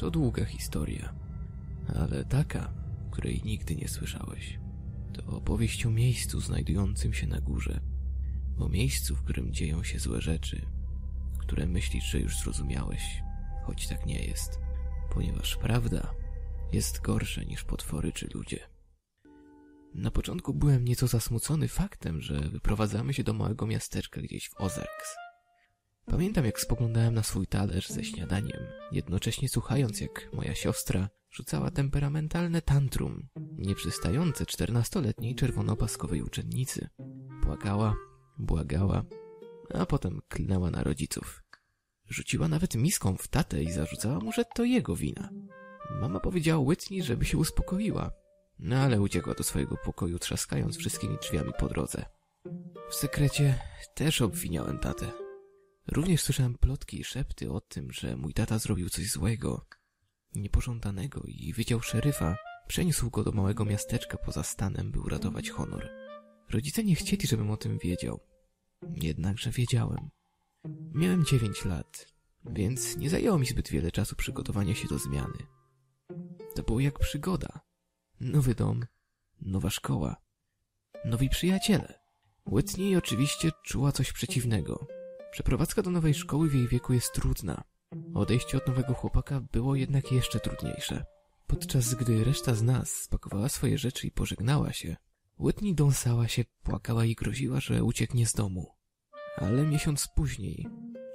To 0.00 0.10
długa 0.10 0.44
historia, 0.44 1.12
ale 1.94 2.24
taka, 2.24 2.72
której 3.10 3.42
nigdy 3.44 3.76
nie 3.76 3.88
słyszałeś. 3.88 4.58
To 5.12 5.36
opowieść 5.36 5.86
o 5.86 5.90
miejscu 5.90 6.40
znajdującym 6.40 7.14
się 7.14 7.26
na 7.26 7.40
górze. 7.40 7.80
O 8.58 8.68
miejscu, 8.68 9.16
w 9.16 9.22
którym 9.22 9.52
dzieją 9.52 9.82
się 9.82 9.98
złe 9.98 10.20
rzeczy, 10.20 10.66
które 11.38 11.66
myślisz, 11.66 12.04
że 12.04 12.20
już 12.20 12.38
zrozumiałeś, 12.38 13.22
choć 13.66 13.88
tak 13.88 14.06
nie 14.06 14.24
jest. 14.24 14.58
Ponieważ 15.10 15.56
prawda 15.56 16.14
jest 16.72 17.00
gorsza 17.00 17.42
niż 17.42 17.64
potwory 17.64 18.12
czy 18.12 18.28
ludzie. 18.34 18.60
Na 19.94 20.10
początku 20.10 20.54
byłem 20.54 20.84
nieco 20.84 21.06
zasmucony 21.06 21.68
faktem, 21.68 22.20
że 22.20 22.40
wyprowadzamy 22.40 23.14
się 23.14 23.24
do 23.24 23.32
małego 23.32 23.66
miasteczka 23.66 24.20
gdzieś 24.20 24.48
w 24.48 24.60
Ozarks. 24.60 25.19
Pamiętam, 26.06 26.44
jak 26.44 26.60
spoglądałem 26.60 27.14
na 27.14 27.22
swój 27.22 27.46
talerz 27.46 27.88
ze 27.88 28.04
śniadaniem, 28.04 28.60
jednocześnie 28.92 29.48
słuchając, 29.48 30.00
jak 30.00 30.28
moja 30.32 30.54
siostra 30.54 31.08
rzucała 31.30 31.70
temperamentalne 31.70 32.62
tantrum, 32.62 33.28
nieprzystające 33.58 34.46
czternastoletniej 34.46 35.34
czerwonopaskowej 35.34 36.22
uczennicy. 36.22 36.88
Płakała, 37.42 37.94
błagała, 38.38 39.04
a 39.74 39.86
potem 39.86 40.20
klnęła 40.28 40.70
na 40.70 40.82
rodziców. 40.82 41.42
Rzuciła 42.08 42.48
nawet 42.48 42.74
miską 42.74 43.16
w 43.16 43.28
tatę 43.28 43.62
i 43.62 43.72
zarzucała 43.72 44.18
mu, 44.18 44.32
że 44.32 44.44
to 44.54 44.64
jego 44.64 44.96
wina. 44.96 45.30
Mama 46.00 46.20
powiedziała 46.20 46.64
Whitney, 46.64 47.02
żeby 47.02 47.24
się 47.24 47.38
uspokoiła, 47.38 48.12
no 48.58 48.76
ale 48.76 49.00
uciekła 49.00 49.34
do 49.34 49.42
swojego 49.42 49.76
pokoju, 49.76 50.18
trzaskając 50.18 50.76
wszystkimi 50.76 51.16
drzwiami 51.22 51.52
po 51.58 51.68
drodze. 51.68 52.04
W 52.90 52.94
sekrecie 52.94 53.58
też 53.94 54.22
obwiniałem 54.22 54.78
tatę. 54.78 55.29
Również 55.86 56.22
słyszałem 56.22 56.54
plotki 56.54 57.00
i 57.00 57.04
szepty 57.04 57.52
o 57.52 57.60
tym, 57.60 57.92
że 57.92 58.16
mój 58.16 58.34
tata 58.34 58.58
zrobił 58.58 58.88
coś 58.88 59.10
złego, 59.10 59.66
niepożądanego 60.34 61.22
i 61.26 61.52
wydział 61.52 61.80
szeryfa 61.80 62.36
przeniósł 62.66 63.10
go 63.10 63.24
do 63.24 63.32
małego 63.32 63.64
miasteczka 63.64 64.18
poza 64.18 64.42
stanem, 64.42 64.90
by 64.90 65.00
uratować 65.00 65.50
honor. 65.50 65.88
Rodzice 66.50 66.84
nie 66.84 66.94
chcieli, 66.94 67.26
żebym 67.26 67.50
o 67.50 67.56
tym 67.56 67.78
wiedział. 67.78 68.20
Jednakże 69.02 69.50
wiedziałem. 69.50 70.10
Miałem 70.94 71.24
dziewięć 71.24 71.64
lat, 71.64 72.06
więc 72.44 72.96
nie 72.96 73.10
zajęło 73.10 73.38
mi 73.38 73.46
zbyt 73.46 73.70
wiele 73.70 73.90
czasu 73.90 74.16
przygotowania 74.16 74.74
się 74.74 74.88
do 74.88 74.98
zmiany. 74.98 75.46
To 76.54 76.62
było 76.62 76.80
jak 76.80 76.98
przygoda. 76.98 77.60
Nowy 78.20 78.54
dom, 78.54 78.86
nowa 79.40 79.70
szkoła, 79.70 80.16
nowi 81.04 81.28
przyjaciele. 81.28 82.00
Whitney 82.46 82.96
oczywiście 82.96 83.50
czuła 83.64 83.92
coś 83.92 84.12
przeciwnego. 84.12 84.86
Przeprowadzka 85.30 85.82
do 85.82 85.90
nowej 85.90 86.14
szkoły 86.14 86.48
w 86.48 86.54
jej 86.54 86.68
wieku 86.68 86.92
jest 86.92 87.12
trudna. 87.12 87.64
Odejście 88.14 88.58
od 88.58 88.66
nowego 88.66 88.94
chłopaka 88.94 89.40
było 89.40 89.74
jednak 89.74 90.12
jeszcze 90.12 90.40
trudniejsze. 90.40 91.04
Podczas 91.46 91.94
gdy 91.94 92.24
reszta 92.24 92.54
z 92.54 92.62
nas 92.62 92.90
spakowała 92.90 93.48
swoje 93.48 93.78
rzeczy 93.78 94.06
i 94.06 94.10
pożegnała 94.10 94.72
się, 94.72 94.96
Whitney 95.40 95.74
dąsała 95.74 96.28
się, 96.28 96.44
płakała 96.62 97.04
i 97.04 97.14
groziła, 97.14 97.60
że 97.60 97.84
ucieknie 97.84 98.26
z 98.26 98.32
domu. 98.32 98.74
Ale 99.36 99.66
miesiąc 99.66 100.08
później, 100.16 100.66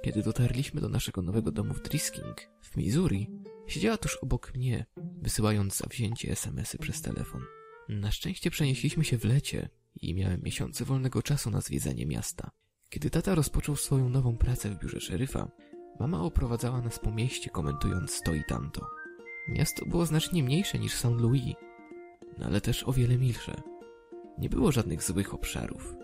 kiedy 0.02 0.22
dotarliśmy 0.22 0.80
do 0.80 0.88
naszego 0.88 1.22
nowego 1.22 1.52
domu 1.52 1.74
w 1.74 1.82
Drisking, 1.82 2.36
w 2.62 2.76
Missouri, 2.76 3.30
siedziała 3.66 3.96
tuż 3.98 4.16
obok 4.16 4.54
mnie, 4.54 4.86
wysyłając 5.22 5.76
zawzięcie 5.76 6.30
SMS-y 6.30 6.78
przez 6.78 7.02
telefon. 7.02 7.42
Na 7.88 8.12
szczęście 8.12 8.50
przenieśliśmy 8.50 9.04
się 9.04 9.18
w 9.18 9.24
lecie 9.24 9.68
i 10.00 10.14
miałem 10.14 10.42
miesiące 10.42 10.84
wolnego 10.84 11.22
czasu 11.22 11.50
na 11.50 11.60
zwiedzanie 11.60 12.06
miasta. 12.06 12.50
Kiedy 12.96 13.10
tata 13.10 13.34
rozpoczął 13.34 13.76
swoją 13.76 14.08
nową 14.08 14.36
pracę 14.36 14.70
w 14.70 14.78
biurze 14.78 15.00
szeryfa, 15.00 15.48
mama 16.00 16.22
oprowadzała 16.22 16.80
nas 16.80 16.98
po 16.98 17.10
mieście, 17.10 17.50
komentując 17.50 18.22
to 18.22 18.34
i 18.34 18.44
tamto. 18.44 18.86
Miasto 19.48 19.86
było 19.86 20.06
znacznie 20.06 20.42
mniejsze 20.42 20.78
niż 20.78 20.94
St. 20.94 21.04
Louis, 21.04 21.54
ale 22.44 22.60
też 22.60 22.88
o 22.88 22.92
wiele 22.92 23.18
milsze. 23.18 23.62
Nie 24.38 24.48
było 24.48 24.72
żadnych 24.72 25.02
złych 25.02 25.34
obszarów. 25.34 25.94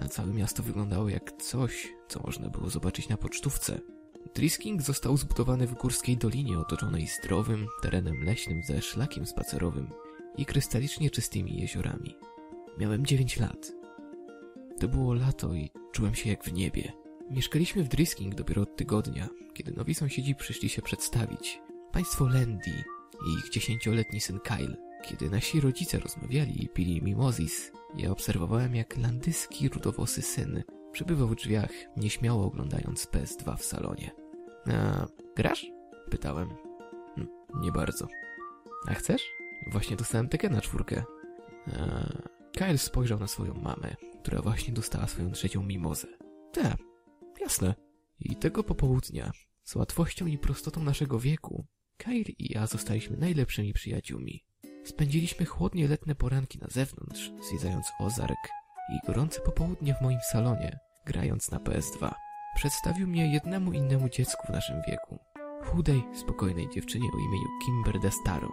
A 0.00 0.08
całe 0.08 0.32
miasto 0.32 0.62
wyglądało 0.62 1.08
jak 1.08 1.32
coś, 1.42 1.88
co 2.08 2.20
można 2.20 2.48
było 2.48 2.70
zobaczyć 2.70 3.08
na 3.08 3.16
pocztówce. 3.16 3.80
Drisking 4.34 4.82
został 4.82 5.16
zbudowany 5.16 5.66
w 5.66 5.74
górskiej 5.74 6.16
dolinie 6.16 6.58
otoczonej 6.58 7.06
zdrowym 7.06 7.66
terenem 7.82 8.24
leśnym 8.24 8.62
ze 8.62 8.82
szlakiem 8.82 9.26
spacerowym 9.26 9.90
i 10.36 10.46
krystalicznie 10.46 11.10
czystymi 11.10 11.60
jeziorami. 11.60 12.16
Miałem 12.78 13.06
9 13.06 13.36
lat. 13.36 13.79
To 14.80 14.88
było 14.88 15.14
lato 15.14 15.54
i 15.54 15.70
czułem 15.92 16.14
się 16.14 16.30
jak 16.30 16.44
w 16.44 16.52
niebie. 16.52 16.92
Mieszkaliśmy 17.30 17.84
w 17.84 17.88
Drisking 17.88 18.34
dopiero 18.34 18.62
od 18.62 18.76
tygodnia, 18.76 19.28
kiedy 19.54 19.72
nowi 19.72 19.94
sąsiedzi 19.94 20.34
przyszli 20.34 20.68
się 20.68 20.82
przedstawić. 20.82 21.60
Państwo 21.92 22.28
Landy 22.28 22.84
i 23.26 23.38
ich 23.38 23.50
dziesięcioletni 23.50 24.20
syn 24.20 24.40
Kyle. 24.40 24.76
Kiedy 25.04 25.30
nasi 25.30 25.60
rodzice 25.60 25.98
rozmawiali 25.98 26.64
i 26.64 26.68
pili 26.68 27.02
mimozis, 27.02 27.72
ja 27.96 28.10
obserwowałem 28.10 28.74
jak 28.74 28.96
landyski 28.96 29.68
rudowłosy 29.68 30.22
syn 30.22 30.62
przebywał 30.92 31.28
w 31.28 31.34
drzwiach, 31.34 31.72
nieśmiało 31.96 32.44
oglądając 32.44 33.06
PS2 33.06 33.56
w 33.56 33.64
salonie. 33.64 34.10
A 34.66 35.06
grasz? 35.36 35.66
Pytałem. 36.10 36.48
Nie 37.60 37.72
bardzo. 37.72 38.06
A 38.88 38.94
chcesz? 38.94 39.22
Właśnie 39.72 39.96
dostałem 39.96 40.28
tekę 40.28 40.48
na 40.48 40.60
czwórkę. 40.60 41.04
A... 41.66 42.30
Kyle 42.52 42.78
spojrzał 42.78 43.18
na 43.18 43.26
swoją 43.26 43.54
mamę, 43.54 43.96
która 44.22 44.42
właśnie 44.42 44.74
dostała 44.74 45.06
swoją 45.06 45.30
trzecią 45.30 45.62
mimozę. 45.62 46.08
Te, 46.52 46.76
jasne. 47.40 47.74
I 48.20 48.36
tego 48.36 48.64
popołudnia, 48.64 49.32
z 49.64 49.76
łatwością 49.76 50.26
i 50.26 50.38
prostotą 50.38 50.82
naszego 50.82 51.18
wieku, 51.18 51.66
Kyle 51.96 52.24
i 52.38 52.52
ja 52.52 52.66
zostaliśmy 52.66 53.16
najlepszymi 53.16 53.72
przyjaciółmi. 53.72 54.44
Spędziliśmy 54.84 55.46
chłodnie 55.46 55.88
letnie 55.88 56.14
poranki 56.14 56.58
na 56.58 56.66
zewnątrz, 56.70 57.32
zwiedzając 57.48 57.86
Ozark 58.00 58.48
i 58.92 59.06
gorące 59.06 59.40
popołudnie 59.40 59.94
w 59.94 60.02
moim 60.02 60.18
salonie, 60.32 60.78
grając 61.06 61.50
na 61.50 61.58
PS2. 61.58 62.14
Przedstawił 62.54 63.08
mnie 63.08 63.32
jednemu 63.32 63.72
innemu 63.72 64.08
dziecku 64.08 64.46
w 64.46 64.50
naszym 64.50 64.82
wieku. 64.88 65.18
Chudej, 65.64 66.02
spokojnej 66.14 66.68
dziewczynie 66.74 67.08
o 67.14 67.18
imieniu 67.18 67.48
Kimber 67.66 68.00
Destaro. 68.00 68.52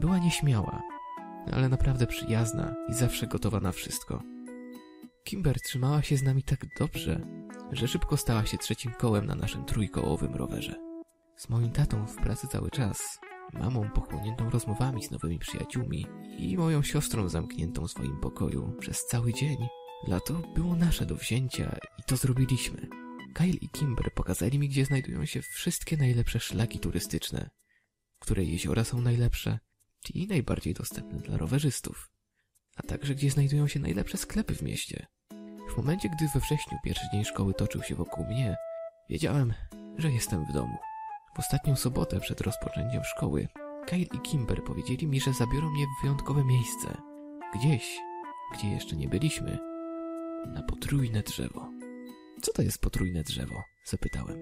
Była 0.00 0.18
nieśmiała, 0.18 0.82
ale 1.52 1.68
naprawdę 1.68 2.06
przyjazna 2.06 2.74
i 2.88 2.94
zawsze 2.94 3.26
gotowa 3.26 3.60
na 3.60 3.72
wszystko. 3.72 4.35
Kimber 5.26 5.60
trzymała 5.60 6.02
się 6.02 6.16
z 6.16 6.22
nami 6.22 6.42
tak 6.42 6.66
dobrze, 6.78 7.26
że 7.72 7.88
szybko 7.88 8.16
stała 8.16 8.46
się 8.46 8.58
trzecim 8.58 8.92
kołem 8.92 9.26
na 9.26 9.34
naszym 9.34 9.64
trójkołowym 9.64 10.34
rowerze. 10.34 10.74
Z 11.36 11.48
moim 11.48 11.70
tatą 11.70 12.06
w 12.06 12.16
pracy 12.16 12.46
cały 12.48 12.70
czas, 12.70 13.18
mamą 13.52 13.90
pochłoniętą 13.90 14.50
rozmowami 14.50 15.04
z 15.04 15.10
nowymi 15.10 15.38
przyjaciółmi 15.38 16.06
i 16.38 16.56
moją 16.56 16.82
siostrą 16.82 17.28
zamkniętą 17.28 17.86
w 17.86 17.90
swoim 17.90 18.20
pokoju 18.20 18.76
przez 18.78 19.06
cały 19.06 19.32
dzień. 19.32 19.56
Lato 20.08 20.34
było 20.54 20.76
nasze 20.76 21.06
do 21.06 21.16
wzięcia 21.16 21.78
i 21.98 22.02
to 22.02 22.16
zrobiliśmy. 22.16 22.88
Kyle 23.34 23.58
i 23.60 23.68
Kimber 23.68 24.14
pokazali 24.14 24.58
mi, 24.58 24.68
gdzie 24.68 24.84
znajdują 24.84 25.26
się 25.26 25.42
wszystkie 25.42 25.96
najlepsze 25.96 26.40
szlaki 26.40 26.78
turystyczne, 26.78 27.50
które 28.18 28.44
jeziora 28.44 28.84
są 28.84 29.00
najlepsze 29.00 29.58
i 30.14 30.26
najbardziej 30.26 30.74
dostępne 30.74 31.18
dla 31.18 31.36
rowerzystów, 31.36 32.10
a 32.76 32.82
także 32.82 33.14
gdzie 33.14 33.30
znajdują 33.30 33.68
się 33.68 33.80
najlepsze 33.80 34.18
sklepy 34.18 34.54
w 34.54 34.62
mieście. 34.62 35.06
W 35.76 35.78
momencie, 35.78 36.08
gdy 36.08 36.28
we 36.28 36.40
wrześniu 36.40 36.78
pierwszy 36.82 37.06
dzień 37.12 37.24
szkoły 37.24 37.54
toczył 37.54 37.82
się 37.82 37.94
wokół 37.94 38.24
mnie, 38.24 38.56
wiedziałem, 39.08 39.54
że 39.98 40.10
jestem 40.10 40.44
w 40.44 40.52
domu. 40.52 40.76
W 41.34 41.38
ostatnią 41.38 41.76
sobotę 41.76 42.20
przed 42.20 42.40
rozpoczęciem 42.40 43.04
szkoły 43.04 43.48
Kyle 43.86 44.02
i 44.02 44.20
Kimber 44.20 44.64
powiedzieli 44.64 45.06
mi, 45.06 45.20
że 45.20 45.32
zabiorą 45.32 45.70
mnie 45.70 45.84
w 45.86 46.02
wyjątkowe 46.02 46.44
miejsce. 46.44 46.96
Gdzieś, 47.54 47.98
gdzie 48.54 48.68
jeszcze 48.68 48.96
nie 48.96 49.08
byliśmy. 49.08 49.58
Na 50.46 50.62
potrójne 50.62 51.22
drzewo. 51.22 51.70
Co 52.42 52.52
to 52.52 52.62
jest 52.62 52.80
potrójne 52.80 53.22
drzewo? 53.22 53.62
Zapytałem. 53.84 54.36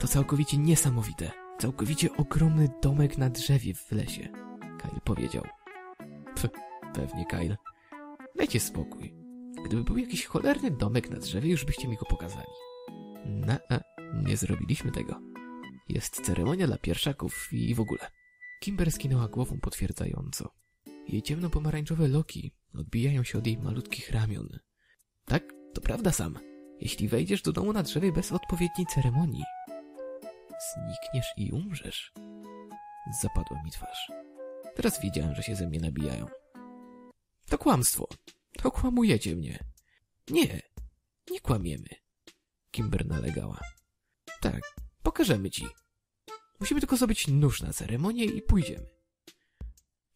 To 0.00 0.08
całkowicie 0.08 0.58
niesamowite. 0.58 1.30
Całkowicie 1.58 2.16
ogromny 2.16 2.68
domek 2.82 3.18
na 3.18 3.30
drzewie 3.30 3.74
w 3.74 3.92
lesie. 3.92 4.28
Kyle 4.60 5.00
powiedział. 5.04 5.44
Pewnie 6.94 7.26
Kyle. 7.26 7.56
Dajcie 8.36 8.60
spokój. 8.60 9.25
Gdyby 9.66 9.84
był 9.84 9.98
jakiś 9.98 10.26
cholerny 10.26 10.70
domek 10.70 11.10
na 11.10 11.18
drzewie, 11.18 11.50
już 11.50 11.64
byście 11.64 11.88
mi 11.88 11.96
go 11.96 12.04
pokazali. 12.04 12.46
Na, 13.24 13.58
a, 13.70 13.80
nie 14.22 14.36
zrobiliśmy 14.36 14.92
tego. 14.92 15.20
Jest 15.88 16.20
ceremonia 16.26 16.66
dla 16.66 16.78
pierwszaków 16.78 17.48
i 17.52 17.74
w 17.74 17.80
ogóle. 17.80 18.10
Kimber 18.60 18.92
skinęła 18.92 19.28
głową 19.28 19.60
potwierdzająco. 19.60 20.54
Jej 21.08 21.22
ciemno-pomarańczowe 21.22 22.08
loki 22.08 22.52
odbijają 22.74 23.24
się 23.24 23.38
od 23.38 23.46
jej 23.46 23.58
malutkich 23.58 24.10
ramion. 24.10 24.58
Tak, 25.24 25.42
to 25.74 25.80
prawda 25.80 26.12
sam. 26.12 26.38
Jeśli 26.80 27.08
wejdziesz 27.08 27.42
do 27.42 27.52
domu 27.52 27.72
na 27.72 27.82
drzewie 27.82 28.12
bez 28.12 28.32
odpowiedniej 28.32 28.86
ceremonii, 28.86 29.44
znikniesz 30.74 31.32
i 31.36 31.52
umrzesz. 31.52 32.12
Zapadła 33.22 33.62
mi 33.64 33.70
twarz. 33.70 34.12
Teraz 34.74 35.00
wiedziałem, 35.00 35.34
że 35.34 35.42
się 35.42 35.56
ze 35.56 35.66
mnie 35.66 35.80
nabijają. 35.80 36.26
To 37.48 37.58
kłamstwo. 37.58 38.08
To 38.62 38.70
kłamujecie 38.70 39.36
mnie. 39.36 39.64
Nie, 40.30 40.62
nie 41.30 41.40
kłamiemy. 41.40 41.88
Kimber 42.70 43.06
nalegała. 43.06 43.60
Tak, 44.40 44.60
pokażemy 45.02 45.50
ci. 45.50 45.66
Musimy 46.60 46.80
tylko 46.80 46.96
zrobić 46.96 47.28
nóż 47.28 47.62
na 47.62 47.72
ceremonię 47.72 48.24
i 48.24 48.42
pójdziemy. 48.42 48.86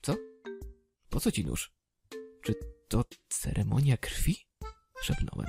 Co? 0.02 0.16
Po 1.10 1.20
co 1.20 1.32
ci 1.32 1.44
nóż? 1.44 1.72
Czy 2.42 2.54
to 2.88 3.04
ceremonia 3.28 3.96
krwi? 3.96 4.36
Szepnąłem. 5.02 5.48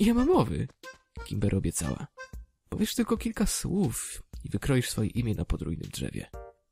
Nie 0.00 0.14
ma 0.14 0.24
mowy. 0.24 0.68
Kimber 1.24 1.54
obiecała. 1.54 2.06
Powiesz 2.68 2.94
tylko 2.94 3.16
kilka 3.16 3.46
słów 3.46 4.22
i 4.44 4.48
wykroisz 4.48 4.90
swoje 4.90 5.08
imię 5.08 5.34
na 5.34 5.44
podrójnym 5.44 5.90
drzewie. 5.90 6.30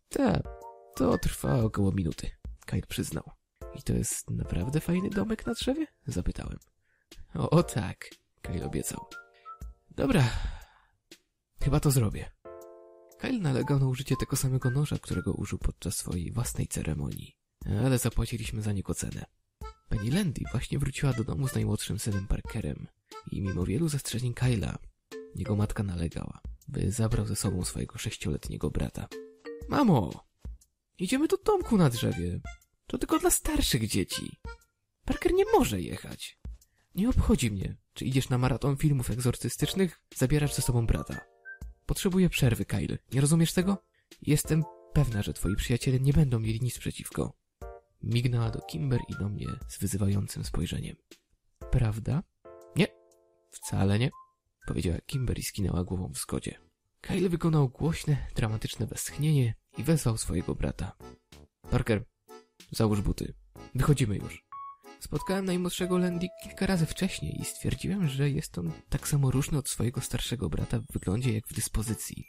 Tak, 0.09 0.43
to 0.97 1.19
trwa 1.19 1.65
około 1.65 1.93
minuty, 1.93 2.31
Kyle 2.67 2.83
przyznał. 2.83 3.31
I 3.75 3.83
to 3.83 3.93
jest 3.93 4.31
naprawdę 4.31 4.81
fajny 4.81 5.11
domek 5.11 5.47
na 5.47 5.55
drzewie? 5.55 5.87
Zapytałem. 6.07 6.59
O, 7.35 7.51
o 7.51 7.63
tak, 7.63 8.11
Kyle 8.43 8.67
obiecał. 8.67 9.07
Dobra, 9.91 10.25
chyba 11.63 11.81
to 11.81 11.91
zrobię. 11.91 12.31
Kyle 13.19 13.39
nalegał 13.39 13.79
na 13.79 13.87
użycie 13.87 14.17
tego 14.17 14.37
samego 14.37 14.71
noża, 14.71 14.99
którego 14.99 15.33
użył 15.33 15.59
podczas 15.59 15.97
swojej 15.97 16.33
własnej 16.33 16.67
ceremonii, 16.67 17.37
ale 17.85 17.99
zapłaciliśmy 17.99 18.63
za 18.63 18.73
niego 18.73 18.95
cenę. 18.95 19.25
Penny 19.89 20.11
Landy 20.11 20.41
właśnie 20.51 20.79
wróciła 20.79 21.13
do 21.13 21.25
domu 21.25 21.49
z 21.49 21.55
najmłodszym 21.55 21.99
synem 21.99 22.27
Parkerem 22.27 22.87
i 23.33 23.43
mimo 23.43 23.65
wielu 23.65 23.89
zastrzeżeń 23.89 24.35
Kyla, 24.35 24.79
jego 25.35 25.57
matka 25.57 25.83
nalegała, 25.83 26.41
by 26.69 26.93
zabrał 26.93 27.27
ze 27.27 27.37
sobą 27.37 27.65
swojego 27.65 27.99
sześcioletniego 27.99 28.71
brata. 28.71 29.09
Mamo, 29.69 30.25
idziemy 30.99 31.29
do 31.29 31.37
domku 31.37 31.77
na 31.77 31.91
drzewie. 31.91 32.41
To 32.91 32.99
tylko 32.99 33.19
dla 33.19 33.31
starszych 33.31 33.89
dzieci. 33.89 34.41
Parker 35.05 35.33
nie 35.35 35.45
może 35.53 35.81
jechać. 35.81 36.39
Nie 36.95 37.09
obchodzi 37.09 37.51
mnie, 37.51 37.77
czy 37.95 38.05
idziesz 38.05 38.29
na 38.29 38.39
maraton 38.39 38.77
filmów 38.77 39.11
egzorcystycznych, 39.11 40.01
zabierasz 40.17 40.55
ze 40.55 40.63
sobą 40.63 40.87
brata. 40.87 41.21
Potrzebuję 41.87 42.29
przerwy, 42.29 42.65
Kyle. 42.65 42.99
Nie 43.13 43.21
rozumiesz 43.21 43.53
tego? 43.53 43.85
Jestem 44.23 44.65
pewna, 44.93 45.23
że 45.23 45.33
twoi 45.33 45.57
przyjaciele 45.57 46.01
nie 46.01 46.13
będą 46.13 46.39
mieli 46.39 46.61
nic 46.61 46.79
przeciwko. 46.79 47.33
Mignęła 48.03 48.51
do 48.51 48.61
Kimber 48.61 49.01
i 49.09 49.15
do 49.19 49.29
mnie 49.29 49.47
z 49.69 49.79
wyzywającym 49.79 50.45
spojrzeniem. 50.45 50.97
Prawda? 51.71 52.23
Nie, 52.77 52.87
wcale 53.51 53.99
nie, 53.99 54.11
powiedziała 54.67 54.99
Kimber 55.07 55.39
i 55.39 55.43
skinęła 55.43 55.85
głową 55.85 56.13
w 56.13 56.19
zgodzie. 56.19 56.59
Kyle 57.01 57.29
wykonał 57.29 57.69
głośne, 57.69 58.27
dramatyczne 58.35 58.87
westchnienie 58.87 59.55
i 59.79 59.83
wezwał 59.83 60.19
swojego 60.19 60.55
brata. 60.55 60.97
Parker, 61.71 62.05
załóż 62.71 63.01
buty. 63.01 63.35
Wychodzimy 63.75 64.17
już. 64.17 64.45
Spotkałem 65.01 65.45
najmłodszego 65.45 65.99
Landy 65.99 66.29
kilka 66.43 66.67
razy 66.67 66.87
wcześniej 66.87 67.41
i 67.41 67.45
stwierdziłem, 67.45 68.09
że 68.09 68.31
jest 68.31 68.59
on 68.59 68.73
tak 68.89 69.09
samo 69.09 69.31
różny 69.31 69.59
od 69.59 69.69
swojego 69.69 70.01
starszego 70.01 70.49
brata 70.49 70.79
w 70.79 70.93
wyglądzie 70.93 71.33
jak 71.33 71.49
w 71.49 71.55
dyspozycji. 71.55 72.25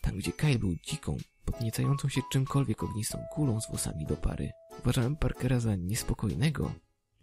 Tam, 0.00 0.16
gdzie 0.18 0.32
Kyle 0.32 0.58
był 0.58 0.74
dziką, 0.84 1.16
podniecającą 1.44 2.08
się 2.08 2.20
czymkolwiek 2.32 2.82
ognistą 2.82 3.18
kulą 3.32 3.60
z 3.60 3.68
włosami 3.68 4.06
do 4.06 4.16
pary, 4.16 4.50
uważałem 4.78 5.16
Parkera 5.16 5.60
za 5.60 5.76
niespokojnego, 5.76 6.72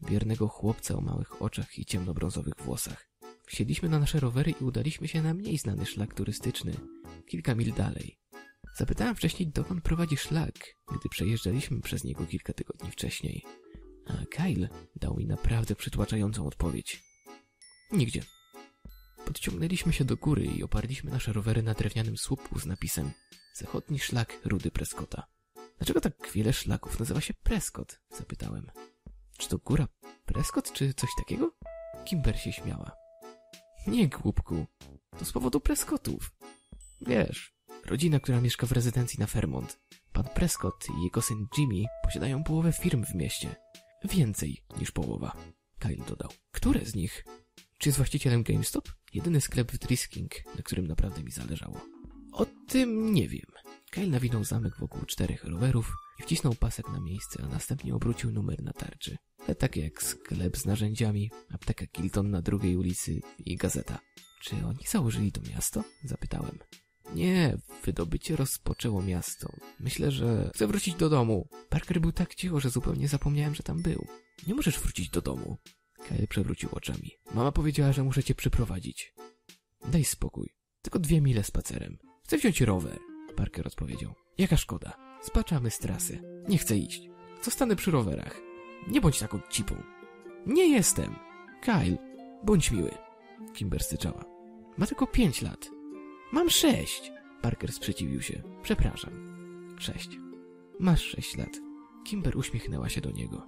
wiernego 0.01 0.47
chłopca 0.47 0.95
o 0.95 1.01
małych 1.01 1.41
oczach 1.41 1.79
i 1.79 1.85
ciemnobrązowych 1.85 2.53
włosach. 2.65 3.09
Wsiedliśmy 3.45 3.89
na 3.89 3.99
nasze 3.99 4.19
rowery 4.19 4.53
i 4.61 4.63
udaliśmy 4.63 5.07
się 5.07 5.21
na 5.21 5.33
mniej 5.33 5.57
znany 5.57 5.85
szlak 5.85 6.13
turystyczny, 6.13 6.73
kilka 7.27 7.55
mil 7.55 7.73
dalej. 7.73 8.17
Zapytałem 8.77 9.15
wcześniej, 9.15 9.49
dokąd 9.49 9.83
prowadzi 9.83 10.17
szlak, 10.17 10.53
gdy 10.91 11.09
przejeżdżaliśmy 11.09 11.81
przez 11.81 12.03
niego 12.03 12.25
kilka 12.25 12.53
tygodni 12.53 12.91
wcześniej. 12.91 13.45
A 14.07 14.25
Kyle 14.25 14.69
dał 14.95 15.17
mi 15.17 15.25
naprawdę 15.25 15.75
przytłaczającą 15.75 16.47
odpowiedź. 16.47 17.03
Nigdzie. 17.91 18.23
Podciągnęliśmy 19.25 19.93
się 19.93 20.05
do 20.05 20.17
góry 20.17 20.45
i 20.45 20.63
oparliśmy 20.63 21.11
nasze 21.11 21.33
rowery 21.33 21.63
na 21.63 21.73
drewnianym 21.73 22.17
słupku 22.17 22.59
z 22.59 22.65
napisem 22.65 23.11
Zachodni 23.53 23.99
szlak 23.99 24.39
Rudy 24.45 24.71
Prescotta. 24.71 25.27
Dlaczego 25.77 26.01
tak 26.01 26.31
wiele 26.33 26.53
szlaków 26.53 26.99
nazywa 26.99 27.21
się 27.21 27.33
Prescott? 27.33 27.99
Zapytałem. 28.09 28.71
Czy 29.37 29.49
to 29.49 29.57
góra 29.57 29.87
Prescott, 30.25 30.73
czy 30.73 30.93
coś 30.93 31.09
takiego? 31.17 31.51
Kimber 32.05 32.39
się 32.39 32.53
śmiała. 32.53 32.91
Nie, 33.87 34.07
głupku. 34.07 34.65
To 35.19 35.25
z 35.25 35.31
powodu 35.31 35.59
Prescottów. 35.59 36.31
Wiesz, 37.01 37.56
rodzina, 37.87 38.19
która 38.19 38.41
mieszka 38.41 38.67
w 38.67 38.71
rezydencji 38.71 39.19
na 39.19 39.27
Fairmont. 39.27 39.79
Pan 40.13 40.25
Prescott 40.35 40.87
i 40.99 41.03
jego 41.03 41.21
syn 41.21 41.47
Jimmy 41.57 41.85
posiadają 42.03 42.43
połowę 42.43 42.71
firm 42.71 43.05
w 43.05 43.15
mieście. 43.15 43.55
Więcej 44.03 44.63
niż 44.79 44.91
połowa. 44.91 45.37
Kyle 45.79 46.05
dodał. 46.05 46.29
Które 46.51 46.85
z 46.85 46.95
nich? 46.95 47.25
Czy 47.77 47.89
jest 47.89 47.97
właścicielem 47.97 48.43
GameStop? 48.43 48.89
Jedyny 49.13 49.41
sklep 49.41 49.71
w 49.71 49.77
Drisking, 49.77 50.31
na 50.55 50.61
którym 50.63 50.87
naprawdę 50.87 51.23
mi 51.23 51.31
zależało. 51.31 51.81
O 52.31 52.45
tym 52.45 53.13
nie 53.13 53.27
wiem. 53.27 53.51
Kyle 53.91 54.07
nawinął 54.07 54.43
zamek 54.43 54.77
wokół 54.79 55.05
czterech 55.05 55.43
rowerów 55.43 55.93
i 56.19 56.23
wcisnął 56.23 56.55
pasek 56.55 56.89
na 56.89 56.99
miejsce, 56.99 57.43
a 57.43 57.47
następnie 57.47 57.95
obrócił 57.95 58.31
numer 58.31 58.63
na 58.63 58.73
tarczy. 58.73 59.17
Te 59.45 59.55
takie 59.55 59.81
jak 59.81 60.03
sklep 60.03 60.57
z 60.57 60.65
narzędziami, 60.65 61.31
apteka 61.53 61.87
Kilton 61.87 62.29
na 62.29 62.41
drugiej 62.41 62.77
ulicy 62.77 63.21
i 63.45 63.55
gazeta. 63.55 63.99
Czy 64.43 64.55
oni 64.65 64.85
założyli 64.87 65.31
to 65.31 65.41
miasto? 65.41 65.83
Zapytałem. 66.03 66.59
Nie, 67.15 67.57
wydobycie 67.83 68.35
rozpoczęło 68.35 69.01
miasto. 69.01 69.53
Myślę, 69.79 70.11
że 70.11 70.51
chcę 70.53 70.67
wrócić 70.67 70.95
do 70.95 71.09
domu. 71.09 71.47
Parker 71.69 72.01
był 72.01 72.11
tak 72.11 72.35
cicho, 72.35 72.59
że 72.59 72.69
zupełnie 72.69 73.07
zapomniałem, 73.07 73.55
że 73.55 73.63
tam 73.63 73.81
był. 73.81 74.07
Nie 74.47 74.55
możesz 74.55 74.79
wrócić 74.79 75.09
do 75.09 75.21
domu. 75.21 75.57
Kyle 76.07 76.27
przewrócił 76.27 76.69
oczami. 76.71 77.11
Mama 77.33 77.51
powiedziała, 77.51 77.93
że 77.93 78.03
muszę 78.03 78.23
cię 78.23 78.35
przyprowadzić. 78.35 79.13
Daj 79.91 80.03
spokój. 80.03 80.49
Tylko 80.81 80.99
dwie 80.99 81.21
mile 81.21 81.43
spacerem. 81.43 81.97
Chcę 82.23 82.37
wziąć 82.37 82.61
rower. 82.61 82.99
Parker 83.35 83.67
odpowiedział. 83.67 84.13
Jaka 84.37 84.57
szkoda. 84.57 84.97
Spaczamy 85.21 85.71
z 85.71 85.79
trasy. 85.79 86.21
Nie 86.49 86.57
chcę 86.57 86.77
iść. 86.77 87.09
Zostanę 87.41 87.75
przy 87.75 87.91
rowerach. 87.91 88.41
Nie 88.87 89.01
bądź 89.01 89.19
taką 89.19 89.39
cipą. 89.49 89.83
Nie 90.45 90.67
jestem. 90.67 91.15
Kyle, 91.61 91.97
bądź 92.43 92.71
miły. 92.71 92.91
Kimber 93.53 93.83
styczała. 93.83 94.25
Ma 94.77 94.85
tylko 94.87 95.07
pięć 95.07 95.41
lat. 95.41 95.76
Mam 96.31 96.49
sześć. 96.49 97.11
Parker 97.41 97.71
sprzeciwił 97.71 98.21
się. 98.21 98.43
Przepraszam. 98.63 99.11
Sześć. 99.79 100.09
Masz 100.79 101.01
sześć 101.01 101.37
lat. 101.37 101.49
Kimber 102.05 102.37
uśmiechnęła 102.37 102.89
się 102.89 103.01
do 103.01 103.11
niego. 103.11 103.47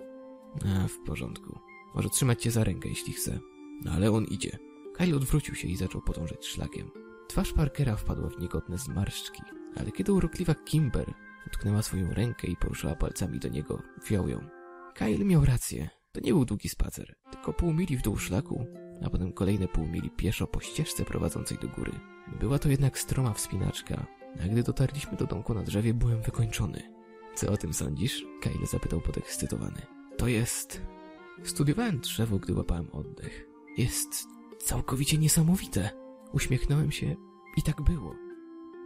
A, 0.66 0.88
w 0.88 0.98
porządku. 1.06 1.60
Może 1.96 2.10
trzymać 2.10 2.42
cię 2.42 2.52
za 2.52 2.64
rękę, 2.64 2.90
jeśli 2.90 3.14
chce. 3.14 3.40
No 3.86 3.92
ale 3.92 4.12
on 4.12 4.26
idzie. 4.26 4.58
Kyle 4.96 5.16
odwrócił 5.16 5.56
się 5.56 5.68
i 5.68 5.76
zaczął 5.76 6.02
podążać 6.02 6.46
szlakiem. 6.46 6.92
Twarz 7.28 7.54
Parkera 7.54 7.96
wpadła 7.96 8.30
w 8.30 8.40
niegodne 8.40 8.78
zmarszczki, 8.78 9.42
ale 9.76 9.92
kiedy 9.92 10.14
urokliwa 10.14 10.56
Kimber 10.56 11.14
utknęła 11.48 11.82
swoją 11.82 12.14
rękę 12.14 12.48
i 12.48 12.56
poruszała 12.56 12.96
palcami 12.96 13.40
do 13.40 13.48
niego, 13.48 13.82
wziął 14.06 14.30
ją. 14.30 14.40
Kyle 14.96 15.26
miał 15.26 15.46
rację. 15.46 15.90
To 16.12 16.22
nie 16.22 16.32
był 16.32 16.46
długi 16.46 16.70
spacer, 16.70 17.16
tylko 17.32 17.54
pół 17.54 17.74
mili 17.74 17.98
w 17.98 18.02
dół 18.02 18.18
szlaku, 18.18 18.66
a 19.06 19.10
potem 19.10 19.34
kolejne 19.34 19.68
pół 19.68 19.88
mili 19.88 20.10
pieszo 20.10 20.48
po 20.48 20.60
ścieżce 20.60 21.06
prowadzącej 21.06 21.58
do 21.58 21.68
góry. 21.68 21.92
Była 22.40 22.60
to 22.60 22.70
jednak 22.70 23.00
stroma 23.00 23.34
wspinaczka, 23.34 24.06
a 24.44 24.48
gdy 24.48 24.64
dotarliśmy 24.64 25.18
do 25.18 25.26
domku 25.26 25.54
na 25.54 25.64
drzewie, 25.64 25.94
byłem 25.94 26.22
wykończony. 26.22 26.94
Co 27.36 27.52
o 27.52 27.58
tym 27.58 27.74
sądzisz? 27.74 28.26
Kyle 28.42 28.66
zapytał 28.66 29.02
podekscytowany. 29.02 29.82
To 30.18 30.28
jest... 30.28 30.82
Studiowałem 31.44 32.00
drzewo, 32.00 32.40
gdy 32.40 32.54
łapałem 32.54 32.88
oddech. 32.92 33.48
Jest 33.78 34.28
całkowicie 34.60 35.18
niesamowite. 35.18 35.90
Uśmiechnąłem 36.34 36.92
się 36.92 37.16
i 37.58 37.62
tak 37.62 37.82
było. 37.82 38.16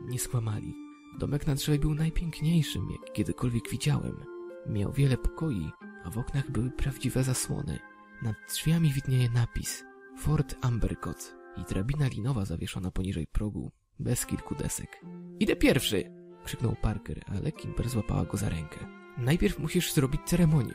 Nie 0.05 0.19
skłamali. 0.19 0.75
Domek 1.19 1.47
na 1.47 1.55
drzewie 1.55 1.79
był 1.79 1.95
najpiękniejszym, 1.95 2.89
jak 2.91 3.13
kiedykolwiek 3.13 3.69
widziałem. 3.69 4.25
Miał 4.69 4.91
wiele 4.91 5.17
pokoi, 5.17 5.71
a 6.03 6.09
w 6.09 6.17
oknach 6.17 6.51
były 6.51 6.71
prawdziwe 6.71 7.23
zasłony. 7.23 7.79
Nad 8.21 8.35
drzwiami 8.50 8.93
widnieje 8.93 9.29
napis 9.29 9.83
Fort 10.17 10.55
Ambercott 10.62 11.42
i 11.57 11.74
drabina 11.74 12.07
linowa 12.07 12.45
zawieszona 12.45 12.91
poniżej 12.91 13.27
progu, 13.27 13.72
bez 14.00 14.25
kilku 14.25 14.55
desek. 14.55 15.01
Idę 15.39 15.55
pierwszy! 15.55 16.12
krzyknął 16.45 16.75
Parker, 16.81 17.22
ale 17.27 17.51
Kimber 17.51 17.89
złapała 17.89 18.25
go 18.25 18.38
za 18.38 18.50
rękę. 18.50 18.88
Najpierw 19.17 19.60
musisz 19.60 19.93
zrobić 19.93 20.22
ceremonię. 20.25 20.74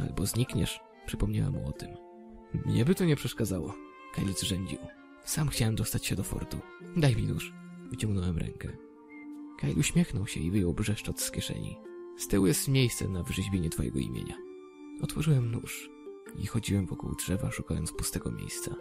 Albo 0.00 0.26
znikniesz, 0.26 0.80
przypomniałem 1.06 1.52
mu 1.52 1.68
o 1.68 1.72
tym. 1.72 1.90
Mnie 2.66 2.84
by 2.84 2.94
to 2.94 3.04
nie 3.04 3.16
przeszkadzało. 3.16 3.74
Kyle 4.14 4.32
zrzędził. 4.32 4.78
Sam 5.24 5.48
chciałem 5.48 5.74
dostać 5.74 6.06
się 6.06 6.16
do 6.16 6.22
fortu. 6.22 6.58
Daj 6.96 7.16
mi 7.16 7.22
nóż. 7.22 7.52
Wyciągnąłem 7.90 8.38
rękę. 8.38 8.68
Kyle 9.58 9.74
uśmiechnął 9.74 10.26
się 10.26 10.40
i 10.40 10.50
wyjął 10.50 10.74
brzeszczot 10.74 11.20
z 11.20 11.30
kieszeni. 11.30 11.76
Z 12.18 12.28
tyłu 12.28 12.46
jest 12.46 12.68
miejsce 12.68 13.08
na 13.08 13.22
wyrzeźbienie 13.22 13.70
twojego 13.70 13.98
imienia. 13.98 14.34
Otworzyłem 15.02 15.50
nóż 15.50 15.90
i 16.38 16.46
chodziłem 16.46 16.86
wokół 16.86 17.14
drzewa, 17.14 17.50
szukając 17.50 17.92
pustego 17.92 18.32
miejsca. 18.32 18.74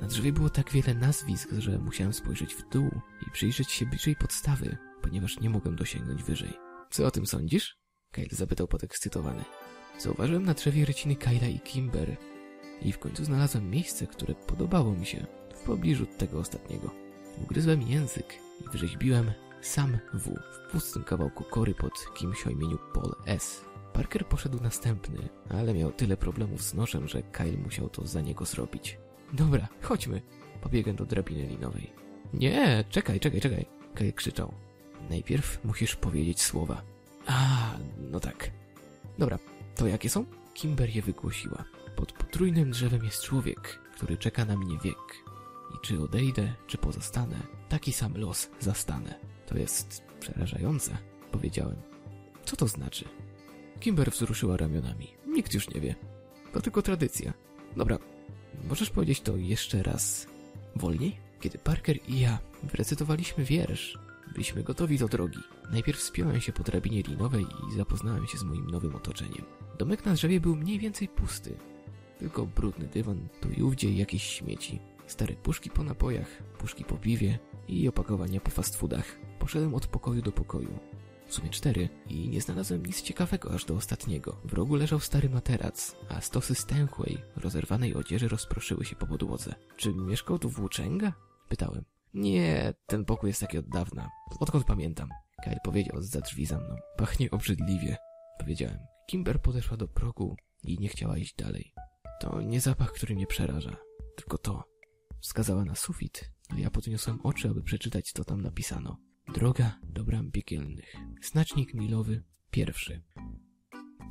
Na 0.00 0.06
drzewie 0.06 0.32
było 0.32 0.50
tak 0.50 0.70
wiele 0.70 0.94
nazwisk, 0.94 1.48
że 1.58 1.78
musiałem 1.78 2.12
spojrzeć 2.12 2.54
w 2.54 2.68
dół 2.68 2.90
i 3.26 3.30
przyjrzeć 3.30 3.70
się 3.70 3.86
bliżej 3.86 4.16
podstawy, 4.16 4.76
ponieważ 5.02 5.40
nie 5.40 5.50
mogłem 5.50 5.76
dosięgnąć 5.76 6.22
wyżej. 6.22 6.52
Co 6.90 7.06
o 7.06 7.10
tym 7.10 7.26
sądzisz? 7.26 7.78
Kyle 8.12 8.28
zapytał 8.30 8.68
podekscytowany. 8.68 9.44
Zauważyłem 9.98 10.44
na 10.44 10.54
drzewie 10.54 10.84
ryciny 10.84 11.16
Kyla 11.16 11.46
i 11.46 11.60
Kimber 11.60 12.16
i 12.82 12.92
w 12.92 12.98
końcu 12.98 13.24
znalazłem 13.24 13.70
miejsce, 13.70 14.06
które 14.06 14.34
podobało 14.34 14.92
mi 14.92 15.06
się 15.06 15.26
w 15.54 15.60
pobliżu 15.60 16.06
tego 16.06 16.38
ostatniego. 16.38 16.90
Ugryzłem 17.42 17.82
język 17.82 18.34
i 18.60 18.68
wyrzeźbiłem 18.72 19.32
sam 19.60 19.98
W 20.14 20.34
w 20.34 20.72
pustym 20.72 21.04
kawałku 21.04 21.44
kory 21.44 21.74
pod 21.74 22.14
kimś 22.14 22.46
o 22.46 22.50
imieniu 22.50 22.78
Paul 22.94 23.14
S. 23.26 23.64
Parker 23.92 24.26
poszedł 24.26 24.62
następny, 24.62 25.28
ale 25.50 25.74
miał 25.74 25.92
tyle 25.92 26.16
problemów 26.16 26.62
z 26.62 26.74
nożem, 26.74 27.08
że 27.08 27.22
Kyle 27.22 27.56
musiał 27.56 27.88
to 27.88 28.06
za 28.06 28.20
niego 28.20 28.44
zrobić. 28.44 28.98
Dobra, 29.32 29.68
chodźmy. 29.82 30.22
Pobiegłem 30.60 30.96
do 30.96 31.06
drabiny 31.06 31.46
linowej. 31.46 31.92
Nie, 32.34 32.84
czekaj, 32.90 33.20
czekaj, 33.20 33.40
czekaj. 33.40 33.66
Kyle 33.94 34.12
krzyczał. 34.12 34.52
Najpierw 35.10 35.64
musisz 35.64 35.96
powiedzieć 35.96 36.42
słowa. 36.42 36.82
A, 37.26 37.70
no 38.10 38.20
tak. 38.20 38.50
Dobra, 39.18 39.38
to 39.76 39.86
jakie 39.86 40.10
są? 40.10 40.24
Kimber 40.54 40.96
je 40.96 41.02
wygłosiła. 41.02 41.64
Pod 41.96 42.12
potrójnym 42.12 42.70
drzewem 42.70 43.04
jest 43.04 43.22
człowiek, 43.22 43.78
który 43.94 44.16
czeka 44.16 44.44
na 44.44 44.56
mnie 44.56 44.78
wiek. 44.84 45.24
I 45.74 45.86
czy 45.86 46.00
odejdę, 46.02 46.54
czy 46.66 46.78
pozostanę, 46.78 47.36
taki 47.68 47.92
sam 47.92 48.16
los 48.16 48.50
zastanę. 48.60 49.14
To 49.46 49.58
jest 49.58 50.02
przerażające, 50.20 50.98
powiedziałem. 51.32 51.76
Co 52.44 52.56
to 52.56 52.68
znaczy? 52.68 53.04
Kimber 53.80 54.10
wzruszyła 54.10 54.56
ramionami. 54.56 55.14
Nikt 55.26 55.54
już 55.54 55.70
nie 55.70 55.80
wie. 55.80 55.94
To 56.52 56.60
tylko 56.60 56.82
tradycja. 56.82 57.32
Dobra, 57.76 57.98
możesz 58.68 58.90
powiedzieć 58.90 59.20
to 59.20 59.36
jeszcze 59.36 59.82
raz 59.82 60.26
wolniej? 60.76 61.16
Kiedy 61.40 61.58
Parker 61.58 61.98
i 62.08 62.20
ja 62.20 62.38
wyrecytowaliśmy 62.62 63.44
wiersz, 63.44 63.98
byliśmy 64.32 64.62
gotowi 64.62 64.98
do 64.98 65.08
drogi. 65.08 65.38
Najpierw 65.70 65.98
wspiąłem 65.98 66.40
się 66.40 66.52
po 66.52 66.62
drabinie 66.62 67.02
linowej 67.02 67.46
i 67.68 67.76
zapoznałem 67.76 68.26
się 68.26 68.38
z 68.38 68.42
moim 68.42 68.70
nowym 68.70 68.96
otoczeniem. 68.96 69.44
Domek 69.78 70.04
na 70.04 70.14
drzewie 70.14 70.40
był 70.40 70.56
mniej 70.56 70.78
więcej 70.78 71.08
pusty. 71.08 71.56
Tylko 72.18 72.46
brudny 72.46 72.86
dywan, 72.86 73.28
tu 73.40 73.50
i 73.50 73.62
ówdzie 73.62 73.92
jakieś 73.92 74.22
śmieci. 74.22 74.78
Stare 75.06 75.34
puszki 75.34 75.70
po 75.70 75.82
napojach, 75.82 76.28
puszki 76.58 76.84
po 76.84 76.96
piwie 76.96 77.38
i 77.68 77.88
opakowania 77.88 78.40
po 78.40 78.50
fast 78.50 78.76
foodach. 78.76 79.16
Poszedłem 79.38 79.74
od 79.74 79.86
pokoju 79.86 80.22
do 80.22 80.32
pokoju. 80.32 80.78
W 81.26 81.34
sumie 81.34 81.50
cztery 81.50 81.88
i 82.08 82.28
nie 82.28 82.40
znalazłem 82.40 82.86
nic 82.86 83.02
ciekawego 83.02 83.54
aż 83.54 83.64
do 83.64 83.74
ostatniego. 83.74 84.40
W 84.44 84.52
rogu 84.52 84.74
leżał 84.74 85.00
stary 85.00 85.30
materac, 85.30 85.96
a 86.08 86.20
stosy 86.20 86.54
stęchłej, 86.54 87.18
rozerwanej 87.36 87.94
odzieży 87.94 88.28
rozproszyły 88.28 88.84
się 88.84 88.96
po 88.96 89.06
podłodze. 89.06 89.54
Czy 89.76 89.94
mieszkał 89.94 90.38
tu 90.38 90.48
włóczęga? 90.50 91.12
Pytałem. 91.48 91.84
Nie, 92.14 92.74
ten 92.86 93.04
pokój 93.04 93.30
jest 93.30 93.40
taki 93.40 93.58
od 93.58 93.68
dawna. 93.68 94.10
Odkąd 94.40 94.64
pamiętam. 94.64 95.08
Kyle 95.44 95.60
powiedział 95.64 96.02
za 96.02 96.20
drzwi 96.20 96.46
za 96.46 96.58
mną. 96.58 96.76
Pachnie 96.96 97.30
obrzydliwie. 97.30 97.96
Powiedziałem. 98.38 98.78
Kimber 99.06 99.42
podeszła 99.42 99.76
do 99.76 99.88
progu 99.88 100.36
i 100.64 100.78
nie 100.78 100.88
chciała 100.88 101.18
iść 101.18 101.34
dalej. 101.34 101.72
To 102.20 102.40
nie 102.40 102.60
zapach, 102.60 102.92
który 102.92 103.14
mnie 103.14 103.26
przeraża, 103.26 103.76
tylko 104.16 104.38
to. 104.38 104.64
Wskazała 105.20 105.64
na 105.64 105.74
sufit, 105.74 106.30
a 106.50 106.58
ja 106.58 106.70
podniosłem 106.70 107.20
oczy, 107.22 107.48
aby 107.48 107.62
przeczytać, 107.62 108.12
co 108.12 108.24
tam 108.24 108.40
napisano. 108.40 108.96
Droga 109.34 109.78
do 109.82 110.04
bram 110.04 110.30
piekielnych. 110.30 110.94
Znacznik 111.22 111.74
milowy 111.74 112.22
pierwszy. 112.50 113.02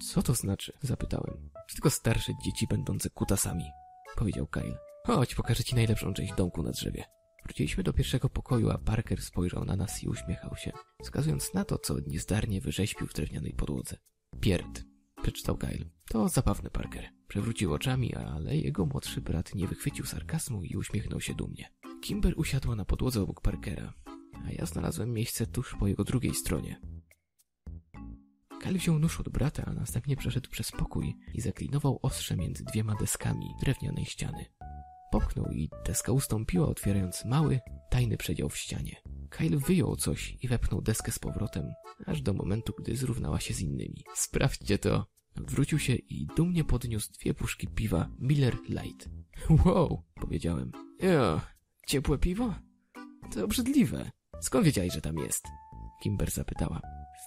Co 0.01 0.21
to 0.21 0.35
znaczy? 0.35 0.73
Zapytałem. 0.81 1.49
To 1.53 1.73
tylko 1.73 1.89
starsze 1.89 2.33
dzieci 2.45 2.67
będące 2.67 3.09
kutasami, 3.09 3.63
powiedział 4.15 4.47
Kyle. 4.47 4.77
Chodź, 5.07 5.35
pokażę 5.35 5.63
ci 5.63 5.75
najlepszą 5.75 6.13
część 6.13 6.33
domku 6.33 6.63
na 6.63 6.71
drzewie. 6.71 7.03
Wróciliśmy 7.45 7.83
do 7.83 7.93
pierwszego 7.93 8.29
pokoju, 8.29 8.69
a 8.69 8.77
Parker 8.77 9.21
spojrzał 9.21 9.65
na 9.65 9.75
nas 9.75 10.03
i 10.03 10.07
uśmiechał 10.07 10.55
się, 10.55 10.71
wskazując 11.03 11.53
na 11.53 11.65
to, 11.65 11.77
co 11.77 11.95
niezdarnie 12.07 12.61
wyrzeźbił 12.61 13.07
w 13.07 13.13
drewnianej 13.13 13.53
podłodze. 13.53 13.97
Pierd, 14.39 14.83
przeczytał 15.21 15.57
Kyle. 15.57 15.85
To 16.09 16.29
zabawny 16.29 16.69
Parker. 16.69 17.09
Przewrócił 17.27 17.73
oczami, 17.73 18.15
ale 18.15 18.57
jego 18.57 18.85
młodszy 18.85 19.21
brat 19.21 19.55
nie 19.55 19.67
wychwycił 19.67 20.05
sarkazmu 20.05 20.63
i 20.63 20.75
uśmiechnął 20.77 21.21
się 21.21 21.33
dumnie. 21.33 21.71
Kimber 22.01 22.33
usiadła 22.37 22.75
na 22.75 22.85
podłodze 22.85 23.21
obok 23.21 23.41
Parkera, 23.41 23.93
a 24.45 24.51
ja 24.51 24.65
znalazłem 24.65 25.13
miejsce 25.13 25.47
tuż 25.47 25.75
po 25.79 25.87
jego 25.87 26.03
drugiej 26.03 26.33
stronie. 26.33 26.81
Kyle 28.61 28.77
wziął 28.77 28.99
nóż 28.99 29.19
od 29.19 29.29
brata, 29.29 29.63
a 29.65 29.73
następnie 29.73 30.15
przeszedł 30.15 30.49
przez 30.49 30.71
pokój 30.71 31.15
i 31.33 31.41
zaklinował 31.41 31.99
ostrze 32.01 32.35
między 32.35 32.63
dwiema 32.63 32.95
deskami 32.95 33.45
drewnianej 33.61 34.05
ściany. 34.05 34.45
Popchnął 35.11 35.45
i 35.45 35.69
deska 35.85 36.11
ustąpiła, 36.11 36.67
otwierając 36.67 37.25
mały, 37.25 37.59
tajny 37.89 38.17
przedział 38.17 38.49
w 38.49 38.57
ścianie. 38.57 38.95
Kyle 39.29 39.57
wyjął 39.57 39.95
coś 39.95 40.37
i 40.41 40.47
wepchnął 40.47 40.81
deskę 40.81 41.11
z 41.11 41.19
powrotem, 41.19 41.73
aż 42.05 42.21
do 42.21 42.33
momentu, 42.33 42.73
gdy 42.79 42.95
zrównała 42.95 43.39
się 43.39 43.53
z 43.53 43.61
innymi. 43.61 44.03
Sprawdźcie 44.13 44.77
to! 44.77 45.05
Odwrócił 45.37 45.79
się 45.79 45.95
i 45.95 46.27
dumnie 46.35 46.63
podniósł 46.63 47.13
dwie 47.13 47.33
puszki 47.33 47.67
piwa 47.67 48.09
Miller 48.19 48.57
Light. 48.69 49.09
Wow, 49.65 50.03
powiedziałem. 50.15 50.71
Jo, 51.01 51.41
ciepłe 51.87 52.17
piwo? 52.17 52.55
To 53.33 53.45
obrzydliwe. 53.45 54.11
Skąd 54.41 54.65
wiedziałeś, 54.65 54.93
że 54.93 55.01
tam 55.01 55.17
jest? 55.17 55.47
Kimber 56.03 56.31
zapytała. 56.31 56.81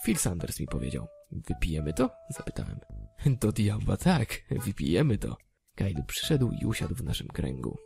Phil 0.05 0.17
Sanders 0.17 0.61
mi 0.61 0.67
powiedział. 0.67 1.07
Wypijemy 1.31 1.93
to? 1.93 2.11
Zapytałem. 2.31 2.81
Do 3.41 3.53
diabła 3.53 3.97
tak, 3.97 4.43
wypijemy 4.51 5.19
to. 5.19 5.37
Kyle 5.75 6.05
przyszedł 6.07 6.51
i 6.63 6.67
usiadł 6.67 6.95
w 6.95 7.05
naszym 7.05 7.29
kręgu. 7.29 7.79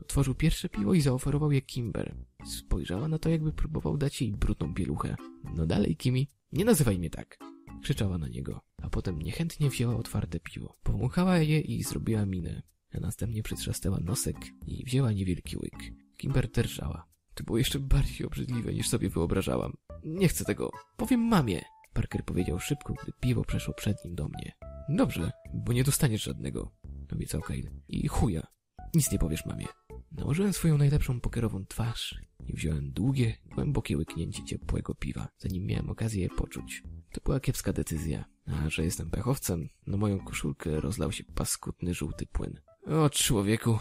Otworzył 0.00 0.34
pierwsze 0.34 0.68
piwo 0.68 0.94
i 0.94 1.00
zaoferował 1.00 1.52
je 1.52 1.62
Kimber. 1.62 2.16
Spojrzała 2.46 3.08
na 3.08 3.18
to, 3.18 3.28
jakby 3.28 3.52
próbował 3.52 3.96
dać 3.96 4.22
jej 4.22 4.32
brudną 4.32 4.74
pieluchę. 4.74 5.16
No 5.54 5.66
dalej, 5.66 5.96
Kimi, 5.96 6.28
nie 6.52 6.64
nazywaj 6.64 6.98
mnie 6.98 7.10
tak. 7.10 7.38
Krzyczała 7.82 8.18
na 8.18 8.28
niego, 8.28 8.60
a 8.82 8.90
potem 8.90 9.22
niechętnie 9.22 9.70
wzięła 9.70 9.96
otwarte 9.96 10.40
piwo. 10.40 10.76
Powąchała 10.82 11.38
je 11.38 11.60
i 11.60 11.82
zrobiła 11.82 12.26
minę, 12.26 12.62
a 12.94 13.00
następnie 13.00 13.42
przytrzasnęła 13.42 14.00
nosek 14.00 14.36
i 14.66 14.84
wzięła 14.84 15.12
niewielki 15.12 15.56
łyk. 15.56 15.78
Kimber 16.16 16.50
drżała. 16.50 17.09
To 17.40 17.44
było 17.44 17.58
jeszcze 17.58 17.78
bardziej 17.78 18.26
obrzydliwe, 18.26 18.74
niż 18.74 18.88
sobie 18.88 19.08
wyobrażałam. 19.08 19.76
Nie 20.04 20.28
chcę 20.28 20.44
tego. 20.44 20.70
Powiem 20.96 21.20
mamie. 21.20 21.62
Parker 21.92 22.24
powiedział 22.24 22.60
szybko, 22.60 22.94
gdy 23.02 23.12
piwo 23.20 23.44
przeszło 23.44 23.74
przed 23.74 24.04
nim 24.04 24.14
do 24.14 24.28
mnie. 24.28 24.52
Dobrze, 24.88 25.32
bo 25.54 25.72
nie 25.72 25.84
dostaniesz 25.84 26.22
żadnego, 26.22 26.72
obiecał 27.12 27.40
Kyle. 27.40 27.70
I 27.88 28.08
chuja. 28.08 28.46
Nic 28.94 29.12
nie 29.12 29.18
powiesz 29.18 29.46
mamie. 29.46 29.66
Nałożyłem 30.12 30.52
swoją 30.52 30.78
najlepszą 30.78 31.20
pokerową 31.20 31.66
twarz 31.66 32.14
i 32.46 32.52
wziąłem 32.52 32.92
długie, 32.92 33.36
głębokie 33.54 33.96
łyknięcie 33.96 34.44
ciepłego 34.44 34.94
piwa, 34.94 35.28
zanim 35.38 35.66
miałem 35.66 35.90
okazję 35.90 36.22
je 36.22 36.28
poczuć. 36.28 36.82
To 37.12 37.20
była 37.24 37.40
kiepska 37.40 37.72
decyzja, 37.72 38.24
a 38.46 38.70
że 38.70 38.84
jestem 38.84 39.10
pechowcem, 39.10 39.68
na 39.86 39.96
moją 39.96 40.18
koszulkę 40.18 40.80
rozlał 40.80 41.12
się 41.12 41.24
paskudny 41.24 41.94
żółty 41.94 42.26
płyn. 42.26 42.60
O 42.86 43.10
człowieku, 43.10 43.78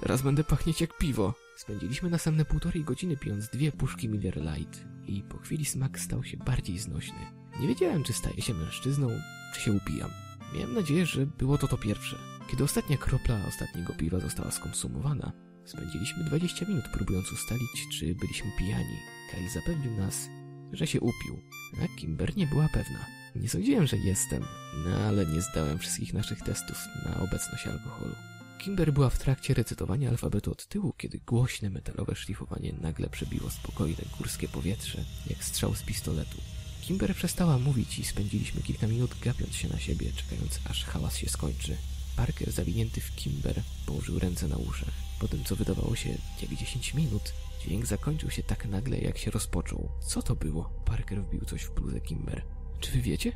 teraz 0.00 0.22
będę 0.22 0.44
pachnieć 0.44 0.80
jak 0.80 0.98
piwo. 0.98 1.34
Spędziliśmy 1.58 2.10
następne 2.10 2.44
półtorej 2.44 2.84
godziny 2.84 3.16
pijąc 3.16 3.48
dwie 3.48 3.72
puszki 3.72 4.08
Miller 4.08 4.36
Light 4.36 4.84
i 5.06 5.22
po 5.22 5.38
chwili 5.38 5.64
smak 5.64 5.98
stał 5.98 6.24
się 6.24 6.36
bardziej 6.36 6.78
znośny. 6.78 7.18
Nie 7.60 7.68
wiedziałem, 7.68 8.04
czy 8.04 8.12
staję 8.12 8.42
się 8.42 8.54
mężczyzną, 8.54 9.08
czy 9.54 9.60
się 9.60 9.72
upijam. 9.72 10.10
Miałem 10.54 10.74
nadzieję, 10.74 11.06
że 11.06 11.26
było 11.26 11.58
to 11.58 11.68
to 11.68 11.78
pierwsze. 11.78 12.16
Kiedy 12.50 12.64
ostatnia 12.64 12.96
kropla 12.96 13.40
ostatniego 13.48 13.92
piwa 13.92 14.20
została 14.20 14.50
skonsumowana, 14.50 15.32
spędziliśmy 15.64 16.24
20 16.24 16.66
minut 16.66 16.84
próbując 16.92 17.32
ustalić, 17.32 17.86
czy 17.98 18.14
byliśmy 18.14 18.50
pijani. 18.58 18.96
Kyle 19.30 19.50
zapewnił 19.50 19.96
nas, 19.96 20.28
że 20.72 20.86
się 20.86 21.00
upił, 21.00 21.42
a 21.84 22.00
Kimber 22.00 22.36
nie 22.36 22.46
była 22.46 22.68
pewna. 22.68 23.06
Nie 23.36 23.48
sądziłem, 23.48 23.86
że 23.86 23.96
jestem, 23.96 24.42
no 24.84 24.96
ale 24.96 25.26
nie 25.26 25.40
zdałem 25.40 25.78
wszystkich 25.78 26.14
naszych 26.14 26.42
testów 26.42 26.78
na 27.04 27.20
obecność 27.20 27.66
alkoholu. 27.66 28.27
Kimber 28.58 28.92
była 28.92 29.10
w 29.10 29.18
trakcie 29.18 29.54
recytowania 29.54 30.08
alfabetu 30.08 30.52
od 30.52 30.66
tyłu, 30.66 30.92
kiedy 30.96 31.18
głośne 31.18 31.70
metalowe 31.70 32.14
szlifowanie 32.14 32.72
nagle 32.80 33.08
przebiło 33.08 33.50
spokojne 33.50 34.04
górskie 34.18 34.48
powietrze, 34.48 35.04
jak 35.30 35.44
strzał 35.44 35.74
z 35.74 35.82
pistoletu. 35.82 36.36
Kimber 36.80 37.14
przestała 37.14 37.58
mówić 37.58 37.98
i 37.98 38.04
spędziliśmy 38.04 38.62
kilka 38.62 38.86
minut 38.86 39.14
gapiąc 39.20 39.54
się 39.54 39.68
na 39.68 39.78
siebie, 39.78 40.12
czekając 40.12 40.60
aż 40.70 40.84
hałas 40.84 41.16
się 41.16 41.28
skończy. 41.28 41.76
Parker, 42.16 42.52
zawinięty 42.52 43.00
w 43.00 43.14
Kimber, 43.16 43.62
położył 43.86 44.18
ręce 44.18 44.48
na 44.48 44.56
uszach. 44.56 44.94
Po 45.20 45.28
tym, 45.28 45.44
co 45.44 45.56
wydawało 45.56 45.96
się 45.96 46.10
jak 46.42 46.54
10 46.54 46.94
minut, 46.94 47.32
dźwięk 47.62 47.86
zakończył 47.86 48.30
się 48.30 48.42
tak 48.42 48.66
nagle, 48.66 48.98
jak 48.98 49.18
się 49.18 49.30
rozpoczął. 49.30 49.88
Co 50.06 50.22
to 50.22 50.36
było? 50.36 50.82
Parker 50.84 51.22
wbił 51.22 51.44
coś 51.44 51.62
w 51.62 51.74
bluzę 51.74 52.00
Kimber. 52.00 52.42
Czy 52.80 52.92
wy 52.92 53.00
wiecie? 53.00 53.32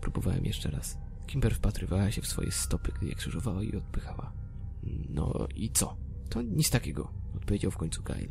Próbowałem 0.00 0.44
jeszcze 0.44 0.70
raz. 0.70 0.98
Kimber 1.26 1.54
wpatrywała 1.54 2.10
się 2.10 2.22
w 2.22 2.26
swoje 2.26 2.52
stopy, 2.52 2.92
gdy 2.92 3.06
je 3.06 3.14
krzyżowała 3.14 3.62
i 3.62 3.76
odpychała. 3.76 4.39
No 5.08 5.46
i 5.54 5.70
co? 5.70 5.96
To 6.28 6.42
nic 6.42 6.70
takiego, 6.70 7.12
odpowiedział 7.36 7.70
w 7.70 7.76
końcu 7.76 8.02
Kyle. 8.02 8.28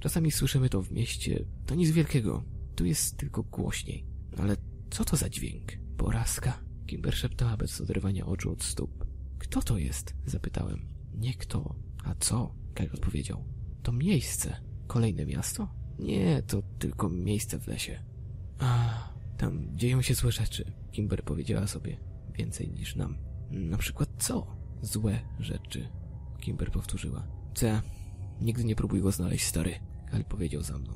Czasami 0.00 0.30
słyszymy 0.30 0.68
to 0.68 0.82
w 0.82 0.92
mieście. 0.92 1.44
To 1.66 1.74
nic 1.74 1.90
wielkiego. 1.90 2.44
Tu 2.76 2.84
jest 2.84 3.16
tylko 3.16 3.42
głośniej. 3.42 4.06
Ale 4.38 4.56
co 4.90 5.04
to 5.04 5.16
za 5.16 5.28
dźwięk? 5.28 5.72
Porażka. 5.96 6.60
Kimber 6.86 7.14
szeptała 7.14 7.56
bez 7.56 7.80
oderwania 7.80 8.26
oczu 8.26 8.52
od 8.52 8.62
stóp. 8.62 9.06
Kto 9.38 9.62
to 9.62 9.78
jest? 9.78 10.14
Zapytałem. 10.26 10.88
Nie 11.14 11.34
kto, 11.34 11.74
a 12.04 12.14
co? 12.14 12.54
Kyle 12.74 12.92
odpowiedział. 12.92 13.44
To 13.82 13.92
miejsce. 13.92 14.56
Kolejne 14.86 15.26
miasto? 15.26 15.68
Nie, 15.98 16.42
to 16.42 16.62
tylko 16.78 17.08
miejsce 17.08 17.58
w 17.58 17.66
lesie. 17.66 18.02
A, 18.58 18.94
tam 19.36 19.76
dzieją 19.76 20.02
się 20.02 20.14
złe 20.14 20.32
rzeczy. 20.32 20.72
Kimber 20.92 21.22
powiedziała 21.22 21.66
sobie. 21.66 21.96
Więcej 22.32 22.70
niż 22.70 22.96
nam. 22.96 23.16
Na 23.50 23.78
przykład 23.78 24.08
co? 24.18 24.56
Złe 24.84 25.20
rzeczy. 25.40 25.88
Kimber 26.40 26.70
powtórzyła. 26.70 27.26
C. 27.54 27.82
Nigdy 28.40 28.64
nie 28.64 28.76
próbuj 28.76 29.00
go 29.00 29.12
znaleźć, 29.12 29.44
stary. 29.44 29.74
Kyle 30.10 30.24
powiedział 30.24 30.62
za 30.62 30.78
mną. 30.78 30.92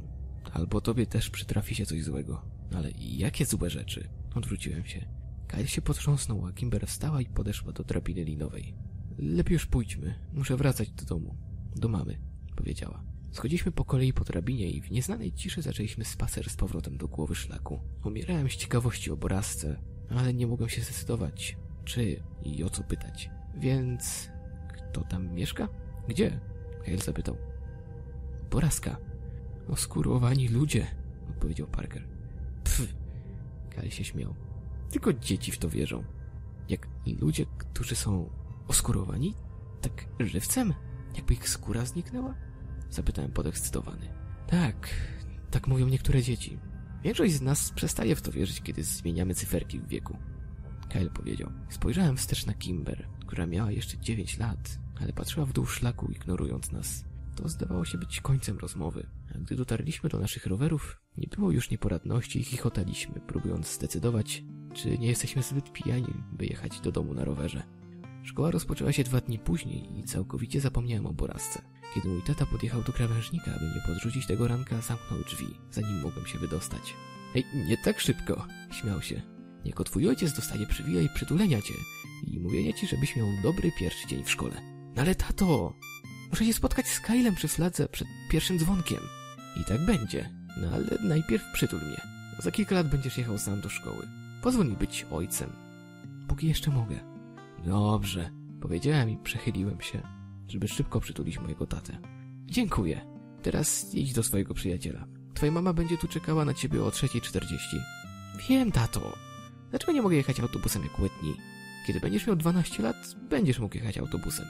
Albo 0.52 0.80
tobie 0.80 1.06
też 1.06 1.30
przytrafi 1.30 1.74
się 1.74 1.86
coś 1.86 2.04
złego. 2.04 2.42
Ale 2.74 2.90
jakie 3.00 3.46
złe 3.46 3.70
rzeczy? 3.70 4.08
Odwróciłem 4.34 4.86
się. 4.86 5.08
Kyle 5.46 5.66
się 5.66 5.82
potrząsnął, 5.82 6.46
a 6.46 6.52
Kimber 6.52 6.86
wstała 6.86 7.20
i 7.20 7.26
podeszła 7.26 7.72
do 7.72 7.84
drabiny 7.84 8.24
linowej. 8.24 8.74
Lepiej 9.18 9.54
już 9.54 9.66
pójdźmy. 9.66 10.14
Muszę 10.32 10.56
wracać 10.56 10.90
do 10.90 11.04
domu. 11.04 11.36
Do 11.76 11.88
mamy, 11.88 12.18
powiedziała. 12.56 13.04
Schodziliśmy 13.32 13.72
po 13.72 13.84
kolei 13.84 14.12
po 14.12 14.24
drabinie 14.24 14.70
i 14.70 14.80
w 14.80 14.90
nieznanej 14.90 15.32
ciszy 15.32 15.62
zaczęliśmy 15.62 16.04
spacer 16.04 16.50
z 16.50 16.56
powrotem 16.56 16.96
do 16.96 17.08
głowy 17.08 17.34
szlaku. 17.34 17.80
Umierałem 18.04 18.50
z 18.50 18.56
ciekawości 18.56 19.10
o 19.10 19.16
Borazce, 19.16 19.82
ale 20.10 20.34
nie 20.34 20.46
mogłem 20.46 20.68
się 20.68 20.82
zdecydować, 20.82 21.56
czy 21.84 22.22
i 22.42 22.64
o 22.64 22.70
co 22.70 22.82
pytać. 22.82 23.30
Więc... 23.58 24.30
kto 24.68 25.00
tam 25.04 25.32
mieszka? 25.34 25.68
Gdzie? 26.08 26.40
Hale 26.86 26.98
zapytał. 26.98 27.36
Borazka. 28.50 28.96
Oskurowani 29.68 30.48
ludzie, 30.48 30.86
odpowiedział 31.30 31.66
Parker. 31.66 32.08
Pff, 32.64 32.94
Kyle 33.70 33.90
się 33.90 34.04
śmiał. 34.04 34.34
Tylko 34.90 35.12
dzieci 35.12 35.52
w 35.52 35.58
to 35.58 35.68
wierzą. 35.68 36.04
Jak 36.68 36.88
ludzie, 37.20 37.46
którzy 37.58 37.96
są 37.96 38.30
oskurowani? 38.68 39.34
Tak 39.80 40.06
żywcem? 40.20 40.74
Jakby 41.16 41.34
ich 41.34 41.48
skóra 41.48 41.84
zniknęła? 41.84 42.34
Zapytałem 42.90 43.32
podekscytowany. 43.32 44.08
Tak, 44.46 44.88
tak 45.50 45.68
mówią 45.68 45.88
niektóre 45.88 46.22
dzieci. 46.22 46.58
Większość 47.02 47.32
z 47.32 47.42
nas 47.42 47.70
przestaje 47.70 48.16
w 48.16 48.22
to 48.22 48.32
wierzyć, 48.32 48.60
kiedy 48.62 48.84
zmieniamy 48.84 49.34
cyferki 49.34 49.80
w 49.80 49.88
wieku. 49.88 50.18
Kyle 50.88 51.10
powiedział. 51.10 51.50
Spojrzałem 51.68 52.16
wstecz 52.16 52.46
na 52.46 52.54
Kimber, 52.54 53.08
która 53.26 53.46
miała 53.46 53.70
jeszcze 53.70 53.98
dziewięć 53.98 54.38
lat, 54.38 54.78
ale 55.00 55.12
patrzyła 55.12 55.46
w 55.46 55.52
dół 55.52 55.66
szlaku, 55.66 56.06
ignorując 56.12 56.72
nas. 56.72 57.04
To 57.36 57.48
zdawało 57.48 57.84
się 57.84 57.98
być 57.98 58.20
końcem 58.20 58.58
rozmowy. 58.58 59.06
A 59.34 59.38
gdy 59.38 59.56
dotarliśmy 59.56 60.10
do 60.10 60.18
naszych 60.18 60.46
rowerów, 60.46 61.00
nie 61.16 61.26
było 61.36 61.50
już 61.50 61.70
nieporadności 61.70 62.40
i 62.40 62.44
chichotaliśmy, 62.44 63.20
próbując 63.20 63.74
zdecydować, 63.74 64.44
czy 64.74 64.98
nie 64.98 65.08
jesteśmy 65.08 65.42
zbyt 65.42 65.72
pijani, 65.72 66.14
by 66.32 66.46
jechać 66.46 66.80
do 66.80 66.92
domu 66.92 67.14
na 67.14 67.24
rowerze. 67.24 67.62
Szkoła 68.22 68.50
rozpoczęła 68.50 68.92
się 68.92 69.04
dwa 69.04 69.20
dni 69.20 69.38
później 69.38 69.98
i 69.98 70.04
całkowicie 70.04 70.60
zapomniałem 70.60 71.06
o 71.06 71.12
Borazce. 71.12 71.62
Kiedy 71.94 72.08
mój 72.08 72.22
tata 72.22 72.46
podjechał 72.46 72.82
do 72.82 72.92
krawężnika, 72.92 73.54
aby 73.54 73.64
mnie 73.64 73.82
podrzucić 73.86 74.26
tego 74.26 74.48
ranka, 74.48 74.80
zamknął 74.80 75.24
drzwi, 75.24 75.46
zanim 75.70 76.00
mogłem 76.02 76.26
się 76.26 76.38
wydostać. 76.38 76.94
Ej, 77.34 77.44
nie 77.54 77.76
tak 77.84 78.00
szybko! 78.00 78.46
Śmiał 78.70 79.02
się. 79.02 79.37
Niech 79.68 79.86
twój 79.86 80.08
ojciec 80.08 80.32
dostanie 80.32 80.66
przywija 80.66 81.02
i 81.02 81.08
przytulenia 81.08 81.62
cię 81.62 81.74
i 82.26 82.40
mówienia 82.40 82.72
ci, 82.72 82.86
żebyś 82.86 83.16
miał 83.16 83.26
dobry 83.42 83.72
pierwszy 83.78 84.08
dzień 84.08 84.24
w 84.24 84.30
szkole. 84.30 84.62
No 84.96 85.02
ale 85.02 85.14
tato! 85.14 85.72
Muszę 86.30 86.44
się 86.44 86.52
spotkać 86.52 86.86
z 86.86 87.00
Kylem 87.00 87.34
przy 87.34 87.48
fladze 87.48 87.88
przed 87.88 88.08
pierwszym 88.30 88.58
dzwonkiem. 88.58 89.00
I 89.60 89.64
tak 89.64 89.86
będzie. 89.86 90.30
No 90.56 90.68
ale 90.72 90.84
najpierw 91.08 91.44
przytul 91.52 91.80
mnie. 91.80 92.00
Za 92.38 92.50
kilka 92.50 92.74
lat 92.74 92.88
będziesz 92.88 93.18
jechał 93.18 93.38
sam 93.38 93.60
do 93.60 93.68
szkoły. 93.68 94.08
Pozwól 94.42 94.66
mi 94.66 94.76
być 94.76 95.06
ojcem. 95.10 95.52
Póki 96.28 96.48
jeszcze 96.48 96.70
mogę. 96.70 97.00
Dobrze, 97.64 98.30
powiedziałem 98.60 99.10
i 99.10 99.16
przechyliłem 99.16 99.80
się, 99.80 100.02
żeby 100.48 100.68
szybko 100.68 101.00
przytulić 101.00 101.38
mojego 101.38 101.66
tatę. 101.66 101.98
Dziękuję. 102.46 103.06
Teraz 103.42 103.94
idź 103.94 104.12
do 104.12 104.22
swojego 104.22 104.54
przyjaciela. 104.54 105.06
Twoja 105.34 105.52
mama 105.52 105.72
będzie 105.72 105.98
tu 105.98 106.08
czekała 106.08 106.44
na 106.44 106.54
ciebie 106.54 106.84
o 106.84 106.88
3.40. 106.88 107.56
Wiem, 108.48 108.72
tato. 108.72 109.27
Dlaczego 109.70 109.92
nie 109.92 110.02
mogę 110.02 110.16
jechać 110.16 110.40
autobusem 110.40 110.82
jak 110.82 110.98
Whitney? 110.98 111.36
Kiedy 111.86 112.00
będziesz 112.00 112.26
miał 112.26 112.36
12 112.36 112.82
lat, 112.82 112.96
będziesz 113.28 113.58
mógł 113.58 113.74
jechać 113.74 113.98
autobusem. 113.98 114.46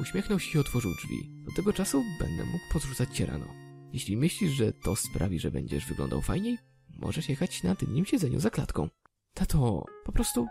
Uśmiechnął 0.00 0.38
się 0.38 0.58
i 0.58 0.60
otworzył 0.60 0.94
drzwi. 0.94 1.30
Do 1.46 1.52
tego 1.52 1.72
czasu 1.72 2.04
będę 2.20 2.44
mógł 2.44 2.64
podrzucać 2.72 3.16
cię 3.16 3.26
rano. 3.26 3.46
Jeśli 3.92 4.16
myślisz, 4.16 4.50
że 4.50 4.72
to 4.72 4.96
sprawi, 4.96 5.38
że 5.38 5.50
będziesz 5.50 5.86
wyglądał 5.86 6.22
fajniej, 6.22 6.58
możesz 6.98 7.28
jechać 7.28 7.62
na 7.62 7.74
tylnym 7.74 8.06
siedzeniu 8.06 8.40
za 8.40 8.50
klatką. 8.50 8.88
Tato, 9.34 9.84
po 10.04 10.12
prostu 10.12 10.46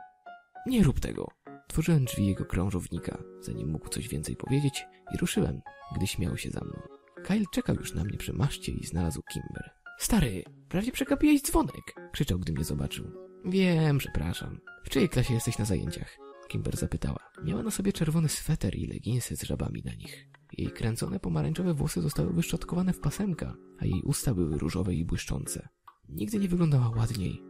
nie 0.65 0.83
rób 0.83 0.99
tego. 0.99 1.27
Tworzyłem 1.67 2.05
drzwi 2.05 2.27
jego 2.27 2.45
krążownika, 2.45 3.23
zanim 3.41 3.71
mógł 3.71 3.89
coś 3.89 4.07
więcej 4.07 4.35
powiedzieć 4.35 4.85
i 5.13 5.17
ruszyłem, 5.17 5.61
gdy 5.95 6.07
śmiał 6.07 6.37
się 6.37 6.49
za 6.49 6.59
mną. 6.59 6.81
Kyle 7.23 7.45
czekał 7.51 7.75
już 7.75 7.93
na 7.93 8.03
mnie 8.03 8.17
przy 8.17 8.33
maszcie 8.33 8.71
i 8.71 8.85
znalazł 8.85 9.21
Kimber. 9.33 9.71
Stary, 9.99 10.43
prawie 10.69 10.91
przegapiłeś 10.91 11.41
dzwonek, 11.41 11.95
krzyczał, 12.13 12.39
gdy 12.39 12.53
mnie 12.53 12.63
zobaczył. 12.63 13.26
Wiem, 13.45 13.97
przepraszam. 13.97 14.59
W 14.83 14.89
czyjej 14.89 15.09
klasie 15.09 15.33
jesteś 15.33 15.57
na 15.57 15.65
zajęciach? 15.65 16.17
Kimber 16.47 16.77
zapytała. 16.77 17.19
Miała 17.43 17.63
na 17.63 17.71
sobie 17.71 17.93
czerwony 17.93 18.29
sweter 18.29 18.75
i 18.75 18.87
leginsy 18.87 19.35
z 19.35 19.43
żabami 19.43 19.83
na 19.85 19.93
nich. 19.93 20.27
Jej 20.57 20.71
kręcone 20.71 21.19
pomarańczowe 21.19 21.73
włosy 21.73 22.01
zostały 22.01 22.33
wyszczotkowane 22.33 22.93
w 22.93 22.99
pasemka, 22.99 23.55
a 23.79 23.85
jej 23.85 24.01
usta 24.01 24.33
były 24.33 24.57
różowe 24.57 24.93
i 24.93 25.05
błyszczące. 25.05 25.69
Nigdy 26.09 26.39
nie 26.39 26.47
wyglądała 26.47 26.89
ładniej. 26.89 27.43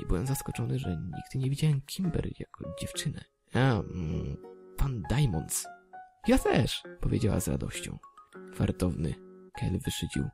I 0.00 0.06
byłem 0.06 0.26
zaskoczony, 0.26 0.78
że 0.78 0.88
nigdy 0.90 1.38
nie 1.44 1.50
widziałem 1.50 1.80
Kimber 1.80 2.28
jako 2.38 2.74
dziewczynę. 2.80 3.24
A, 3.52 3.58
mm, 3.58 4.36
pan 4.76 5.02
Diamonds. 5.10 5.66
Ja 6.26 6.38
też, 6.38 6.82
powiedziała 7.00 7.40
z 7.40 7.48
radością. 7.48 7.98
Fartowny. 8.54 9.14
Kel 9.54 9.78
wyszydził. 9.84 10.28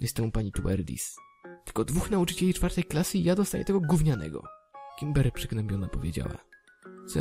Jestem 0.00 0.32
pani 0.32 0.52
Tuerdis. 0.52 1.16
Tylko 1.64 1.84
dwóch 1.84 2.10
nauczycieli 2.10 2.54
czwartej 2.54 2.84
klasy 2.84 3.18
i 3.18 3.24
ja 3.24 3.34
dostaję 3.34 3.64
tego 3.64 3.80
gównianego. 3.80 4.42
Kimber 4.98 5.32
przygnębiona 5.32 5.88
powiedziała. 5.88 6.36
Co? 7.08 7.20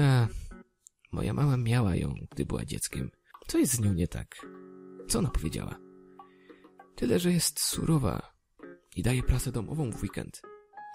Moja 1.11 1.33
mama 1.33 1.57
miała 1.57 1.95
ją, 1.95 2.15
gdy 2.31 2.45
była 2.45 2.65
dzieckiem. 2.65 3.11
Co 3.47 3.57
jest 3.57 3.73
z 3.73 3.79
nią 3.79 3.93
nie 3.93 4.07
tak? 4.07 4.35
Co 5.07 5.19
ona 5.19 5.29
powiedziała? 5.29 5.75
Tyle, 6.95 7.19
że 7.19 7.31
jest 7.31 7.59
surowa 7.59 8.33
i 8.95 9.03
daje 9.03 9.23
pracę 9.23 9.51
domową 9.51 9.91
w 9.91 10.03
weekend. 10.03 10.41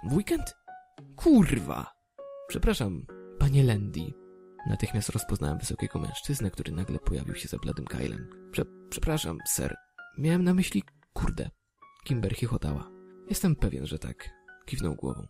W 0.04 0.12
weekend? 0.12 0.54
Kurwa! 1.16 1.92
Przepraszam, 2.48 3.06
panie 3.38 3.64
Landy. 3.64 4.12
Natychmiast 4.68 5.08
rozpoznałem 5.08 5.58
wysokiego 5.58 5.98
mężczyznę, 5.98 6.50
który 6.50 6.72
nagle 6.72 6.98
pojawił 6.98 7.34
się 7.34 7.48
za 7.48 7.58
bladym 7.58 7.84
Kylem. 7.84 8.30
Prze 8.52 8.64
przepraszam, 8.90 9.38
ser. 9.48 9.76
Miałem 10.18 10.44
na 10.44 10.54
myśli... 10.54 10.82
Kurde. 11.12 11.50
Kimber 12.04 12.36
chichotała. 12.36 12.97
Jestem 13.28 13.56
pewien, 13.56 13.86
że 13.86 13.98
tak. 13.98 14.30
Kiwnął 14.66 14.94
głową. 14.94 15.26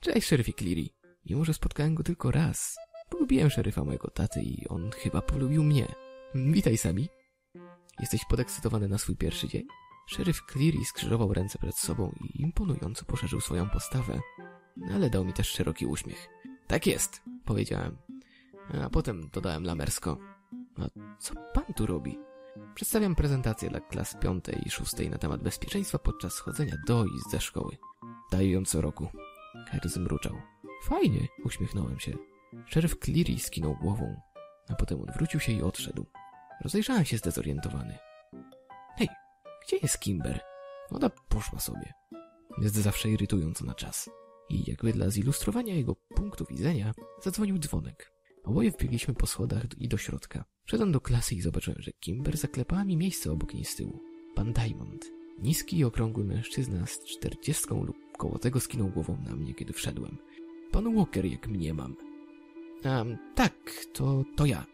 Cześć, 0.00 0.28
szeryfie 0.28 0.52
Cleary. 0.52 0.88
Mimo, 1.26 1.44
że 1.44 1.54
spotkałem 1.54 1.94
go 1.94 2.02
tylko 2.02 2.30
raz, 2.30 2.76
polubiłem 3.10 3.50
szeryfa 3.50 3.84
mojego 3.84 4.10
taty 4.10 4.42
i 4.42 4.68
on 4.68 4.90
chyba 4.90 5.22
polubił 5.22 5.64
mnie. 5.64 5.94
Witaj, 6.34 6.76
Sami. 6.76 7.08
Jesteś 8.00 8.24
podekscytowany 8.24 8.88
na 8.88 8.98
swój 8.98 9.16
pierwszy 9.16 9.48
dzień? 9.48 9.66
Szeryf 10.06 10.42
Cleary 10.52 10.84
skrzyżował 10.84 11.34
ręce 11.34 11.58
przed 11.58 11.76
sobą 11.76 12.12
i 12.20 12.42
imponująco 12.42 13.04
poszerzył 13.04 13.40
swoją 13.40 13.70
postawę, 13.70 14.20
ale 14.94 15.10
dał 15.10 15.24
mi 15.24 15.32
też 15.32 15.48
szeroki 15.48 15.86
uśmiech. 15.86 16.28
Tak 16.66 16.86
jest, 16.86 17.22
powiedziałem. 17.44 17.96
A 18.84 18.90
potem 18.90 19.28
dodałem 19.32 19.64
lamersko. 19.64 20.18
A 20.76 20.88
co 21.18 21.34
pan 21.54 21.74
tu 21.76 21.86
robi? 21.86 22.18
Przedstawiam 22.74 23.14
prezentację 23.14 23.70
dla 23.70 23.80
klas 23.80 24.16
piątej 24.20 24.62
i 24.66 24.70
szóstej 24.70 25.10
na 25.10 25.18
temat 25.18 25.42
bezpieczeństwa 25.42 25.98
podczas 25.98 26.38
chodzenia 26.38 26.76
do 26.86 27.04
i 27.04 27.30
ze 27.30 27.40
szkoły. 27.40 27.76
Daję 28.30 28.50
ją 28.50 28.64
co 28.64 28.80
roku. 28.80 29.08
Harry 29.70 29.88
zmruczał. 29.88 30.34
Fajnie, 30.84 31.28
uśmiechnąłem 31.44 32.00
się. 32.00 32.12
Szeryf 32.66 32.98
Cleary 32.98 33.38
skinął 33.38 33.76
głową, 33.76 34.20
a 34.68 34.74
potem 34.74 35.00
odwrócił 35.00 35.40
się 35.40 35.52
i 35.52 35.62
odszedł. 35.62 36.06
Rozejrzałem 36.60 37.04
się 37.04 37.18
zdezorientowany. 37.18 37.98
Hej, 38.96 39.08
gdzie 39.66 39.76
jest 39.76 39.98
Kimber? 39.98 40.40
Ona 40.90 41.10
poszła 41.28 41.60
sobie. 41.60 41.92
Jest 42.58 42.74
zawsze 42.74 43.08
irytująco 43.08 43.64
na 43.64 43.74
czas. 43.74 44.10
I 44.48 44.70
jakby 44.70 44.92
dla 44.92 45.10
zilustrowania 45.10 45.74
jego 45.74 45.94
punktu 45.94 46.44
widzenia, 46.50 46.92
zadzwonił 47.22 47.58
dzwonek. 47.58 48.11
Oboje 48.44 48.70
wbiegliśmy 48.70 49.14
po 49.14 49.26
schodach 49.26 49.62
i 49.78 49.88
do 49.88 49.96
środka. 49.96 50.44
Wszedłem 50.64 50.92
do 50.92 51.00
klasy 51.00 51.34
i 51.34 51.40
zobaczyłem, 51.40 51.82
że 51.82 51.92
Kimber 51.92 52.36
zaklepała 52.36 52.84
mi 52.84 52.96
miejsce 52.96 53.32
obok 53.32 53.54
niej 53.54 53.64
z 53.64 53.76
tyłu. 53.76 54.00
Pan 54.34 54.52
Diamond. 54.52 55.12
Niski 55.38 55.78
i 55.78 55.84
okrągły 55.84 56.24
mężczyzna 56.24 56.86
z 56.86 57.04
czterdziestką 57.04 57.84
lub 57.84 57.96
koło 58.18 58.38
tego 58.38 58.60
skinął 58.60 58.88
głową 58.88 59.18
na 59.24 59.36
mnie, 59.36 59.54
kiedy 59.54 59.72
wszedłem. 59.72 60.18
Pan 60.70 60.94
Walker, 60.94 61.24
jak 61.24 61.48
mnie 61.48 61.74
mam. 61.74 61.96
Um, 62.84 63.18
tak, 63.34 63.86
to, 63.92 64.24
to 64.36 64.46
ja. 64.46 64.66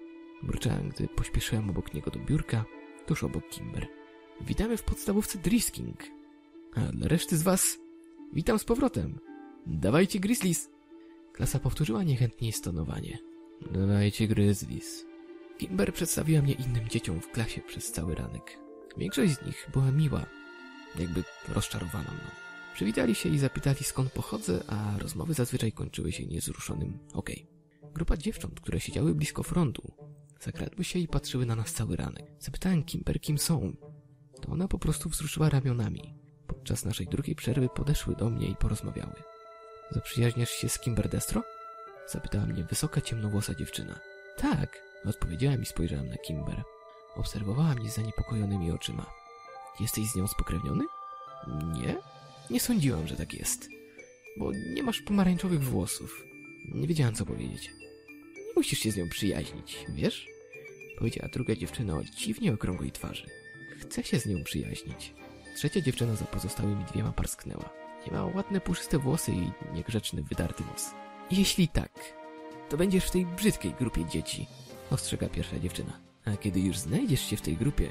Mruczałem, 0.42 0.88
gdy 0.88 1.08
pośpieszyłem 1.08 1.70
obok 1.70 1.94
niego 1.94 2.10
do 2.10 2.20
biurka, 2.20 2.64
tuż 3.06 3.24
obok 3.24 3.48
Kimber. 3.48 3.86
Witamy 4.40 4.76
w 4.76 4.82
podstawówce 4.82 5.38
Drisking. 5.38 6.04
A 6.74 6.80
dla 6.80 7.08
reszty 7.08 7.36
z 7.36 7.42
was, 7.42 7.78
witam 8.32 8.58
z 8.58 8.64
powrotem. 8.64 9.18
Dawajcie 9.66 10.20
Grizzlies. 10.20 10.70
Klasa 11.32 11.58
powtórzyła 11.58 12.02
niechętnie 12.02 12.52
stonowanie. 12.52 13.27
Dawajcie 13.62 14.28
Grizzlies. 14.28 15.04
Kimber 15.58 15.94
przedstawiła 15.94 16.42
mnie 16.42 16.52
innym 16.54 16.88
dzieciom 16.88 17.20
w 17.20 17.30
klasie 17.30 17.60
przez 17.60 17.92
cały 17.92 18.14
ranek. 18.14 18.58
Większość 18.96 19.32
z 19.32 19.46
nich 19.46 19.68
była 19.72 19.90
miła, 19.92 20.26
jakby 20.98 21.24
rozczarowana 21.48 22.10
mną. 22.10 22.30
Przywitali 22.74 23.14
się 23.14 23.28
i 23.28 23.38
zapytali 23.38 23.84
skąd 23.84 24.12
pochodzę, 24.12 24.60
a 24.66 24.98
rozmowy 24.98 25.34
zazwyczaj 25.34 25.72
kończyły 25.72 26.12
się 26.12 26.26
niezruszonym 26.26 26.98
okej. 27.12 27.46
Okay. 27.78 27.92
Grupa 27.92 28.16
dziewcząt, 28.16 28.60
które 28.60 28.80
siedziały 28.80 29.14
blisko 29.14 29.42
frontu, 29.42 29.92
zakradły 30.40 30.84
się 30.84 30.98
i 30.98 31.08
patrzyły 31.08 31.46
na 31.46 31.56
nas 31.56 31.72
cały 31.72 31.96
ranek. 31.96 32.24
Zapytałem 32.38 32.84
Kimber, 32.84 33.20
kim 33.20 33.38
są. 33.38 33.76
To 34.42 34.52
ona 34.52 34.68
po 34.68 34.78
prostu 34.78 35.08
wzruszyła 35.08 35.48
ramionami. 35.48 36.14
podczas 36.46 36.84
naszej 36.84 37.06
drugiej 37.06 37.36
przerwy 37.36 37.68
podeszły 37.68 38.16
do 38.16 38.30
mnie 38.30 38.48
i 38.48 38.56
porozmawiały. 38.56 39.22
Zaprzyjaźniasz 39.90 40.50
się 40.50 40.68
z 40.68 40.78
Kimber 40.78 41.08
Destro? 41.08 41.42
Zapytała 42.12 42.46
mnie 42.46 42.64
wysoka, 42.64 43.00
ciemnowłosa 43.00 43.54
dziewczyna. 43.54 44.00
Tak, 44.36 44.82
odpowiedziałem 45.06 45.62
i 45.62 45.66
spojrzałem 45.66 46.08
na 46.08 46.16
Kimber. 46.16 46.62
Obserwowała 47.16 47.74
mnie 47.74 47.90
zaniepokojonymi 47.90 48.70
oczyma. 48.70 49.06
Jesteś 49.80 50.06
z 50.10 50.16
nią 50.16 50.28
spokrewniony? 50.28 50.84
Nie? 51.74 51.96
Nie 52.50 52.60
sądziłam, 52.60 53.08
że 53.08 53.16
tak 53.16 53.34
jest. 53.34 53.68
Bo 54.38 54.52
nie 54.52 54.82
masz 54.82 55.00
pomarańczowych 55.00 55.62
włosów. 55.62 56.24
Nie 56.74 56.86
wiedziałam, 56.86 57.14
co 57.14 57.26
powiedzieć. 57.26 57.70
Nie 58.36 58.52
musisz 58.56 58.78
się 58.78 58.90
z 58.90 58.96
nią 58.96 59.08
przyjaźnić, 59.08 59.86
wiesz? 59.88 60.26
Powiedziała 60.98 61.28
druga 61.28 61.54
dziewczyna 61.56 61.94
o 61.96 62.04
dziwnie 62.04 62.52
okrągłej 62.52 62.92
twarzy. 62.92 63.26
Chcę 63.80 64.04
się 64.04 64.20
z 64.20 64.26
nią 64.26 64.44
przyjaźnić. 64.44 65.14
Trzecia 65.56 65.80
dziewczyna 65.80 66.16
za 66.16 66.24
pozostałymi 66.24 66.84
dwiema 66.84 67.12
parsknęła. 67.12 67.70
Miała 68.12 68.32
ładne, 68.34 68.60
puszyste 68.60 68.98
włosy 68.98 69.32
i 69.32 69.50
niegrzeczny, 69.74 70.22
wydarty 70.22 70.64
nos. 70.72 70.90
Jeśli 71.30 71.68
tak, 71.68 72.14
to 72.68 72.76
będziesz 72.76 73.04
w 73.04 73.10
tej 73.10 73.26
brzydkiej 73.26 73.72
grupie 73.72 74.04
dzieci, 74.04 74.46
ostrzega 74.90 75.28
pierwsza 75.28 75.58
dziewczyna. 75.58 76.00
A 76.24 76.36
kiedy 76.36 76.60
już 76.60 76.78
znajdziesz 76.78 77.20
się 77.20 77.36
w 77.36 77.40
tej 77.40 77.56
grupie, 77.56 77.88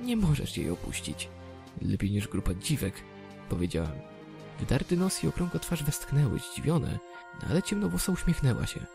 nie 0.00 0.16
możesz 0.16 0.56
jej 0.56 0.70
opuścić. 0.70 1.28
Lepiej 1.82 2.10
niż 2.10 2.28
grupa 2.28 2.54
dziwek, 2.54 2.94
powiedziałam. 3.48 3.98
Wydarty 4.60 4.96
nos 4.96 5.24
i 5.24 5.28
okrągła 5.28 5.60
twarz 5.60 5.84
westchnęły, 5.84 6.38
zdziwione, 6.38 6.98
ale 7.50 7.62
ciemnowłosa 7.62 8.12
uśmiechnęła 8.12 8.66
się. 8.66 8.86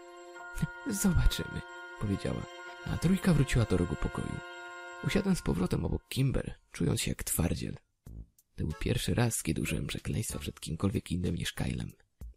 Zobaczymy, 1.01 1.61
powiedziała, 2.01 2.41
a 2.85 2.97
trójka 2.97 3.33
wróciła 3.33 3.65
do 3.65 3.77
rogu 3.77 3.95
pokoju. 3.95 4.37
Usiadłem 5.03 5.35
z 5.35 5.41
powrotem 5.41 5.85
obok 5.85 6.07
Kimber, 6.07 6.55
czując 6.71 7.01
się 7.01 7.11
jak 7.11 7.23
twardziel. 7.23 7.75
To 8.55 8.63
był 8.63 8.73
pierwszy 8.79 9.13
raz, 9.13 9.43
kiedy 9.43 9.61
użyłem 9.61 9.87
przekleństwa 9.87 10.39
przed 10.39 10.59
kimkolwiek 10.59 11.11
innym 11.11 11.35
niż 11.35 11.53
Kylem. 11.53 11.91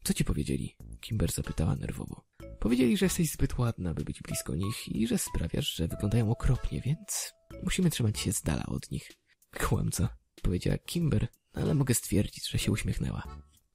Co 0.04 0.14
ci 0.14 0.24
powiedzieli? 0.24 0.76
Kimber 0.98 1.32
zapytała 1.32 1.76
nerwowo. 1.76 2.24
Powiedzieli, 2.60 2.96
że 2.96 3.06
jesteś 3.06 3.30
zbyt 3.30 3.58
ładna, 3.58 3.94
by 3.94 4.04
być 4.04 4.22
blisko 4.22 4.54
nich 4.54 4.88
i 4.88 5.06
że 5.06 5.18
sprawiasz, 5.18 5.74
że 5.74 5.88
wyglądają 5.88 6.30
okropnie, 6.30 6.80
więc 6.80 7.32
musimy 7.62 7.90
trzymać 7.90 8.18
się 8.18 8.32
z 8.32 8.42
dala 8.42 8.66
od 8.66 8.90
nich. 8.90 9.10
Kłamca, 9.58 10.08
powiedziała 10.42 10.78
Kimber, 10.78 11.28
ale 11.52 11.74
mogę 11.74 11.94
stwierdzić, 11.94 12.50
że 12.50 12.58
się 12.58 12.72
uśmiechnęła. 12.72 13.22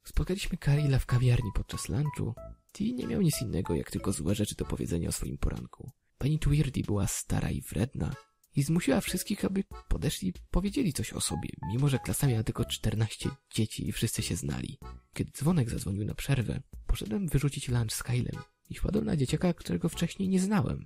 Spotkaliśmy 0.04 0.58
Karila 0.58 1.00
w 1.00 1.06
kawiarni 1.06 1.52
podczas 1.56 1.90
lunchu. 1.90 2.34
Ty 2.72 2.94
nie 2.94 3.08
miał 3.08 3.22
nic 3.22 3.42
innego, 3.42 3.76
jak 3.76 3.92
tylko 3.92 4.12
złe 4.14 4.36
rzeczy 4.36 4.56
do 4.56 4.66
powiedzenia 4.66 5.10
o 5.10 5.12
swoim 5.12 5.38
poranku. 5.38 5.92
Pani 6.18 6.40
Twirdy 6.40 6.82
była 6.82 7.08
stara 7.08 7.52
i 7.52 7.62
wredna 7.62 8.16
i 8.56 8.64
zmusiła 8.64 9.02
wszystkich, 9.02 9.46
aby 9.46 9.64
podeszli 9.88 10.28
i 10.30 10.34
powiedzieli 10.52 10.94
coś 10.94 11.14
o 11.14 11.22
sobie, 11.22 11.50
mimo 11.68 11.90
że 11.90 12.00
klasa 12.00 12.28
miała 12.28 12.44
tylko 12.44 12.66
14 12.66 13.30
dzieci 13.56 13.88
i 13.88 13.92
wszyscy 13.92 14.22
się 14.22 14.36
znali. 14.36 14.78
Kiedy 15.14 15.32
dzwonek 15.32 15.70
zadzwonił 15.70 16.06
na 16.06 16.14
przerwę, 16.14 16.62
poszedłem 16.94 17.28
wyrzucić 17.28 17.70
lunch 17.70 17.94
z 17.94 18.04
Kylem 18.04 18.44
i 18.70 18.76
wpadłem 18.76 19.06
na 19.06 19.16
dzieciaka, 19.16 19.54
którego 19.54 19.90
wcześniej 19.90 20.30
nie 20.30 20.40
znałem. 20.40 20.86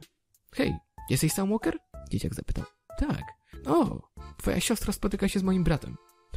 Hej, 0.55 0.75
jesteś 1.09 1.33
Sam 1.33 1.49
Walker? 1.49 1.77
Dzieciak 2.09 2.35
zapytał. 2.35 2.65
Tak. 2.97 3.23
O, 3.65 4.01
twoja 4.37 4.59
siostra 4.59 4.93
spotyka 4.93 5.27
się 5.27 5.39
z 5.39 5.43
moim 5.43 5.63
bratem. 5.63 5.95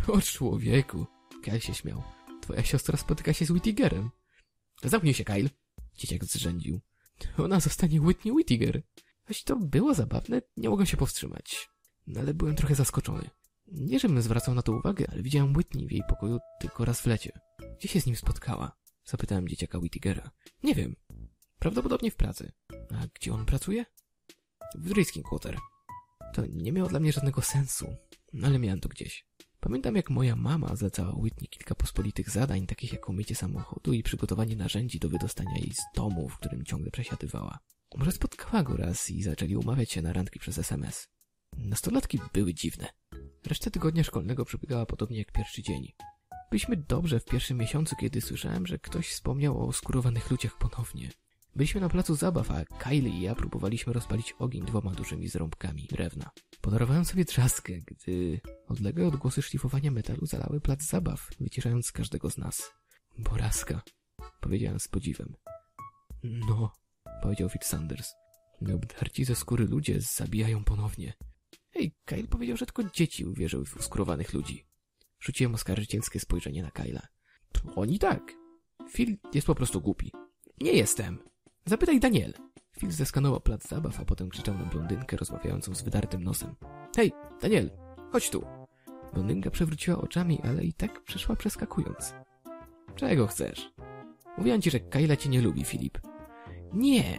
O 0.08 0.20
człowieku. 0.20 1.06
Kyle 1.42 1.60
się 1.60 1.74
śmiał. 1.74 2.02
Twoja 2.42 2.62
siostra 2.62 2.96
spotyka 2.96 3.32
się 3.32 3.44
z 3.44 3.50
Whittigerem. 3.50 4.10
Zamknij 4.84 5.14
się, 5.14 5.24
Kyle. 5.24 5.50
Dzieciak 5.94 6.24
zrzędził. 6.24 6.80
Ona 7.38 7.60
zostanie 7.60 8.00
Whitney 8.00 8.32
Whittiger. 8.32 8.82
Choć 9.24 9.44
to 9.44 9.56
było 9.56 9.94
zabawne, 9.94 10.42
nie 10.56 10.68
mogłem 10.68 10.86
się 10.86 10.96
powstrzymać. 10.96 11.68
No 12.06 12.20
ale 12.20 12.34
byłem 12.34 12.54
trochę 12.54 12.74
zaskoczony. 12.74 13.30
Nie, 13.66 14.00
żebym 14.00 14.22
zwracał 14.22 14.54
na 14.54 14.62
to 14.62 14.72
uwagę, 14.72 15.06
ale 15.12 15.22
widziałem 15.22 15.56
Whitney 15.56 15.86
w 15.86 15.92
jej 15.92 16.02
pokoju 16.08 16.38
tylko 16.60 16.84
raz 16.84 17.00
w 17.00 17.06
lecie. 17.06 17.32
Gdzie 17.78 17.88
się 17.88 18.00
z 18.00 18.06
nim 18.06 18.16
spotkała? 18.16 18.79
Zapytałem 19.10 19.48
dzieciaka 19.48 19.78
Whittigera. 19.78 20.30
Nie 20.62 20.74
wiem. 20.74 20.96
Prawdopodobnie 21.58 22.10
w 22.10 22.16
pracy. 22.16 22.52
A 22.90 23.06
gdzie 23.14 23.32
on 23.32 23.46
pracuje? 23.46 23.84
W 24.74 24.88
Driskin 24.88 25.22
Quarter. 25.22 25.58
To 26.34 26.42
nie 26.46 26.72
miało 26.72 26.88
dla 26.88 27.00
mnie 27.00 27.12
żadnego 27.12 27.42
sensu, 27.42 27.96
ale 28.42 28.58
miałem 28.58 28.80
to 28.80 28.88
gdzieś. 28.88 29.26
Pamiętam, 29.60 29.96
jak 29.96 30.10
moja 30.10 30.36
mama 30.36 30.76
zlecała 30.76 31.14
Whitney 31.14 31.48
kilka 31.48 31.74
pospolitych 31.74 32.30
zadań, 32.30 32.66
takich 32.66 32.92
jak 32.92 33.08
umycie 33.08 33.34
samochodu 33.34 33.92
i 33.92 34.02
przygotowanie 34.02 34.56
narzędzi 34.56 34.98
do 34.98 35.08
wydostania 35.08 35.56
jej 35.56 35.72
z 35.72 35.96
domu, 35.96 36.28
w 36.28 36.36
którym 36.36 36.64
ciągle 36.64 36.90
przesiadywała. 36.90 37.58
Może 37.96 38.12
spotkała 38.12 38.62
go 38.62 38.76
raz 38.76 39.10
i 39.10 39.22
zaczęli 39.22 39.56
umawiać 39.56 39.92
się 39.92 40.02
na 40.02 40.12
randki 40.12 40.38
przez 40.38 40.58
SMS. 40.58 41.08
Nastolatki 41.56 42.18
były 42.32 42.54
dziwne. 42.54 42.88
Resztę 43.46 43.70
tygodnia 43.70 44.04
szkolnego 44.04 44.44
przebiegała 44.44 44.86
podobnie 44.86 45.18
jak 45.18 45.32
pierwszy 45.32 45.62
dzień. 45.62 45.92
Byliśmy 46.50 46.76
dobrze 46.76 47.20
w 47.20 47.24
pierwszym 47.24 47.58
miesiącu, 47.58 47.96
kiedy 47.96 48.20
słyszałem, 48.20 48.66
że 48.66 48.78
ktoś 48.78 49.08
wspomniał 49.08 49.68
o 49.68 49.72
skurowanych 49.72 50.30
ludziach 50.30 50.58
ponownie. 50.58 51.10
Byliśmy 51.56 51.80
na 51.80 51.88
placu 51.88 52.14
zabaw, 52.14 52.50
a 52.50 52.64
Kylie 52.64 53.08
i 53.08 53.20
ja 53.20 53.34
próbowaliśmy 53.34 53.92
rozpalić 53.92 54.34
ogień 54.38 54.64
dwoma 54.64 54.90
dużymi 54.90 55.28
zrąbkami 55.28 55.86
drewna. 55.90 56.30
Podarowałem 56.60 57.04
sobie 57.04 57.24
trzaskę, 57.24 57.72
gdy 57.72 58.40
odległe 58.68 59.06
odgłosy 59.06 59.42
szlifowania 59.42 59.90
metalu 59.90 60.26
zalały 60.26 60.60
plac 60.60 60.82
zabaw, 60.82 61.30
wyciszając 61.40 61.86
z 61.86 61.92
każdego 61.92 62.30
z 62.30 62.38
nas. 62.38 62.72
Boraska, 63.18 63.82
powiedziałem 64.40 64.80
z 64.80 64.88
podziwem. 64.88 65.34
No, 66.22 66.76
powiedział 67.22 67.48
Phil 67.48 67.62
Sanders. 67.62 68.12
Obdarci 68.74 69.24
ze 69.24 69.36
skóry 69.36 69.66
ludzie 69.66 70.00
zabijają 70.00 70.64
ponownie. 70.64 71.12
Ej, 71.74 71.94
Kyle 72.04 72.28
powiedział, 72.28 72.56
że 72.56 72.66
tylko 72.66 72.84
dzieci 72.84 73.24
uwierzyły 73.24 73.64
w 73.64 73.76
uskurowanych 73.76 74.32
ludzi. 74.32 74.69
Rzuciłem 75.20 75.54
oskarżycielskie 75.54 76.20
spojrzenie 76.20 76.62
na 76.62 76.70
Kyla. 76.70 77.02
Oni 77.76 77.98
tak. 77.98 78.32
Phil 78.90 79.16
jest 79.34 79.46
po 79.46 79.54
prostu 79.54 79.80
głupi. 79.80 80.12
Nie 80.60 80.72
jestem. 80.72 81.18
Zapytaj 81.66 82.00
Daniel. 82.00 82.34
Phil 82.78 82.90
zeskanował 82.90 83.40
plac 83.40 83.68
zabaw, 83.68 84.00
a 84.00 84.04
potem 84.04 84.28
krzyczał 84.28 84.58
na 84.58 84.64
blondynkę 84.64 85.16
rozmawiającą 85.16 85.74
z 85.74 85.82
wydartym 85.82 86.24
nosem. 86.24 86.54
Hej, 86.96 87.12
Daniel, 87.42 87.70
chodź 88.12 88.30
tu. 88.30 88.44
Blondynka 89.12 89.50
przewróciła 89.50 89.98
oczami, 89.98 90.40
ale 90.44 90.64
i 90.64 90.72
tak 90.72 91.02
przeszła 91.04 91.36
przeskakując. 91.36 92.14
Czego 92.96 93.26
chcesz? 93.26 93.72
Mówiłam 94.38 94.62
ci, 94.62 94.70
że 94.70 94.80
Kyla 94.80 95.16
cię 95.16 95.28
nie 95.28 95.42
lubi, 95.42 95.64
Filip. 95.64 95.98
Nie! 96.72 97.18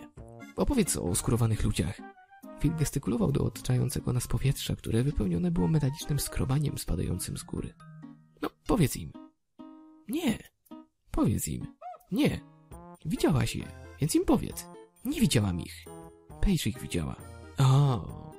Opowiedz 0.56 0.98
o 0.98 1.04
oskurowanych 1.04 1.64
ludziach. 1.64 2.02
Phil 2.60 2.76
gestykulował 2.76 3.32
do 3.32 3.44
otaczającego 3.44 4.14
nas 4.14 4.28
powietrza, 4.28 4.76
które 4.76 5.04
wypełnione 5.04 5.52
było 5.52 5.68
metalicznym 5.68 6.20
skrobaniem 6.20 6.78
spadającym 6.78 7.38
z 7.38 7.44
góry. 7.44 7.74
Powiedz 8.72 8.96
im. 8.96 9.12
Nie. 10.08 10.38
Powiedz 11.12 11.48
im. 11.48 11.68
Nie. 12.12 12.42
Widziałaś 13.06 13.56
je, 13.56 13.66
więc 14.02 14.16
im 14.16 14.26
powiedz. 14.26 14.66
Nie 15.06 15.22
widziałam 15.22 15.60
ich. 15.60 15.86
Paige 16.42 16.70
ich 16.70 16.80
widziała. 16.80 17.16
O. 17.58 18.32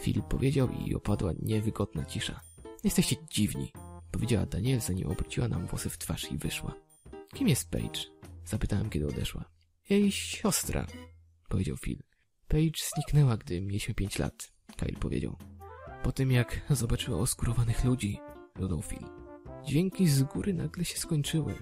Phil 0.00 0.22
powiedział 0.22 0.68
i 0.70 0.94
opadła 0.94 1.32
niewygodna 1.42 2.04
cisza. 2.04 2.40
Jesteście 2.84 3.16
dziwni, 3.30 3.72
powiedziała 4.10 4.46
Daniel, 4.46 4.80
zanim 4.80 5.06
obróciła 5.10 5.48
nam 5.48 5.66
włosy 5.66 5.90
w 5.90 5.98
twarz 5.98 6.32
i 6.32 6.38
wyszła. 6.38 6.74
Kim 7.34 7.48
jest 7.48 7.70
Paige? 7.70 8.00
Zapytałem, 8.44 8.90
kiedy 8.90 9.06
odeszła. 9.06 9.44
Jej 9.88 10.12
siostra, 10.12 10.86
powiedział 11.48 11.76
Phil. 11.76 12.02
Paige 12.48 12.82
zniknęła, 12.94 13.36
gdy 13.36 13.60
mieliśmy 13.60 13.94
pięć 13.94 14.18
lat, 14.18 14.52
Kyle 14.76 14.98
powiedział. 15.00 15.36
Po 16.02 16.12
tym, 16.12 16.30
jak 16.30 16.60
zobaczyła 16.70 17.18
oskurowanych 17.18 17.84
ludzi, 17.84 18.18
dodał 18.56 18.82
Phil. 18.82 19.19
Dźwięki 19.66 20.08
z 20.08 20.22
góry 20.22 20.54
nagle 20.54 20.84
się 20.84 20.98
skończyły, 20.98 21.54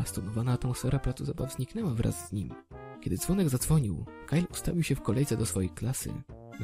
a 0.00 0.04
stonowana 0.04 0.52
atmosfera 0.52 0.98
placu 0.98 1.24
zabaw 1.24 1.54
zniknęła 1.54 1.94
wraz 1.94 2.28
z 2.28 2.32
nim. 2.32 2.54
Kiedy 3.00 3.16
dzwonek 3.16 3.48
zadzwonił, 3.48 4.06
Kyle 4.26 4.46
ustawił 4.50 4.82
się 4.82 4.94
w 4.94 5.02
kolejce 5.02 5.36
do 5.36 5.46
swojej 5.46 5.70
klasy, 5.70 6.22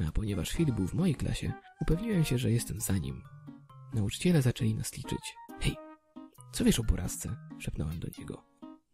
a 0.08 0.12
ponieważ 0.12 0.50
Phil 0.52 0.72
był 0.72 0.86
w 0.86 0.94
mojej 0.94 1.14
klasie, 1.14 1.52
upewniłem 1.80 2.24
się, 2.24 2.38
że 2.38 2.50
jestem 2.50 2.80
za 2.80 2.98
nim. 2.98 3.22
Nauczyciele 3.94 4.42
zaczęli 4.42 4.74
nas 4.74 4.96
liczyć. 4.96 5.34
Hej, 5.60 5.76
co 6.52 6.64
wiesz 6.64 6.80
o 6.80 6.84
porażce? 6.84 7.36
szepnąłem 7.58 8.00
do 8.00 8.08
niego. 8.18 8.44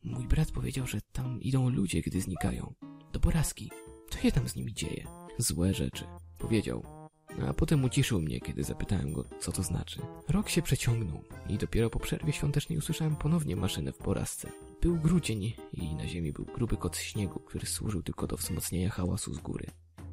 Mój 0.04 0.28
brat 0.28 0.50
powiedział, 0.50 0.86
że 0.86 1.00
tam 1.12 1.40
idą 1.40 1.70
ludzie, 1.70 2.02
gdy 2.02 2.20
znikają. 2.20 2.74
Do 3.12 3.20
porażki. 3.20 3.70
Co 4.10 4.18
się 4.18 4.32
tam 4.32 4.48
z 4.48 4.56
nimi 4.56 4.74
dzieje? 4.74 5.04
Złe 5.38 5.74
rzeczy, 5.74 6.04
powiedział. 6.38 6.99
A 7.48 7.52
potem 7.52 7.84
uciszył 7.84 8.20
mnie, 8.20 8.40
kiedy 8.40 8.64
zapytałem 8.64 9.12
go, 9.12 9.24
co 9.40 9.52
to 9.52 9.62
znaczy. 9.62 10.00
Rok 10.28 10.48
się 10.48 10.62
przeciągnął 10.62 11.24
i 11.48 11.58
dopiero 11.58 11.90
po 11.90 12.00
przerwie 12.00 12.32
świątecznej 12.32 12.78
usłyszałem 12.78 13.16
ponownie 13.16 13.56
maszynę 13.56 13.92
w 13.92 13.98
porazce. 13.98 14.48
Był 14.80 14.96
grudzień 14.96 15.52
i 15.72 15.94
na 15.94 16.08
ziemi 16.08 16.32
był 16.32 16.44
gruby 16.44 16.76
kot 16.76 16.96
śniegu, 16.96 17.40
który 17.40 17.66
służył 17.66 18.02
tylko 18.02 18.26
do 18.26 18.36
wzmocnienia 18.36 18.90
hałasu 18.90 19.34
z 19.34 19.38
góry. 19.38 19.66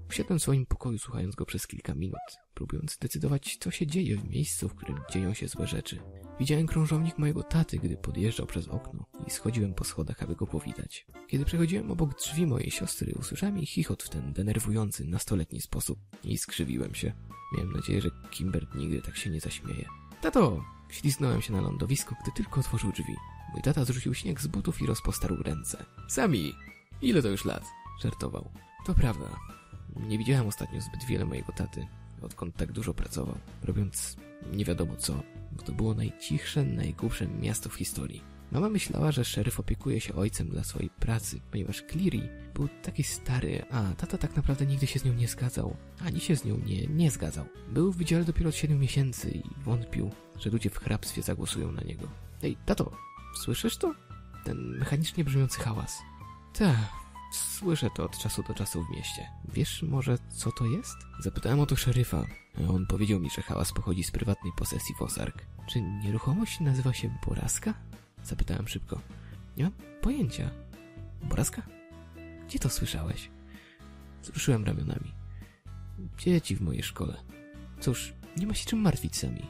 Usiadłem 0.09 0.39
w 0.39 0.41
swoim 0.41 0.65
pokoju, 0.65 0.97
słuchając 0.97 1.35
go 1.35 1.45
przez 1.45 1.67
kilka 1.67 1.95
minut, 1.95 2.19
próbując 2.53 2.93
zdecydować, 2.93 3.57
co 3.59 3.71
się 3.71 3.87
dzieje 3.87 4.17
w 4.17 4.29
miejscu, 4.29 4.69
w 4.69 4.75
którym 4.75 4.99
dzieją 5.11 5.33
się 5.33 5.47
złe 5.47 5.67
rzeczy. 5.67 5.99
Widziałem 6.39 6.67
krążownik 6.67 7.17
mojego 7.17 7.43
taty, 7.43 7.77
gdy 7.77 7.97
podjeżdżał 7.97 8.47
przez 8.47 8.67
okno 8.67 9.05
i 9.27 9.31
schodziłem 9.31 9.73
po 9.73 9.83
schodach, 9.83 10.23
aby 10.23 10.35
go 10.35 10.47
powitać. 10.47 11.07
Kiedy 11.27 11.45
przechodziłem 11.45 11.91
obok 11.91 12.15
drzwi 12.15 12.47
mojej 12.47 12.71
siostry, 12.71 13.13
usłyszałem 13.19 13.57
jej 13.57 13.65
chichot 13.65 14.03
w 14.03 14.09
ten 14.09 14.33
denerwujący, 14.33 15.05
nastoletni 15.05 15.61
sposób 15.61 15.99
i 16.23 16.37
skrzywiłem 16.37 16.95
się. 16.95 17.13
Miałem 17.57 17.73
nadzieję, 17.73 18.01
że 18.01 18.09
Kimber 18.31 18.67
nigdy 18.75 19.01
tak 19.01 19.17
się 19.17 19.29
nie 19.29 19.39
zaśmieje. 19.39 19.85
Tato, 20.21 20.63
Śliznąłem 20.89 21.41
się 21.41 21.53
na 21.53 21.61
lądowisko, 21.61 22.15
gdy 22.21 22.31
tylko 22.31 22.59
otworzył 22.59 22.91
drzwi. 22.91 23.15
Mój 23.53 23.61
tata 23.61 23.85
zrzucił 23.85 24.13
śnieg 24.13 24.41
z 24.41 24.47
butów 24.47 24.81
i 24.81 24.85
rozpostarł 24.85 25.43
ręce. 25.43 25.85
Sami! 26.07 26.53
Ile 27.01 27.21
to 27.21 27.27
już 27.27 27.45
lat? 27.45 27.63
Żartował. 28.01 28.51
To 28.85 28.93
prawda. 28.93 29.39
Nie 29.95 30.17
widziałem 30.17 30.47
ostatnio 30.47 30.81
zbyt 30.81 31.05
wiele 31.05 31.25
mojego 31.25 31.53
taty, 31.53 31.87
odkąd 32.21 32.55
tak 32.55 32.71
dużo 32.71 32.93
pracował, 32.93 33.37
robiąc 33.63 34.15
nie 34.53 34.65
wiadomo 34.65 34.95
co, 34.95 35.23
bo 35.57 35.63
to 35.63 35.71
było 35.71 35.93
najcichsze, 35.93 36.63
najgłupsze 36.63 37.27
miasto 37.27 37.69
w 37.69 37.75
historii. 37.75 38.23
Mama 38.51 38.69
myślała, 38.69 39.11
że 39.11 39.25
szeryf 39.25 39.59
opiekuje 39.59 40.01
się 40.01 40.13
ojcem 40.15 40.49
dla 40.49 40.63
swojej 40.63 40.89
pracy, 40.89 41.39
ponieważ 41.51 41.83
Cleary 41.91 42.29
był 42.53 42.67
taki 42.83 43.03
stary, 43.03 43.65
a 43.71 43.93
tata 43.97 44.17
tak 44.17 44.35
naprawdę 44.35 44.65
nigdy 44.65 44.87
się 44.87 44.99
z 44.99 45.05
nią 45.05 45.13
nie 45.13 45.27
zgadzał, 45.27 45.75
ani 46.05 46.19
się 46.19 46.35
z 46.35 46.45
nią 46.45 46.57
nie, 46.65 46.87
nie 46.87 47.11
zgadzał. 47.11 47.45
Był 47.71 47.91
w 47.91 47.97
wydziale 47.97 48.25
dopiero 48.25 48.49
od 48.49 48.55
7 48.55 48.79
miesięcy 48.79 49.31
i 49.31 49.43
wątpił, 49.63 50.11
że 50.39 50.49
ludzie 50.49 50.69
w 50.69 50.77
hrabstwie 50.77 51.21
zagłosują 51.21 51.71
na 51.71 51.81
niego. 51.81 52.07
Ej, 52.43 52.57
tato, 52.65 52.91
słyszysz 53.43 53.77
to? 53.77 53.93
Ten 54.45 54.57
mechanicznie 54.57 55.23
brzmiący 55.23 55.59
hałas. 55.59 55.97
Tak, 56.53 57.06
słyszę 57.31 57.89
to 57.95 58.03
od 58.03 58.17
czasu 58.17 58.43
do 58.43 58.53
czasu 58.53 58.83
w 58.83 58.89
mieście. 58.89 59.29
Wiesz 59.53 59.83
może, 59.83 60.17
co 60.29 60.51
to 60.51 60.65
jest? 60.65 60.95
Zapytałem 61.19 61.59
o 61.59 61.65
to 61.65 61.75
szeryfa. 61.75 62.25
On 62.69 62.85
powiedział 62.85 63.19
mi, 63.19 63.29
że 63.29 63.41
hałas 63.41 63.71
pochodzi 63.73 64.03
z 64.03 64.11
prywatnej 64.11 64.53
posesji 64.57 64.95
w 64.95 65.01
Ozark. 65.01 65.45
Czy 65.67 65.81
nieruchomość 65.81 66.59
nazywa 66.59 66.93
się 66.93 67.17
Boraska? 67.27 67.73
Zapytałem 68.23 68.67
szybko. 68.67 69.01
Nie 69.57 69.63
mam 69.63 69.73
pojęcia. 70.01 70.49
Boraska? 71.23 71.61
Gdzie 72.47 72.59
to 72.59 72.69
słyszałeś? 72.69 73.29
Wzruszyłem 74.21 74.65
ramionami. 74.65 75.13
Dzieci 76.17 76.55
w 76.55 76.61
mojej 76.61 76.83
szkole. 76.83 77.17
Cóż, 77.79 78.13
nie 78.37 78.47
ma 78.47 78.53
się 78.53 78.65
czym 78.65 78.79
martwić 78.79 79.17
sami. 79.17 79.45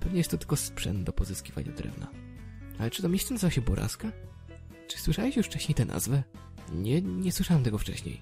Pewnie 0.00 0.18
jest 0.18 0.30
to 0.30 0.38
tylko 0.38 0.56
sprzęt 0.56 1.04
do 1.04 1.12
pozyskiwania 1.12 1.72
drewna. 1.72 2.06
Ale 2.78 2.90
czy 2.90 3.02
to 3.02 3.08
miejsce 3.08 3.34
nazywa 3.34 3.50
się 3.50 3.60
Boraska? 3.60 4.12
Czy 4.88 4.98
słyszałeś 4.98 5.36
już 5.36 5.46
wcześniej 5.46 5.74
tę 5.74 5.84
nazwę? 5.84 6.22
Nie, 6.72 7.02
nie 7.02 7.32
słyszałem 7.32 7.62
tego 7.64 7.78
wcześniej. 7.78 8.20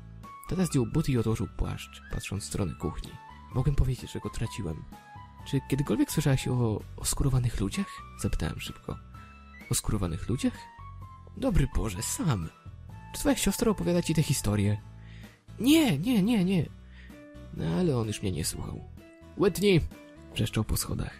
Tata 0.49 0.67
zdjął 0.67 0.87
buty 0.87 1.13
i 1.13 1.19
odłożył 1.19 1.47
płaszcz, 1.57 2.03
patrząc 2.13 2.45
w 2.45 2.47
stronę 2.47 2.75
kuchni. 2.81 3.11
Mogłem 3.55 3.77
powiedzieć, 3.77 4.13
że 4.13 4.21
go 4.21 4.31
traciłem. 4.31 4.85
Czy 5.47 5.61
kiedykolwiek 5.69 6.11
słyszałeś 6.11 6.49
o 6.49 6.81
oskurowanych 6.97 7.61
ludziach? 7.61 7.87
Zapytałem 8.21 8.61
szybko. 8.61 8.97
O 9.71 10.09
ludziach? 10.29 10.59
Dobry 11.37 11.69
Boże, 11.77 12.03
sam. 12.03 12.49
Czy 13.13 13.21
twoja 13.21 13.37
siostra 13.37 13.71
opowiada 13.71 14.03
ci 14.03 14.15
tę 14.15 14.23
historię? 14.23 14.81
Nie, 15.61 15.99
nie, 15.99 16.23
nie, 16.23 16.45
nie. 16.45 16.69
No 17.55 17.65
ale 17.81 17.99
on 17.99 18.07
już 18.07 18.23
mnie 18.23 18.33
nie 18.33 18.45
słuchał. 18.45 18.85
Whitney! 19.39 19.81
Wrzeszczał 20.35 20.65
po 20.65 20.77
schodach. 20.77 21.15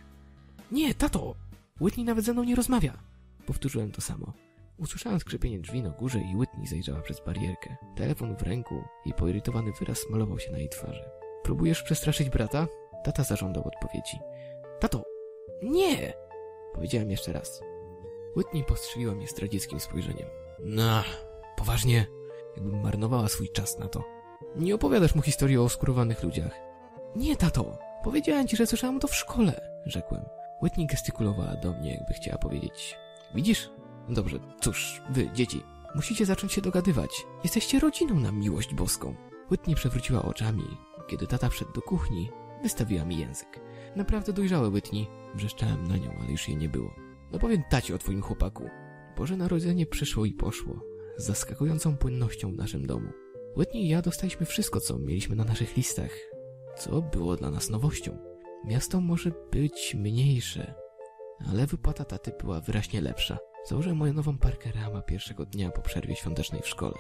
Nie, 0.73 0.95
tato! 0.95 1.35
Whitney 1.81 2.05
nawet 2.05 2.25
ze 2.25 2.33
mną 2.33 2.45
nie 2.45 2.57
rozmawia. 2.57 2.97
Powtórzyłem 3.47 3.93
to 3.93 4.01
samo. 4.01 4.33
Usłyszałem 4.79 5.21
skrzypienie 5.21 5.59
drzwi 5.59 5.83
na 5.83 5.91
górze 5.91 6.19
i 6.21 6.37
Whitney 6.37 6.67
zajrzała 6.67 7.01
przez 7.01 7.21
barierkę. 7.21 7.77
Telefon 7.97 8.37
w 8.37 8.43
ręku 8.43 8.83
i 9.05 9.15
poirytowany 9.15 9.73
wyraz 9.73 10.11
malował 10.11 10.39
się 10.39 10.53
na 10.53 10.59
jej 10.59 10.69
twarzy. 10.69 11.05
Próbujesz 11.43 11.83
przestraszyć 11.83 12.31
brata? 12.31 12.67
Tata 13.05 13.25
zażądał 13.25 13.69
odpowiedzi. 13.69 14.19
Tato! 14.81 15.05
Nie! 15.63 16.15
Powiedziałem 16.75 17.11
jeszcze 17.11 17.33
raz. 17.33 17.63
Whitney 18.37 18.65
postrzeliła 18.65 19.15
mnie 19.15 19.27
zdradzieckim 19.27 19.81
spojrzeniem. 19.81 20.29
No, 20.61 21.03
poważnie? 21.57 22.07
Jakbym 22.57 22.81
marnowała 22.81 23.29
swój 23.29 23.49
czas 23.49 23.79
na 23.79 23.89
to. 23.89 24.05
Nie 24.57 24.75
opowiadasz 24.75 25.15
mu 25.15 25.23
historii 25.23 25.59
o 25.59 25.65
oskurowanych 25.65 26.23
ludziach. 26.23 26.53
Nie, 27.17 27.37
tato. 27.37 27.79
Powiedziałem 28.05 28.49
ci, 28.49 28.57
że 28.57 28.67
słyszałam 28.67 29.01
to 29.01 29.09
w 29.09 29.15
szkole, 29.15 29.83
rzekłem. 29.87 30.25
Whitney 30.63 30.87
gestykulowała 30.87 31.57
do 31.57 31.73
mnie, 31.73 31.95
jakby 31.95 32.15
chciała 32.15 32.39
powiedzieć. 32.39 32.97
Widzisz? 33.35 33.71
Dobrze, 34.09 34.39
cóż, 34.61 35.03
wy, 35.11 35.31
dzieci, 35.35 35.63
musicie 35.95 36.27
zacząć 36.27 36.53
się 36.53 36.61
dogadywać. 36.61 37.27
Jesteście 37.45 37.81
rodziną 37.81 38.21
na 38.21 38.33
miłość 38.33 38.75
boską. 38.75 39.15
Whitney 39.51 39.75
przewróciła 39.75 40.23
oczami. 40.23 40.65
Kiedy 41.09 41.27
tata 41.27 41.49
wszedł 41.49 41.73
do 41.73 41.83
kuchni, 41.83 42.31
wystawiła 42.63 43.05
mi 43.05 43.19
język. 43.19 43.61
Naprawdę 43.97 44.33
dojrzałe 44.33 44.69
Whitney. 44.69 45.07
Wrzeszczałem 45.35 45.89
na 45.89 45.97
nią, 45.97 46.11
ale 46.21 46.31
już 46.31 46.49
jej 46.49 46.57
nie 46.57 46.69
było. 46.69 46.95
No 47.33 47.39
powiem 47.39 47.63
taci 47.71 47.95
o 47.95 47.99
twoim 47.99 48.23
chłopaku. 48.23 48.71
Boże 49.17 49.37
Narodzenie 49.37 49.87
przyszło 49.87 50.25
i 50.25 50.33
poszło. 50.33 50.81
Z 51.17 51.25
zaskakującą 51.27 51.97
płynnością 51.97 52.53
w 52.53 52.57
naszym 52.57 52.87
domu. 52.87 53.09
Whitney 53.57 53.85
i 53.85 53.89
ja 53.89 54.03
dostaliśmy 54.03 54.47
wszystko, 54.47 54.81
co 54.81 54.99
mieliśmy 54.99 55.37
na 55.37 55.45
naszych 55.45 55.77
listach. 55.77 56.11
Co 56.79 57.03
było 57.03 57.37
dla 57.37 57.51
nas 57.51 57.71
nowością. 57.71 58.19
Miasto 58.65 59.01
może 59.01 59.33
być 59.53 59.97
mniejsze, 59.99 60.75
ale 61.51 61.67
wypłata 61.67 62.05
taty 62.05 62.33
była 62.41 62.61
wyraźnie 62.61 63.01
lepsza. 63.01 63.39
Założyłem 63.67 63.97
moją 63.97 64.13
nową 64.13 64.39
parkę 64.39 64.73
rama 64.73 65.03
pierwszego 65.03 65.47
dnia 65.47 65.71
po 65.71 65.81
przerwie 65.81 66.17
świątecznej 66.17 66.63
w 66.63 66.69
szkole. 66.69 66.95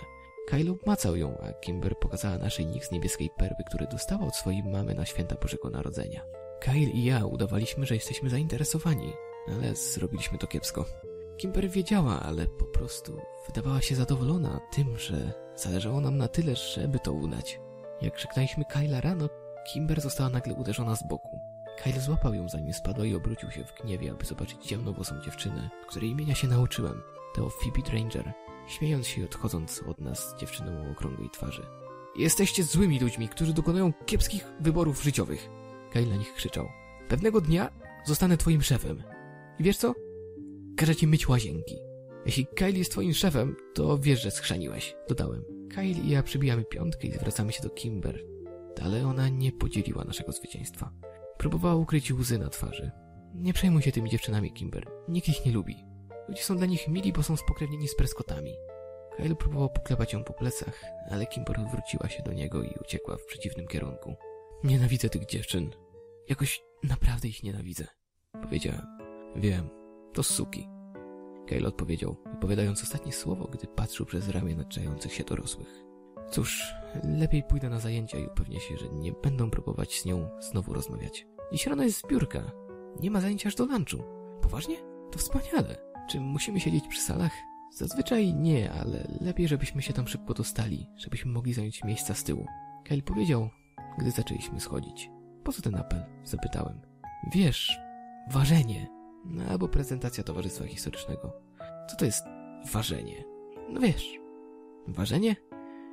Kyle 0.48 0.74
macał 0.86 1.16
ją, 1.16 1.38
a 1.38 1.52
Kimber 1.52 1.98
pokazała 1.98 2.38
naszyjnik 2.38 2.84
z 2.84 2.90
niebieskiej 2.90 3.30
perły, 3.36 3.64
który 3.66 3.86
dostała 3.86 4.26
od 4.26 4.36
swojej 4.36 4.62
mamy 4.62 4.94
na 4.94 5.06
święta 5.06 5.36
Bożego 5.42 5.70
Narodzenia. 5.70 6.24
Kyle 6.60 6.76
i 6.78 7.04
ja 7.04 7.26
udawaliśmy, 7.26 7.86
że 7.86 7.94
jesteśmy 7.94 8.30
zainteresowani, 8.30 9.12
ale 9.48 9.74
zrobiliśmy 9.74 10.38
to 10.38 10.46
kiepsko. 10.46 10.84
Kimber 11.36 11.70
wiedziała, 11.70 12.20
ale 12.20 12.46
po 12.46 12.64
prostu 12.64 13.20
wydawała 13.46 13.80
się 13.80 13.94
zadowolona 13.94 14.60
tym, 14.72 14.98
że 14.98 15.32
zależało 15.56 16.00
nam 16.00 16.16
na 16.16 16.28
tyle, 16.28 16.56
żeby 16.56 16.98
to 16.98 17.12
udać. 17.12 17.60
Jak 18.02 18.18
żegnaliśmy 18.18 18.64
Kyla 18.64 19.00
rano, 19.00 19.28
Kimber 19.72 20.00
została 20.00 20.30
nagle 20.30 20.54
uderzona 20.54 20.96
z 20.96 21.08
boku. 21.08 21.40
Kyle 21.82 22.00
złapał 22.00 22.34
ją 22.34 22.48
zanim 22.48 22.72
spadła 22.72 23.04
i 23.04 23.14
obrócił 23.14 23.50
się 23.50 23.64
w 23.64 23.82
gniewie, 23.82 24.10
aby 24.10 24.24
zobaczyć 24.24 24.64
ciemnowłosą 24.64 25.20
dziewczynę, 25.20 25.70
której 25.88 26.10
imienia 26.10 26.34
się 26.34 26.48
nauczyłem. 26.48 27.02
To 27.34 27.50
Phoebe 27.50 27.90
Ranger, 27.92 28.32
śmiejąc 28.66 29.06
się 29.06 29.20
i 29.20 29.24
odchodząc 29.24 29.82
od 29.88 30.00
nas 30.00 30.30
z 30.30 30.40
dziewczyną 30.40 30.86
o 30.86 30.90
okrągłej 30.90 31.30
twarzy. 31.30 31.62
Jesteście 32.16 32.64
złymi 32.64 33.00
ludźmi, 33.00 33.28
którzy 33.28 33.52
dokonują 33.52 33.92
kiepskich 34.06 34.44
wyborów 34.60 35.02
życiowych. 35.02 35.48
Kyle 35.92 36.06
na 36.06 36.16
nich 36.16 36.34
krzyczał. 36.34 36.68
Pewnego 37.08 37.40
dnia 37.40 37.70
zostanę 38.04 38.36
twoim 38.36 38.62
szefem. 38.62 39.02
I 39.58 39.62
wiesz 39.62 39.76
co? 39.76 39.94
Każę 40.76 40.96
ci 40.96 41.06
myć 41.06 41.28
łazienki. 41.28 41.76
Jeśli 42.26 42.46
Kyle 42.46 42.78
jest 42.78 42.90
twoim 42.90 43.14
szefem, 43.14 43.56
to 43.74 43.98
wiesz, 43.98 44.22
że 44.22 44.30
schrzaniłeś. 44.30 44.96
Dodałem. 45.08 45.44
Kyle 45.74 45.84
i 45.84 46.10
ja 46.10 46.22
przybijamy 46.22 46.64
piątkę 46.64 47.06
i 47.06 47.12
zwracamy 47.12 47.52
się 47.52 47.62
do 47.62 47.70
Kimber. 47.70 48.24
Ale 48.82 49.06
ona 49.06 49.28
nie 49.28 49.52
podzieliła 49.52 50.04
naszego 50.04 50.32
zwycięstwa. 50.32 50.92
Próbowała 51.38 51.74
ukryć 51.74 52.12
łzy 52.12 52.38
na 52.38 52.48
twarzy. 52.48 52.90
Nie 53.34 53.52
przejmuj 53.52 53.82
się 53.82 53.92
tymi 53.92 54.10
dziewczynami, 54.10 54.52
Kimber. 54.52 54.86
Nikt 55.08 55.28
ich 55.28 55.46
nie 55.46 55.52
lubi. 55.52 55.84
Ludzie 56.28 56.42
są 56.42 56.56
dla 56.56 56.66
nich 56.66 56.88
mili, 56.88 57.12
bo 57.12 57.22
są 57.22 57.36
spokrewnieni 57.36 57.88
z 57.88 57.96
Preskotami. 57.96 58.52
Kyle 59.16 59.34
próbował 59.34 59.70
poklepać 59.70 60.12
ją 60.12 60.24
po 60.24 60.32
plecach, 60.32 60.84
ale 61.10 61.26
Kimber 61.26 61.60
odwróciła 61.60 62.08
się 62.08 62.22
do 62.22 62.32
niego 62.32 62.62
i 62.62 62.74
uciekła 62.80 63.16
w 63.16 63.26
przeciwnym 63.26 63.66
kierunku. 63.66 64.14
Nienawidzę 64.64 65.08
tych 65.08 65.26
dziewczyn. 65.26 65.70
Jakoś 66.28 66.62
naprawdę 66.82 67.28
ich 67.28 67.42
nienawidzę. 67.42 67.86
Powiedziałem. 68.42 68.86
Wiem, 69.36 69.68
to 70.12 70.22
suki. 70.22 70.68
Kyle 71.46 71.68
odpowiedział, 71.68 72.16
wypowiadając 72.32 72.82
ostatnie 72.82 73.12
słowo, 73.12 73.48
gdy 73.52 73.66
patrzył 73.66 74.06
przez 74.06 74.28
ramię 74.28 74.56
naczających 74.56 75.12
się 75.12 75.24
dorosłych. 75.24 75.82
Cóż, 76.30 76.74
lepiej 77.04 77.42
pójdę 77.42 77.68
na 77.68 77.80
zajęcia 77.80 78.18
i 78.18 78.26
upewnię 78.26 78.60
się, 78.60 78.76
że 78.76 78.88
nie 78.88 79.12
będą 79.12 79.50
próbować 79.50 80.00
z 80.00 80.04
nią 80.04 80.28
znowu 80.40 80.72
rozmawiać. 80.72 81.26
Dziś 81.52 81.66
rano 81.66 81.82
jest 81.82 82.02
zbiórka. 82.02 82.52
Nie 83.00 83.10
ma 83.10 83.20
zajęć 83.20 83.46
aż 83.46 83.54
do 83.54 83.64
lunchu. 83.64 83.98
Poważnie? 84.42 84.76
To 85.12 85.18
wspaniale. 85.18 85.76
Czy 86.08 86.20
musimy 86.20 86.60
siedzieć 86.60 86.88
przy 86.88 87.00
salach? 87.00 87.32
Zazwyczaj 87.72 88.34
nie, 88.34 88.72
ale 88.72 89.08
lepiej, 89.20 89.48
żebyśmy 89.48 89.82
się 89.82 89.92
tam 89.92 90.08
szybko 90.08 90.34
dostali, 90.34 90.86
żebyśmy 90.96 91.32
mogli 91.32 91.52
zająć 91.54 91.84
miejsca 91.84 92.14
z 92.14 92.24
tyłu. 92.24 92.46
Kyle 92.84 93.02
powiedział, 93.02 93.48
gdy 93.98 94.10
zaczęliśmy 94.10 94.60
schodzić. 94.60 95.10
Po 95.44 95.52
co 95.52 95.62
ten 95.62 95.74
apel? 95.74 96.04
Zapytałem. 96.24 96.80
Wiesz, 97.32 97.78
ważenie. 98.30 98.86
No, 99.24 99.44
albo 99.44 99.68
prezentacja 99.68 100.24
Towarzystwa 100.24 100.66
Historycznego. 100.66 101.32
Co 101.90 101.96
to 101.96 102.04
jest 102.04 102.24
ważenie? 102.72 103.24
No 103.68 103.80
wiesz, 103.80 104.18
ważenie? 104.88 105.36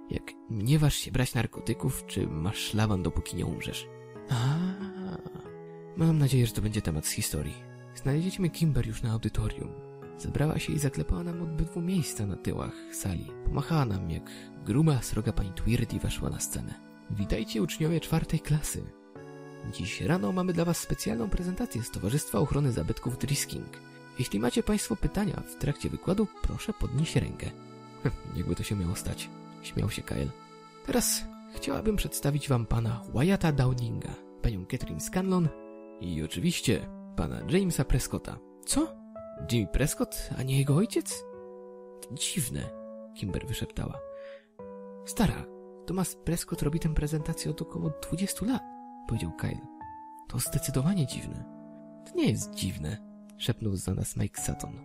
Jak 0.09 0.31
nie 0.49 0.79
waż 0.79 0.95
się 0.95 1.11
brać 1.11 1.33
narkotyków, 1.33 2.05
czy 2.05 2.27
masz 2.27 2.57
szlaban, 2.57 3.03
dopóki 3.03 3.37
nie 3.37 3.45
umrzesz. 3.45 3.87
A, 4.29 4.57
mam 5.97 6.17
nadzieję, 6.17 6.47
że 6.47 6.53
to 6.53 6.61
będzie 6.61 6.81
temat 6.81 7.05
z 7.07 7.11
historii. 7.11 7.63
Znaleźliśmy 7.95 8.49
Kimber 8.49 8.87
już 8.87 9.01
na 9.01 9.11
audytorium. 9.11 9.69
Zebrała 10.17 10.59
się 10.59 10.73
i 10.73 10.79
zaklepała 10.79 11.23
nam 11.23 11.41
obydwu 11.41 11.81
miejsca 11.81 12.25
na 12.25 12.35
tyłach 12.35 12.73
sali. 12.91 13.31
Pomachała 13.45 13.85
nam, 13.85 14.09
jak 14.09 14.29
gruba, 14.65 15.01
sroga 15.01 15.33
pani 15.33 15.53
Twirdy 15.53 15.99
weszła 15.99 16.29
na 16.29 16.39
scenę. 16.39 16.73
Witajcie 17.09 17.61
uczniowie 17.61 17.99
czwartej 17.99 18.39
klasy. 18.39 18.83
Dziś 19.73 20.01
rano 20.01 20.31
mamy 20.31 20.53
dla 20.53 20.65
Was 20.65 20.77
specjalną 20.77 21.29
prezentację 21.29 21.83
z 21.83 21.91
Towarzystwa 21.91 22.39
Ochrony 22.39 22.71
Zabytków 22.71 23.17
Drisking. 23.17 23.79
Jeśli 24.19 24.39
macie 24.39 24.63
Państwo 24.63 24.95
pytania 24.95 25.43
w 25.47 25.55
trakcie 25.55 25.89
wykładu, 25.89 26.27
proszę 26.41 26.73
podnieść 26.73 27.15
rękę. 27.15 27.51
Jakby 28.37 28.55
to 28.55 28.63
się 28.63 28.75
miało 28.75 28.95
stać. 28.95 29.29
Śmiał 29.63 29.89
się 29.89 30.01
Kyle. 30.01 30.29
Teraz 30.85 31.25
chciałabym 31.55 31.95
przedstawić 31.95 32.49
Wam 32.49 32.65
pana 32.65 33.01
Wyatta 33.13 33.51
Downinga, 33.51 34.15
panią 34.41 34.65
Catherine 34.65 34.99
Scanlon 34.99 35.49
i 36.01 36.23
oczywiście 36.23 36.89
pana 37.15 37.41
Jamesa 37.49 37.85
Prescotta. 37.85 38.39
Co? 38.65 38.95
Jimmy 39.51 39.67
Prescott, 39.67 40.29
a 40.37 40.43
nie 40.43 40.57
jego 40.57 40.75
ojciec? 40.75 41.23
Dziwne, 42.11 42.69
Kimber 43.15 43.47
wyszeptała. 43.47 43.99
Stara, 45.05 45.45
Thomas 45.85 46.15
Prescott 46.15 46.61
robi 46.61 46.79
tę 46.79 46.93
prezentację 46.93 47.51
od 47.51 47.61
około 47.61 47.91
20 48.09 48.45
lat, 48.45 48.61
powiedział 49.07 49.31
Kyle. 49.31 49.67
To 50.29 50.39
zdecydowanie 50.39 51.07
dziwne. 51.07 51.43
To 52.07 52.15
nie 52.15 52.29
jest 52.29 52.53
dziwne, 52.53 52.97
szepnął 53.37 53.75
za 53.75 53.93
nas 53.93 54.17
Mike 54.17 54.41
Sutton. 54.41 54.79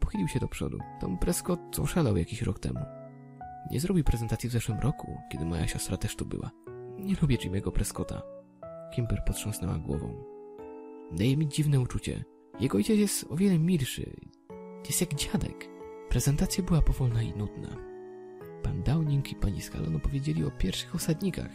Pochylił 0.00 0.28
się 0.28 0.40
do 0.40 0.48
przodu. 0.48 0.78
Tom 1.00 1.18
Prescott 1.18 1.78
oszalał 1.78 2.16
jakiś 2.16 2.42
rok 2.42 2.58
temu. 2.58 2.99
Nie 3.70 3.80
zrobił 3.80 4.04
prezentacji 4.04 4.48
w 4.48 4.52
zeszłym 4.52 4.80
roku, 4.80 5.18
kiedy 5.30 5.44
moja 5.44 5.68
siostra 5.68 5.96
też 5.96 6.16
tu 6.16 6.26
była. 6.26 6.50
Nie 6.98 7.14
lubię 7.22 7.36
Jimmy'ego 7.36 7.72
Prescotta. 7.72 8.22
Kimber 8.94 9.24
potrząsnęła 9.24 9.78
głową. 9.78 10.24
Daje 11.12 11.36
mi 11.36 11.48
dziwne 11.48 11.80
uczucie. 11.80 12.24
Jego 12.60 12.78
ojciec 12.78 12.98
jest 12.98 13.26
o 13.30 13.36
wiele 13.36 13.58
milszy. 13.58 14.16
Jest 14.86 15.00
jak 15.00 15.14
dziadek. 15.14 15.68
Prezentacja 16.08 16.64
była 16.64 16.82
powolna 16.82 17.22
i 17.22 17.36
nudna. 17.36 17.76
Pan 18.62 18.82
Downing 18.82 19.32
i 19.32 19.34
pani 19.34 19.60
Scalon 19.60 19.96
opowiedzieli 19.96 20.44
o 20.44 20.50
pierwszych 20.50 20.94
osadnikach, 20.94 21.50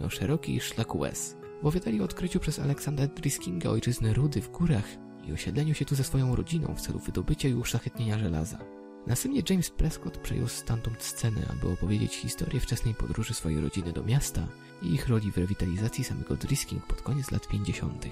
o 0.00 0.08
szerokiej 0.08 0.60
szlaku 0.60 0.98
Wes. 0.98 1.36
Opowiadali 1.60 2.00
o 2.00 2.04
odkryciu 2.04 2.40
przez 2.40 2.58
Aleksandra 2.58 3.06
Driskinga 3.06 3.70
ojczyzny 3.70 4.14
rudy 4.14 4.40
w 4.40 4.50
górach 4.50 4.84
i 5.28 5.32
osiedleniu 5.32 5.74
się 5.74 5.84
tu 5.84 5.94
ze 5.94 6.04
swoją 6.04 6.36
rodziną 6.36 6.74
w 6.74 6.80
celu 6.80 6.98
wydobycia 6.98 7.48
i 7.48 7.54
uszlachetnienia 7.54 8.18
żelaza. 8.18 8.58
Następnie 9.06 9.42
James 9.50 9.70
Prescott 9.70 10.18
przejął 10.18 10.48
stamtąd 10.48 11.02
scenę, 11.02 11.40
aby 11.50 11.72
opowiedzieć 11.72 12.14
historię 12.14 12.60
wczesnej 12.60 12.94
podróży 12.94 13.34
swojej 13.34 13.60
rodziny 13.60 13.92
do 13.92 14.04
miasta 14.04 14.48
i 14.82 14.86
ich 14.86 15.08
roli 15.08 15.32
w 15.32 15.38
rewitalizacji 15.38 16.04
samego 16.04 16.36
Drisking 16.36 16.86
pod 16.86 17.02
koniec 17.02 17.30
lat 17.30 17.48
50. 17.48 18.06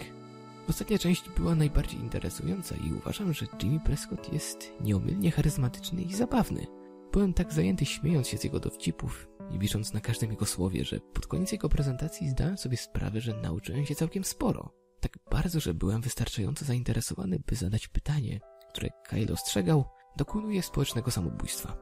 Ostatnia 0.69 0.99
część 0.99 1.31
była 1.37 1.55
najbardziej 1.55 2.01
interesująca 2.01 2.75
i 2.77 2.93
uważam, 2.93 3.35
że 3.35 3.47
Jimmy 3.63 3.81
Prescott 3.81 4.33
jest 4.33 4.73
nieomylnie 4.81 5.31
charyzmatyczny 5.31 6.03
i 6.03 6.15
zabawny. 6.15 6.67
Byłem 7.13 7.35
tak 7.35 7.53
zajęty 7.53 7.87
śmiejąc 7.87 8.29
się 8.29 8.39
z 8.39 8.45
jego 8.45 8.61
dowcipów 8.61 9.29
i 9.51 9.59
wisząc 9.59 9.93
na 9.93 10.01
każdym 10.01 10.31
jego 10.31 10.47
słowie, 10.47 10.85
że 10.85 11.01
pod 11.01 11.27
koniec 11.27 11.53
jego 11.53 11.69
prezentacji 11.69 12.29
zdałem 12.29 12.59
sobie 12.59 12.77
sprawę, 12.77 13.21
że 13.21 13.41
nauczyłem 13.43 13.87
się 13.87 13.95
całkiem 13.95 14.25
sporo. 14.25 14.75
Tak 15.01 15.19
bardzo, 15.31 15.61
że 15.61 15.75
byłem 15.75 16.01
wystarczająco 16.01 16.65
zainteresowany, 16.65 17.41
by 17.47 17.57
zadać 17.57 17.89
pytanie, 17.89 18.41
które 18.71 18.89
Kyle 19.09 19.33
ostrzegał, 19.33 19.85
dokonuje 20.17 20.63
społecznego 20.63 21.11
samobójstwa. 21.11 21.77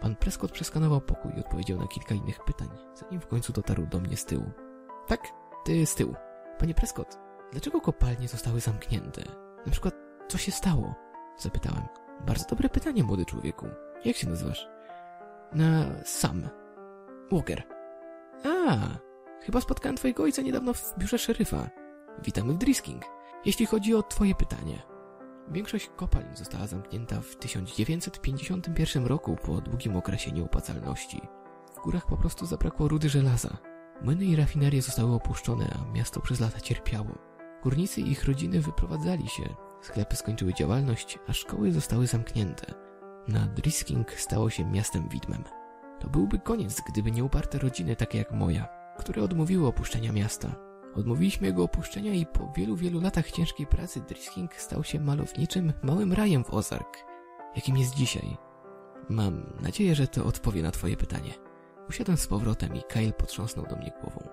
Pan 0.00 0.16
Prescott 0.16 0.52
przeskanował 0.52 1.00
pokój 1.00 1.32
i 1.36 1.40
odpowiedział 1.40 1.78
na 1.78 1.86
kilka 1.86 2.14
innych 2.14 2.44
pytań, 2.44 2.68
zanim 2.94 3.20
w 3.20 3.26
końcu 3.26 3.52
dotarł 3.52 3.86
do 3.86 4.00
mnie 4.00 4.16
z 4.16 4.24
tyłu. 4.24 4.50
Tak, 5.06 5.20
ty 5.64 5.86
z 5.86 5.94
tyłu. 5.94 6.14
Panie 6.58 6.74
Prescott, 6.74 7.18
dlaczego 7.52 7.80
kopalnie 7.80 8.28
zostały 8.28 8.60
zamknięte? 8.60 9.22
Na 9.66 9.72
przykład, 9.72 9.94
co 10.28 10.38
się 10.38 10.52
stało? 10.52 10.94
Zapytałem. 11.38 11.82
Bardzo 12.26 12.44
dobre 12.50 12.68
pytanie, 12.68 13.04
młody 13.04 13.24
człowieku. 13.24 13.66
Jak 14.04 14.16
się 14.16 14.28
nazywasz? 14.28 14.68
Na 15.52 15.84
Sam. 16.04 16.48
Walker. 17.32 17.62
A, 18.44 18.76
chyba 19.40 19.60
spotkałem 19.60 19.96
twojego 19.96 20.22
ojca 20.22 20.42
niedawno 20.42 20.74
w 20.74 20.98
biurze 20.98 21.18
szeryfa. 21.18 21.70
Witamy 22.22 22.52
w 22.52 22.58
Drisking. 22.58 23.02
Jeśli 23.44 23.66
chodzi 23.66 23.94
o 23.94 24.02
twoje 24.02 24.34
pytanie. 24.34 24.91
Większość 25.50 25.90
kopalń 25.96 26.36
została 26.36 26.66
zamknięta 26.66 27.20
w 27.20 27.36
1951 27.36 29.06
roku 29.06 29.36
po 29.36 29.60
długim 29.60 29.96
okresie 29.96 30.32
nieopłacalności. 30.32 31.20
W 31.76 31.80
górach 31.82 32.06
po 32.06 32.16
prostu 32.16 32.46
zabrakło 32.46 32.88
rudy 32.88 33.08
żelaza. 33.08 33.56
Młyny 34.02 34.24
i 34.24 34.36
rafinerie 34.36 34.82
zostały 34.82 35.14
opuszczone, 35.14 35.76
a 35.80 35.92
miasto 35.92 36.20
przez 36.20 36.40
lata 36.40 36.60
cierpiało. 36.60 37.18
Górnicy 37.62 38.00
i 38.00 38.10
ich 38.10 38.24
rodziny 38.24 38.60
wyprowadzali 38.60 39.28
się, 39.28 39.42
sklepy 39.82 40.16
skończyły 40.16 40.54
działalność, 40.54 41.18
a 41.26 41.32
szkoły 41.32 41.72
zostały 41.72 42.06
zamknięte. 42.06 42.74
Na 43.28 43.46
Drisking 43.46 44.12
stało 44.12 44.50
się 44.50 44.64
miastem 44.64 45.08
widmem. 45.08 45.44
To 46.00 46.08
byłby 46.08 46.38
koniec, 46.38 46.82
gdyby 46.88 47.10
nie 47.10 47.24
uparte 47.24 47.58
rodziny 47.58 47.96
takie 47.96 48.18
jak 48.18 48.32
moja, 48.32 48.68
które 48.98 49.22
odmówiły 49.22 49.66
opuszczenia 49.66 50.12
miasta. 50.12 50.71
Odmówiliśmy 50.96 51.46
jego 51.46 51.64
opuszczenia 51.64 52.14
i 52.14 52.26
po 52.26 52.52
wielu, 52.56 52.76
wielu 52.76 53.00
latach 53.00 53.30
ciężkiej 53.30 53.66
pracy 53.66 54.00
Drisking 54.00 54.54
stał 54.54 54.84
się 54.84 55.00
malowniczym, 55.00 55.72
małym 55.82 56.12
rajem 56.12 56.44
w 56.44 56.54
Ozark, 56.54 56.98
jakim 57.56 57.76
jest 57.76 57.94
dzisiaj. 57.94 58.36
Mam 59.08 59.52
nadzieję, 59.60 59.94
że 59.94 60.06
to 60.06 60.24
odpowie 60.24 60.62
na 60.62 60.70
twoje 60.70 60.96
pytanie. 60.96 61.34
Usiadłem 61.88 62.16
z 62.16 62.26
powrotem 62.26 62.76
i 62.76 62.82
Kyle 62.88 63.12
potrząsnął 63.12 63.66
do 63.66 63.76
mnie 63.76 63.92
głową. 64.00 64.28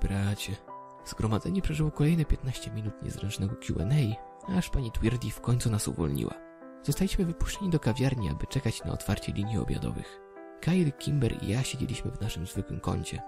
Bracie, 0.00 0.56
zgromadzenie 1.04 1.62
przeżyło 1.62 1.90
kolejne 1.90 2.24
15 2.24 2.70
minut 2.70 3.02
niezręcznego 3.02 3.56
Q&A, 3.56 4.56
aż 4.58 4.70
pani 4.70 4.92
Twierdy 4.92 5.30
w 5.30 5.40
końcu 5.40 5.70
nas 5.70 5.88
uwolniła. 5.88 6.34
Zostaliśmy 6.82 7.24
wypuszczeni 7.24 7.70
do 7.70 7.80
kawiarni, 7.80 8.30
aby 8.30 8.46
czekać 8.46 8.84
na 8.84 8.92
otwarcie 8.92 9.32
linii 9.32 9.58
obiadowych. 9.58 10.20
Kyle, 10.60 10.92
Kimber 10.92 11.42
i 11.42 11.48
ja 11.48 11.62
siedzieliśmy 11.62 12.10
w 12.10 12.20
naszym 12.20 12.46
zwykłym 12.46 12.80
kącie. 12.80 13.22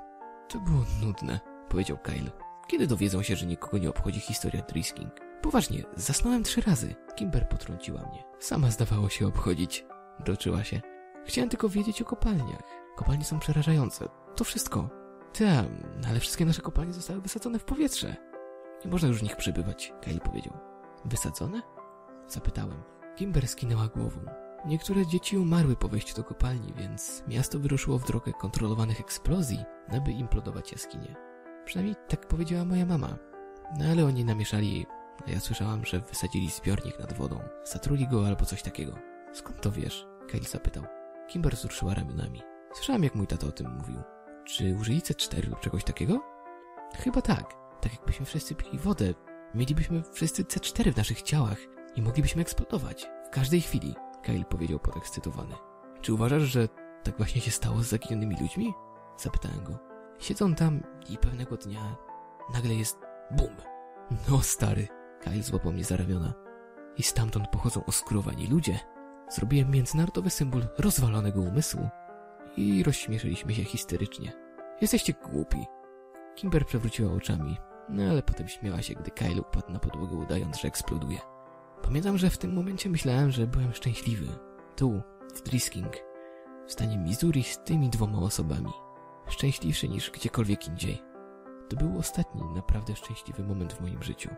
To 0.49 0.61
było 0.61 0.85
nudne, 1.03 1.41
powiedział 1.69 1.99
Kyle. 1.99 2.50
Kiedy 2.71 2.87
dowiedzą 2.87 3.23
się, 3.23 3.37
że 3.37 3.47
nikogo 3.47 3.79
nie 3.79 3.91
obchodzi 3.91 4.21
historia 4.21 4.63
Drisking? 4.63 5.13
Poważnie, 5.43 5.85
zasnąłem 5.97 6.43
trzy 6.43 6.61
razy. 6.61 6.95
Kimber 7.17 7.49
potrąciła 7.49 8.01
mnie. 8.01 8.25
Sama 8.39 8.71
zdawało 8.71 9.09
się 9.09 9.27
obchodzić. 9.27 9.85
Doczyła 10.25 10.65
się. 10.65 10.81
Chciałem 11.27 11.51
tylko 11.51 11.69
wiedzieć 11.69 12.03
o 12.03 12.05
kopalniach. 12.05 12.63
Kopalnie 12.97 13.25
są 13.25 13.39
przerażające. 13.39 14.09
To 14.37 14.45
wszystko. 14.45 14.89
Tam, 15.39 15.67
ale 16.09 16.21
wszystkie 16.21 16.45
nasze 16.45 16.63
kopalnie 16.63 16.93
zostały 16.93 17.21
wysadzone 17.21 17.59
w 17.59 17.65
powietrze. 17.65 18.17
Nie 18.85 18.91
można 18.91 19.09
już 19.09 19.19
w 19.19 19.23
nich 19.23 19.37
przebywać, 19.37 19.93
Kyle 20.03 20.21
powiedział. 20.21 20.59
Wysadzone? 21.05 21.63
Zapytałem. 22.29 22.83
Kimber 23.17 23.49
skinęła 23.49 23.89
głową. 23.89 24.21
Niektóre 24.67 25.07
dzieci 25.07 25.39
umarły 25.39 25.77
po 25.77 25.89
wejściu 25.89 26.17
do 26.17 26.25
kopalni, 26.25 26.73
więc 26.77 27.23
miasto 27.29 27.59
wyruszyło 27.59 27.99
w 27.99 28.07
drogę 28.07 28.33
kontrolowanych 28.33 29.01
eksplozji, 29.01 29.65
aby 29.89 30.13
implodować 30.13 30.73
jaskinie. 30.73 31.30
Przynajmniej 31.65 31.97
tak 32.09 32.29
powiedziała 32.29 32.65
moja 32.65 32.87
mama. 32.87 33.19
No 33.79 33.85
ale 33.91 34.05
oni 34.05 34.25
namieszali, 34.25 34.87
a 35.27 35.31
ja 35.31 35.41
słyszałam, 35.41 35.85
że 35.85 36.01
wysadzili 36.01 36.51
zbiornik 36.51 36.99
nad 36.99 37.13
wodą. 37.13 37.41
Zatruli 37.65 38.09
go 38.09 38.27
albo 38.27 38.45
coś 38.45 38.63
takiego. 38.63 38.99
Skąd 39.33 39.61
to 39.61 39.73
wiesz? 39.73 40.07
Kyle 40.29 40.43
zapytał. 40.43 40.85
Kimber 41.29 41.55
wzruszyła 41.55 41.95
ramionami. 41.95 42.43
Słyszałam, 42.75 43.05
jak 43.05 43.15
mój 43.15 43.27
tato 43.27 43.47
o 43.47 43.53
tym 43.53 43.77
mówił. 43.77 44.03
Czy 44.45 44.77
użyli 44.81 45.01
C4 45.01 45.49
lub 45.49 45.61
czegoś 45.61 45.85
takiego? 45.85 46.21
Chyba 46.97 47.23
tak. 47.23 47.55
Tak 47.81 47.93
jakbyśmy 47.93 48.27
wszyscy 48.27 48.55
pili 48.55 48.79
wodę. 48.79 49.15
Mielibyśmy 49.55 50.03
wszyscy 50.13 50.45
C4 50.45 50.93
w 50.93 50.97
naszych 50.97 51.23
ciałach 51.23 51.59
i 51.97 52.03
moglibyśmy 52.03 52.43
eksplodować. 52.43 53.09
W 53.27 53.31
każdej 53.31 53.61
chwili, 53.61 53.95
Kyle 54.23 54.45
powiedział 54.45 54.79
podekscytowany. 54.79 55.55
Czy 56.01 56.15
uważasz, 56.15 56.43
że 56.43 56.69
tak 57.03 57.17
właśnie 57.17 57.41
się 57.41 57.51
stało 57.51 57.83
z 57.83 57.87
zaginionymi 57.87 58.37
ludźmi? 58.41 58.73
Zapytałem 59.17 59.65
go. 59.65 59.90
Siedzą 60.21 60.55
tam 60.55 60.83
i 61.11 61.19
pewnego 61.19 61.57
dnia 61.57 61.97
nagle 62.55 62.75
jest 62.75 62.99
bum. 63.31 63.57
No 64.29 64.41
stary, 64.41 64.89
Kyle 65.21 65.43
złapał 65.43 65.73
mnie 65.73 65.85
za 65.85 65.97
ramiona. 65.97 66.33
I 66.97 67.03
stamtąd 67.03 67.49
pochodzą 67.49 67.85
oskurowani 67.85 68.47
ludzie. 68.47 68.79
Zrobiłem 69.29 69.71
międzynarodowy 69.71 70.31
symbol 70.31 70.63
rozwalonego 70.79 71.41
umysłu 71.41 71.89
i 72.57 72.83
rozśmieszyliśmy 72.83 73.55
się 73.55 73.65
histerycznie. 73.65 74.33
Jesteście 74.81 75.13
głupi. 75.13 75.67
Kimber 76.35 76.67
przewróciła 76.67 77.13
oczami, 77.13 77.57
no 77.89 78.03
ale 78.11 78.23
potem 78.23 78.49
śmiała 78.49 78.83
się, 78.83 78.95
gdy 78.95 79.11
Kyle 79.11 79.41
upadł 79.41 79.73
na 79.73 79.79
podłogę 79.79 80.17
udając, 80.17 80.61
że 80.61 80.69
eksploduje. 80.69 81.19
Pamiętam, 81.83 82.19
że 82.19 82.31
w 82.31 82.39
tym 82.39 82.53
momencie 82.53 82.91
myślałem, 82.91 83.31
że 83.31 83.47
byłem 83.47 83.73
szczęśliwy. 83.73 84.27
Tu, 84.77 85.03
w 85.35 85.43
Drisking, 85.43 85.93
w 86.67 86.73
stanie 86.73 86.99
Missouri 86.99 87.43
z 87.43 87.59
tymi 87.59 87.89
dwoma 87.89 88.19
osobami. 88.19 88.71
Szczęśliwszy 89.31 89.89
niż 89.89 90.11
gdziekolwiek 90.11 90.69
indziej. 90.69 91.03
To 91.69 91.77
był 91.77 91.99
ostatni 91.99 92.43
naprawdę 92.55 92.97
szczęśliwy 92.97 93.45
moment 93.45 93.73
w 93.73 93.81
moim 93.81 94.03
życiu. 94.03 94.31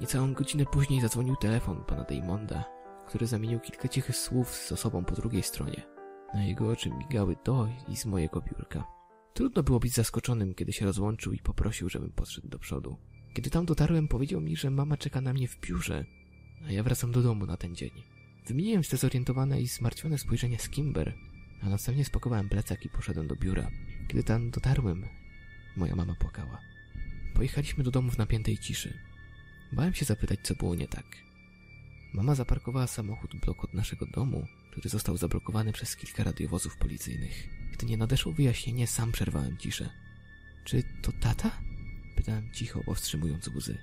Niecałą 0.00 0.34
godzinę 0.34 0.64
później 0.64 1.00
zadzwonił 1.00 1.36
telefon 1.36 1.84
pana 1.84 2.04
Daymonda, 2.04 2.64
który 3.06 3.26
zamienił 3.26 3.60
kilka 3.60 3.88
cichych 3.88 4.16
słów 4.16 4.48
z 4.48 4.72
osobą 4.72 5.04
po 5.04 5.14
drugiej 5.14 5.42
stronie. 5.42 5.82
Na 6.34 6.44
jego 6.44 6.70
oczy 6.70 6.90
migały 6.90 7.36
do 7.44 7.68
i 7.88 7.96
z 7.96 8.06
mojego 8.06 8.40
biurka. 8.40 8.84
Trudno 9.34 9.62
było 9.62 9.80
być 9.80 9.92
zaskoczonym, 9.92 10.54
kiedy 10.54 10.72
się 10.72 10.84
rozłączył 10.84 11.32
i 11.32 11.38
poprosił, 11.38 11.88
żebym 11.88 12.12
podszedł 12.12 12.48
do 12.48 12.58
przodu. 12.58 12.96
Kiedy 13.34 13.50
tam 13.50 13.66
dotarłem, 13.66 14.08
powiedział 14.08 14.40
mi, 14.40 14.56
że 14.56 14.70
mama 14.70 14.96
czeka 14.96 15.20
na 15.20 15.32
mnie 15.32 15.48
w 15.48 15.60
biurze, 15.60 16.04
a 16.68 16.72
ja 16.72 16.82
wracam 16.82 17.12
do 17.12 17.22
domu 17.22 17.46
na 17.46 17.56
ten 17.56 17.74
dzień. 17.74 17.90
Wymieniłem 18.46 18.84
zdezorientowane 18.84 19.60
i 19.60 19.66
zmartwione 19.66 20.18
spojrzenie 20.18 20.58
z 20.58 20.68
Kimber, 20.68 21.14
a 21.62 21.68
następnie 21.68 22.04
spakowałem 22.04 22.48
plecak 22.48 22.84
i 22.84 22.88
poszedłem 22.88 23.26
do 23.26 23.36
biura. 23.36 23.70
Kiedy 24.08 24.24
tam 24.24 24.50
dotarłem, 24.50 25.06
moja 25.76 25.96
mama 25.96 26.14
płakała. 26.14 26.60
Pojechaliśmy 27.34 27.84
do 27.84 27.90
domu 27.90 28.10
w 28.10 28.18
napiętej 28.18 28.58
ciszy. 28.58 28.98
Bałem 29.72 29.94
się 29.94 30.04
zapytać, 30.04 30.40
co 30.42 30.54
było 30.54 30.74
nie 30.74 30.88
tak. 30.88 31.06
Mama 32.14 32.34
zaparkowała 32.34 32.86
samochód 32.86 33.36
blok 33.36 33.64
od 33.64 33.74
naszego 33.74 34.06
domu, 34.06 34.46
który 34.70 34.88
został 34.88 35.16
zablokowany 35.16 35.72
przez 35.72 35.96
kilka 35.96 36.24
radiowozów 36.24 36.76
policyjnych. 36.76 37.48
Gdy 37.72 37.86
nie 37.86 37.96
nadeszło 37.96 38.32
wyjaśnienie, 38.32 38.86
sam 38.86 39.12
przerwałem 39.12 39.58
ciszę. 39.58 39.90
Czy 40.64 40.82
to 41.02 41.12
tata? 41.12 41.50
Pytałem 42.16 42.52
cicho, 42.52 42.80
powstrzymując 42.84 43.48
łzy. 43.48 43.78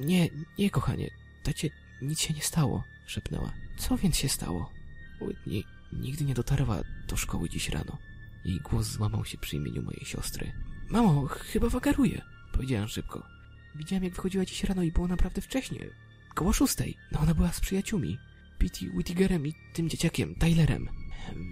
Nie, 0.00 0.28
nie, 0.58 0.70
kochanie. 0.70 1.10
tacie, 1.42 1.70
nic 2.02 2.20
się 2.20 2.34
nie 2.34 2.42
stało, 2.42 2.84
szepnęła. 3.06 3.52
Co 3.76 3.96
więc 3.96 4.16
się 4.16 4.28
stało? 4.28 4.72
Whitney 5.20 5.64
nigdy 5.92 6.24
nie 6.24 6.34
dotarła 6.34 6.82
do 7.08 7.16
szkoły 7.16 7.48
dziś 7.48 7.68
rano. 7.68 7.98
Jej 8.44 8.60
głos 8.60 8.86
złamał 8.86 9.24
się 9.24 9.38
przy 9.38 9.56
imieniu 9.56 9.82
mojej 9.82 10.04
siostry. 10.04 10.52
Mamo, 10.88 11.26
chyba 11.26 11.68
wagaruje, 11.68 12.22
powiedziałem 12.52 12.88
szybko. 12.88 13.26
Widziałem, 13.74 14.04
jak 14.04 14.14
wychodziła 14.14 14.44
dziś 14.44 14.64
rano 14.64 14.82
i 14.82 14.92
było 14.92 15.08
naprawdę 15.08 15.40
wcześnie. 15.40 15.86
Koło 16.34 16.52
szóstej. 16.52 16.96
No 17.12 17.20
ona 17.20 17.34
była 17.34 17.52
z 17.52 17.60
przyjaciółmi. 17.60 18.18
Pete 18.58 18.86
Whittigerem 18.94 19.46
i 19.46 19.54
tym 19.72 19.88
dzieciakiem, 19.88 20.34
Tylerem. 20.34 20.88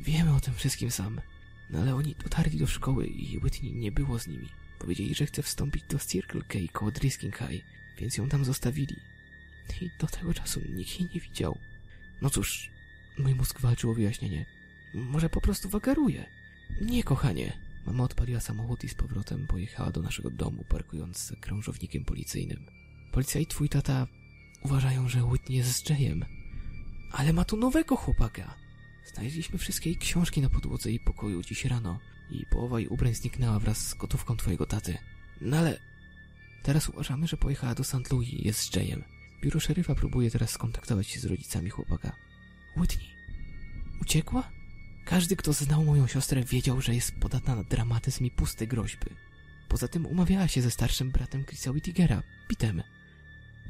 Wiemy 0.02 0.34
o 0.34 0.40
tym 0.40 0.54
wszystkim 0.54 0.90
sam. 0.90 1.20
No 1.70 1.80
ale 1.80 1.94
oni 1.94 2.14
dotarli 2.22 2.58
do 2.58 2.66
szkoły 2.66 3.06
i 3.06 3.38
Whitney 3.38 3.72
nie 3.72 3.92
było 3.92 4.18
z 4.18 4.26
nimi. 4.26 4.48
Powiedzieli, 4.78 5.14
że 5.14 5.26
chce 5.26 5.42
wstąpić 5.42 5.84
do 5.84 5.98
Circle 5.98 6.42
K 6.42 6.58
koło 6.72 6.90
Drisking 6.90 7.36
High, 7.38 7.64
więc 7.98 8.16
ją 8.16 8.28
tam 8.28 8.44
zostawili. 8.44 8.96
I 9.80 9.90
do 10.00 10.06
tego 10.06 10.34
czasu 10.34 10.60
nikt 10.68 11.00
jej 11.00 11.10
nie 11.14 11.20
widział. 11.20 11.58
No 12.22 12.30
cóż, 12.30 12.70
mój 13.18 13.34
mózg 13.34 13.60
walczył 13.60 13.90
o 13.90 13.94
wyjaśnienie. 13.94 14.46
Może 14.94 15.28
po 15.28 15.40
prostu 15.40 15.68
wagaruje. 15.68 16.39
Nie, 16.80 17.04
kochanie. 17.04 17.52
Mama 17.86 18.04
odpaliła 18.04 18.40
samochód 18.40 18.84
i 18.84 18.88
z 18.88 18.94
powrotem 18.94 19.46
pojechała 19.46 19.90
do 19.90 20.02
naszego 20.02 20.30
domu, 20.30 20.64
parkując 20.68 21.18
z 21.18 21.32
krążownikiem 21.40 22.04
policyjnym. 22.04 22.66
Policja 23.12 23.40
i 23.40 23.46
twój 23.46 23.68
tata 23.68 24.06
uważają, 24.62 25.08
że 25.08 25.24
Whitney 25.24 25.56
jest 25.56 25.72
z 25.72 25.90
Jayem. 25.90 26.24
Ale 27.12 27.32
ma 27.32 27.44
tu 27.44 27.56
nowego 27.56 27.96
chłopaka. 27.96 28.54
Znaleźliśmy 29.14 29.58
wszystkie 29.58 29.90
jej 29.90 29.98
książki 29.98 30.40
na 30.40 30.50
podłodze 30.50 30.90
jej 30.90 31.00
pokoju 31.00 31.42
dziś 31.42 31.64
rano 31.64 31.98
i 32.30 32.46
połowa 32.46 32.80
jej 32.80 32.88
ubrań 32.88 33.14
zniknęła 33.14 33.58
wraz 33.58 33.88
z 33.88 33.94
gotówką 33.94 34.36
twojego 34.36 34.66
taty. 34.66 34.98
No 35.40 35.56
ale... 35.56 35.80
Teraz 36.62 36.88
uważamy, 36.88 37.26
że 37.26 37.36
pojechała 37.36 37.74
do 37.74 37.84
St. 37.84 38.12
Louis 38.12 38.28
i 38.28 38.46
jest 38.46 38.60
z 38.60 38.76
Jayem. 38.76 39.04
Biuro 39.42 39.60
szeryfa 39.60 39.94
próbuje 39.94 40.30
teraz 40.30 40.50
skontaktować 40.50 41.06
się 41.06 41.20
z 41.20 41.24
rodzicami 41.24 41.70
chłopaka. 41.70 42.12
Whitney, 42.76 43.06
uciekła? 44.00 44.59
Każdy, 45.10 45.36
kto 45.36 45.52
znał 45.52 45.84
moją 45.84 46.06
siostrę, 46.06 46.44
wiedział, 46.44 46.80
że 46.80 46.94
jest 46.94 47.12
podatna 47.20 47.56
na 47.56 47.64
dramatyzm 47.64 48.24
i 48.24 48.30
puste 48.30 48.66
groźby. 48.66 49.06
Poza 49.68 49.88
tym 49.88 50.06
umawiała 50.06 50.48
się 50.48 50.62
ze 50.62 50.70
starszym 50.70 51.10
bratem 51.10 51.44
Chrisa 51.44 51.70
Whittigera, 51.70 52.22
Pitem. 52.48 52.82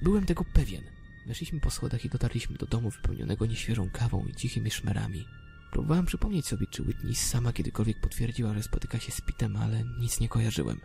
Byłem 0.03 0.26
tego 0.26 0.45
pewien. 0.45 0.82
Weszliśmy 1.26 1.61
po 1.61 1.70
schodach 1.70 2.05
i 2.05 2.09
dotarliśmy 2.09 2.57
do 2.57 2.66
domu 2.66 2.91
wypełnionego 2.91 3.47
nieświeżą 3.47 3.91
kawą 3.91 4.26
i 4.26 4.34
cichymi 4.34 4.70
szmerami. 4.70 5.24
Próbowałem 5.72 6.07
przypomnieć 6.07 6.47
sobie, 6.47 6.66
czy 6.70 6.82
Whitney 6.82 7.14
sama 7.14 7.53
kiedykolwiek 7.53 8.01
potwierdziła, 8.01 8.55
że 8.55 8.62
spotyka 8.62 8.99
się 8.99 9.12
z 9.12 9.20
Pitem, 9.20 9.57
ale 9.57 9.84
nic 10.01 10.20
nie 10.20 10.28
kojarzyłem. 10.28 10.80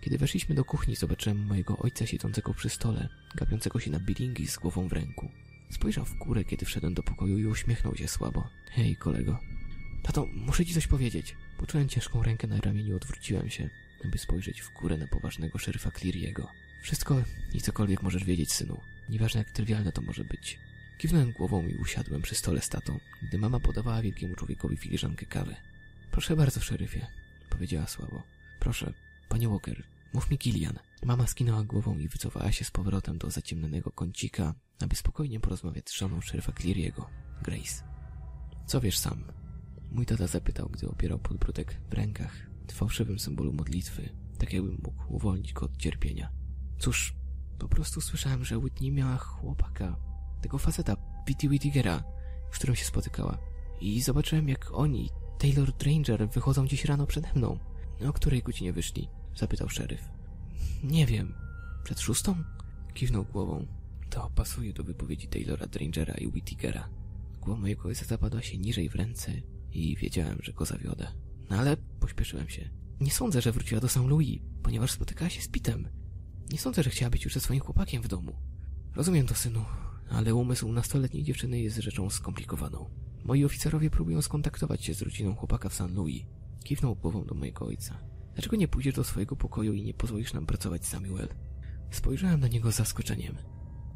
Kiedy 0.00 0.18
weszliśmy 0.18 0.54
do 0.54 0.64
kuchni, 0.64 0.96
zobaczyłem 0.96 1.46
mojego 1.46 1.78
ojca 1.78 2.06
siedzącego 2.06 2.54
przy 2.54 2.68
stole, 2.68 3.08
gapiącego 3.34 3.80
się 3.80 3.90
na 3.90 4.00
bilingi 4.00 4.46
z 4.46 4.56
głową 4.56 4.88
w 4.88 4.92
ręku. 4.92 5.30
Spojrzał 5.70 6.04
w 6.04 6.18
górę, 6.18 6.44
kiedy 6.44 6.66
wszedłem 6.66 6.94
do 6.94 7.02
pokoju 7.02 7.38
i 7.38 7.46
uśmiechnął 7.46 7.96
się 7.96 8.08
słabo. 8.08 8.48
Hej, 8.70 8.96
kolego. 8.96 9.38
Tato, 10.04 10.26
muszę 10.26 10.66
ci 10.66 10.74
coś 10.74 10.86
powiedzieć. 10.86 11.36
Poczułem 11.58 11.88
ciężką 11.88 12.22
rękę 12.22 12.46
na 12.46 12.60
ramieniu 12.60 12.90
i 12.90 12.94
odwróciłem 12.96 13.50
się, 13.50 13.70
aby 14.04 14.18
spojrzeć 14.18 14.62
w 14.62 14.72
górę 14.72 14.98
na 14.98 15.06
poważnego 15.06 15.58
szeryfa 15.58 15.90
Cleary'ego. 15.90 16.46
Wszystko 16.82 17.22
i 17.54 17.60
cokolwiek 17.60 18.02
możesz 18.02 18.24
wiedzieć, 18.24 18.52
synu. 18.52 18.80
Nieważne 19.08 19.38
jak 19.38 19.50
trywialne 19.50 19.92
to 19.92 20.02
może 20.02 20.24
być. 20.24 20.58
Kiwnąłem 20.98 21.32
głową 21.32 21.66
i 21.66 21.74
usiadłem 21.74 22.22
przy 22.22 22.34
stole 22.34 22.60
z 22.60 22.68
tatą, 22.68 22.98
gdy 23.22 23.38
mama 23.38 23.60
podawała 23.60 24.02
wielkiemu 24.02 24.34
człowiekowi 24.34 24.76
filiżankę 24.76 25.26
kawy. 25.26 25.56
Proszę 26.10 26.36
bardzo, 26.36 26.60
szeryfie, 26.60 27.06
powiedziała 27.50 27.86
słabo. 27.86 28.22
Proszę, 28.60 28.92
panie 29.28 29.48
Walker, 29.48 29.82
mów 30.12 30.30
mi 30.30 30.38
Kilian. 30.38 30.78
Mama 31.04 31.26
skinęła 31.26 31.64
głową 31.64 31.98
i 31.98 32.08
wycofała 32.08 32.52
się 32.52 32.64
z 32.64 32.70
powrotem 32.70 33.18
do 33.18 33.30
zaciemnionego 33.30 33.90
kącika, 33.90 34.54
aby 34.80 34.96
spokojnie 34.96 35.40
porozmawiać 35.40 35.90
z 35.90 35.94
żoną 35.94 36.20
szeryfa 36.20 36.52
Cleary'ego, 36.52 37.04
Grace. 37.42 37.84
Co 38.66 38.80
wiesz 38.80 38.98
sam? 38.98 39.43
Mój 39.94 40.06
tata 40.06 40.26
zapytał, 40.26 40.68
gdy 40.68 40.88
opierał 40.88 41.18
podbródek 41.18 41.80
w 41.90 41.92
rękach, 41.92 42.32
w 42.68 42.72
fałszywym 42.72 43.18
symbolu 43.18 43.52
modlitwy, 43.52 44.08
tak 44.38 44.52
jakbym 44.52 44.78
mógł 44.82 45.14
uwolnić 45.14 45.52
go 45.52 45.66
od 45.66 45.76
cierpienia. 45.76 46.30
Cóż, 46.78 47.14
po 47.58 47.68
prostu 47.68 48.00
słyszałem, 48.00 48.44
że 48.44 48.58
Whitney 48.58 48.92
miała 48.92 49.16
chłopaka, 49.16 49.96
tego 50.42 50.58
faceta, 50.58 50.96
Pete 51.26 51.48
Whittigera, 51.48 52.04
z 52.52 52.58
którym 52.58 52.76
się 52.76 52.84
spotykała. 52.84 53.38
I 53.80 54.02
zobaczyłem, 54.02 54.48
jak 54.48 54.70
oni, 54.72 55.10
Taylor 55.38 55.72
Dranger, 55.72 56.28
wychodzą 56.28 56.66
dziś 56.66 56.84
rano 56.84 57.06
przede 57.06 57.28
mną. 57.34 57.58
O 58.08 58.12
której 58.12 58.42
godzinie 58.42 58.72
wyszli? 58.72 59.08
Zapytał 59.36 59.68
szeryf. 59.68 60.08
Nie 60.84 61.06
wiem. 61.06 61.34
Przed 61.84 62.00
szóstą? 62.00 62.34
Kiwnął 62.94 63.24
głową. 63.24 63.66
To 64.10 64.30
pasuje 64.34 64.72
do 64.72 64.84
wypowiedzi 64.84 65.28
Taylora 65.28 65.66
Drangera 65.66 66.14
i 66.14 66.26
Whittigera. 66.26 66.88
Głowa 67.40 67.60
mojego 67.60 67.88
ojca 67.88 68.04
zapadła 68.04 68.42
się 68.42 68.58
niżej 68.58 68.88
w 68.88 68.94
ręce 68.94 69.32
i 69.74 69.96
wiedziałem, 69.96 70.38
że 70.42 70.52
go 70.52 70.64
zawiodę. 70.64 71.12
No 71.50 71.56
ale 71.56 71.76
pośpieszyłem 71.76 72.48
się. 72.48 72.70
Nie 73.00 73.10
sądzę, 73.10 73.40
że 73.40 73.52
wróciła 73.52 73.80
do 73.80 73.88
St. 73.88 73.96
Louis, 73.96 74.40
ponieważ 74.62 74.90
spotykała 74.90 75.30
się 75.30 75.42
z 75.42 75.48
Pitem. 75.48 75.88
Nie 76.52 76.58
sądzę, 76.58 76.82
że 76.82 76.90
chciała 76.90 77.10
być 77.10 77.24
już 77.24 77.34
ze 77.34 77.40
swoim 77.40 77.60
chłopakiem 77.60 78.02
w 78.02 78.08
domu. 78.08 78.36
Rozumiem 78.94 79.26
to, 79.26 79.34
synu, 79.34 79.64
ale 80.10 80.34
umysł 80.34 80.72
nastoletniej 80.72 81.22
dziewczyny 81.22 81.60
jest 81.60 81.76
rzeczą 81.76 82.10
skomplikowaną. 82.10 82.90
Moi 83.24 83.44
oficerowie 83.44 83.90
próbują 83.90 84.22
skontaktować 84.22 84.84
się 84.84 84.94
z 84.94 85.02
rodziną 85.02 85.34
chłopaka 85.34 85.68
w 85.68 85.74
St. 85.74 85.90
Louis. 85.90 86.22
Kiwnął 86.64 86.94
głową 86.94 87.24
do 87.24 87.34
mojego 87.34 87.66
ojca. 87.66 87.98
Dlaczego 88.34 88.56
nie 88.56 88.68
pójdziesz 88.68 88.94
do 88.94 89.04
swojego 89.04 89.36
pokoju 89.36 89.72
i 89.72 89.82
nie 89.82 89.94
pozwolisz 89.94 90.32
nam 90.32 90.46
pracować, 90.46 90.86
Samuel? 90.86 91.28
Spojrzałem 91.90 92.40
na 92.40 92.48
niego 92.48 92.72
z 92.72 92.76
zaskoczeniem. 92.76 93.36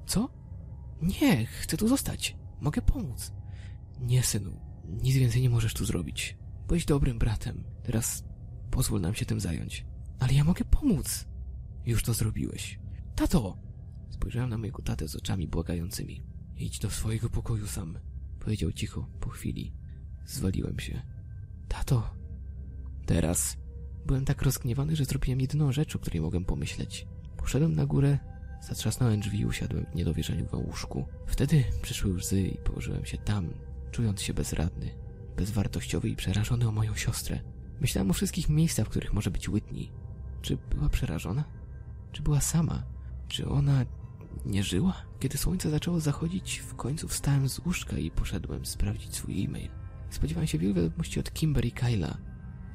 Co? 0.07 0.31
Nie, 1.03 1.47
chcę 1.47 1.77
tu 1.77 1.89
zostać. 1.89 2.37
Mogę 2.61 2.83
pomóc. 2.83 3.33
Nie, 4.01 4.23
synu. 4.23 4.68
Nic 4.89 5.17
więcej 5.17 5.43
nie 5.43 5.51
możesz 5.51 5.75
tu 5.75 5.85
zrobić. 5.85 6.37
Byłeś 6.69 6.85
dobrym 6.85 7.19
bratem. 7.19 7.65
Teraz 7.83 8.25
pozwól 8.71 9.01
nam 9.01 9.15
się 9.15 9.27
tym 9.27 9.41
zająć. 9.41 9.87
Ale 10.19 10.33
ja 10.33 10.45
mogę 10.45 10.65
pomóc. 10.65 11.27
Już 11.87 12.03
to 12.03 12.15
zrobiłeś. 12.15 12.79
Tato! 13.15 13.59
Spojrzałem 14.11 14.51
na 14.51 14.59
mojego 14.59 14.83
tatę 14.83 15.09
z 15.09 15.17
oczami 15.17 15.49
błagającymi. 15.49 16.23
Idź 16.57 16.79
do 16.79 16.91
swojego 16.91 17.31
pokoju 17.31 17.67
sam, 17.67 17.99
powiedział 18.41 18.73
cicho 18.73 19.07
po 19.21 19.29
chwili. 19.29 19.73
Zwaliłem 20.27 20.81
się. 20.81 21.03
Tato! 21.69 22.15
Teraz 23.07 23.57
byłem 24.07 24.25
tak 24.25 24.43
rozgniewany, 24.43 24.97
że 24.97 25.05
zrobiłem 25.05 25.41
jedyną 25.41 25.73
rzecz, 25.73 25.97
o 25.97 25.99
której 25.99 26.21
mogłem 26.21 26.45
pomyśleć. 26.45 27.07
Poszedłem 27.37 27.75
na 27.75 27.87
górę, 27.87 28.19
zatrzasnąłem 28.69 29.21
drzwi 29.21 29.41
i 29.41 29.47
usiadłem 29.47 29.87
w 29.93 29.95
niedowierzaniu 29.95 30.47
w 30.47 30.55
łóżku. 30.55 31.07
Wtedy 31.27 31.65
przyszły 31.83 32.13
łzy 32.13 32.43
i 32.43 32.59
położyłem 32.59 33.05
się 33.05 33.19
tam, 33.19 33.49
czując 33.91 34.23
się 34.23 34.35
bezradny, 34.35 34.91
bezwartościowy 35.37 36.09
i 36.09 36.17
przerażony 36.17 36.69
o 36.69 36.73
moją 36.73 36.95
siostrę. 36.95 37.41
Myślałem 37.81 38.11
o 38.11 38.15
wszystkich 38.15 38.49
miejscach, 38.49 38.87
w 38.87 38.91
których 38.91 39.13
może 39.13 39.31
być 39.31 39.49
Whitney. 39.49 39.93
Czy 40.43 40.57
była 40.71 40.89
przerażona? 40.89 41.45
Czy 42.13 42.23
była 42.23 42.41
sama? 42.41 42.83
Czy 43.29 43.49
ona 43.49 43.87
nie 44.47 44.63
żyła? 44.63 44.95
Kiedy 45.21 45.39
słońce 45.39 45.71
zaczęło 45.71 46.01
zachodzić, 46.01 46.59
w 46.59 46.75
końcu 46.75 47.09
wstałem 47.09 47.49
z 47.49 47.59
łóżka 47.59 47.99
i 47.99 48.11
poszedłem 48.11 48.67
sprawdzić 48.67 49.17
swój 49.17 49.45
e-mail. 49.45 49.71
Spodziewałem 50.11 50.47
się 50.47 50.59
wielu 50.59 50.75
wiadomości 50.75 51.21
od 51.21 51.33
Kimber 51.33 51.65
i 51.65 51.73
Kyla, 51.73 52.19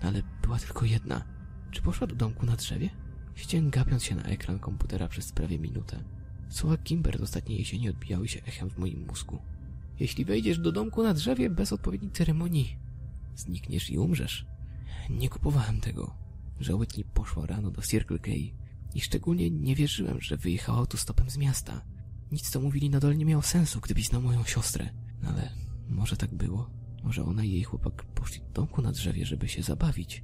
ale 0.01 0.23
była 0.41 0.59
tylko 0.59 0.85
jedna. 0.85 1.23
Czy 1.71 1.81
poszła 1.81 2.07
do 2.07 2.15
domku 2.15 2.45
na 2.45 2.55
drzewie? 2.55 2.89
Siedziałem 3.35 3.69
gapiąc 3.69 4.03
się 4.03 4.15
na 4.15 4.23
ekran 4.23 4.59
komputera 4.59 5.07
przez 5.07 5.31
prawie 5.31 5.59
minutę. 5.59 6.03
Słowa 6.49 6.77
Kimber 6.77 7.17
z 7.19 7.21
ostatniej 7.21 7.59
jesieni 7.59 7.89
odbijały 7.89 8.27
się 8.27 8.41
echem 8.43 8.69
w 8.69 8.77
moim 8.77 9.05
mózgu. 9.07 9.41
Jeśli 9.99 10.25
wejdziesz 10.25 10.59
do 10.59 10.71
domku 10.71 11.03
na 11.03 11.13
drzewie 11.13 11.49
bez 11.49 11.73
odpowiedniej 11.73 12.11
ceremonii, 12.11 12.77
znikniesz 13.35 13.89
i 13.89 13.97
umrzesz. 13.97 14.45
Nie 15.09 15.29
kupowałem 15.29 15.81
tego, 15.81 16.15
że 16.59 16.73
poszła 17.13 17.45
rano 17.45 17.71
do 17.71 17.81
Circle 17.81 18.19
K 18.19 18.31
i 18.95 19.01
szczególnie 19.01 19.49
nie 19.49 19.75
wierzyłem, 19.75 20.21
że 20.21 20.37
wyjechała 20.37 20.77
autostopem 20.77 21.29
z 21.29 21.37
miasta. 21.37 21.85
Nic, 22.31 22.49
co 22.49 22.61
mówili 22.61 22.89
nadal 22.89 23.17
nie 23.17 23.25
miało 23.25 23.41
sensu, 23.41 23.79
gdybyś 23.79 24.07
znał 24.07 24.21
moją 24.21 24.43
siostrę. 24.43 24.89
Ale 25.27 25.51
może 25.89 26.17
tak 26.17 26.33
było. 26.33 26.69
Może 27.03 27.23
ona 27.23 27.43
i 27.43 27.51
jej 27.51 27.63
chłopak 27.63 28.03
poszli 28.03 28.39
do 28.39 28.49
domku 28.53 28.81
na 28.81 28.91
drzewie, 28.91 29.25
żeby 29.25 29.49
się 29.49 29.63
zabawić. 29.63 30.23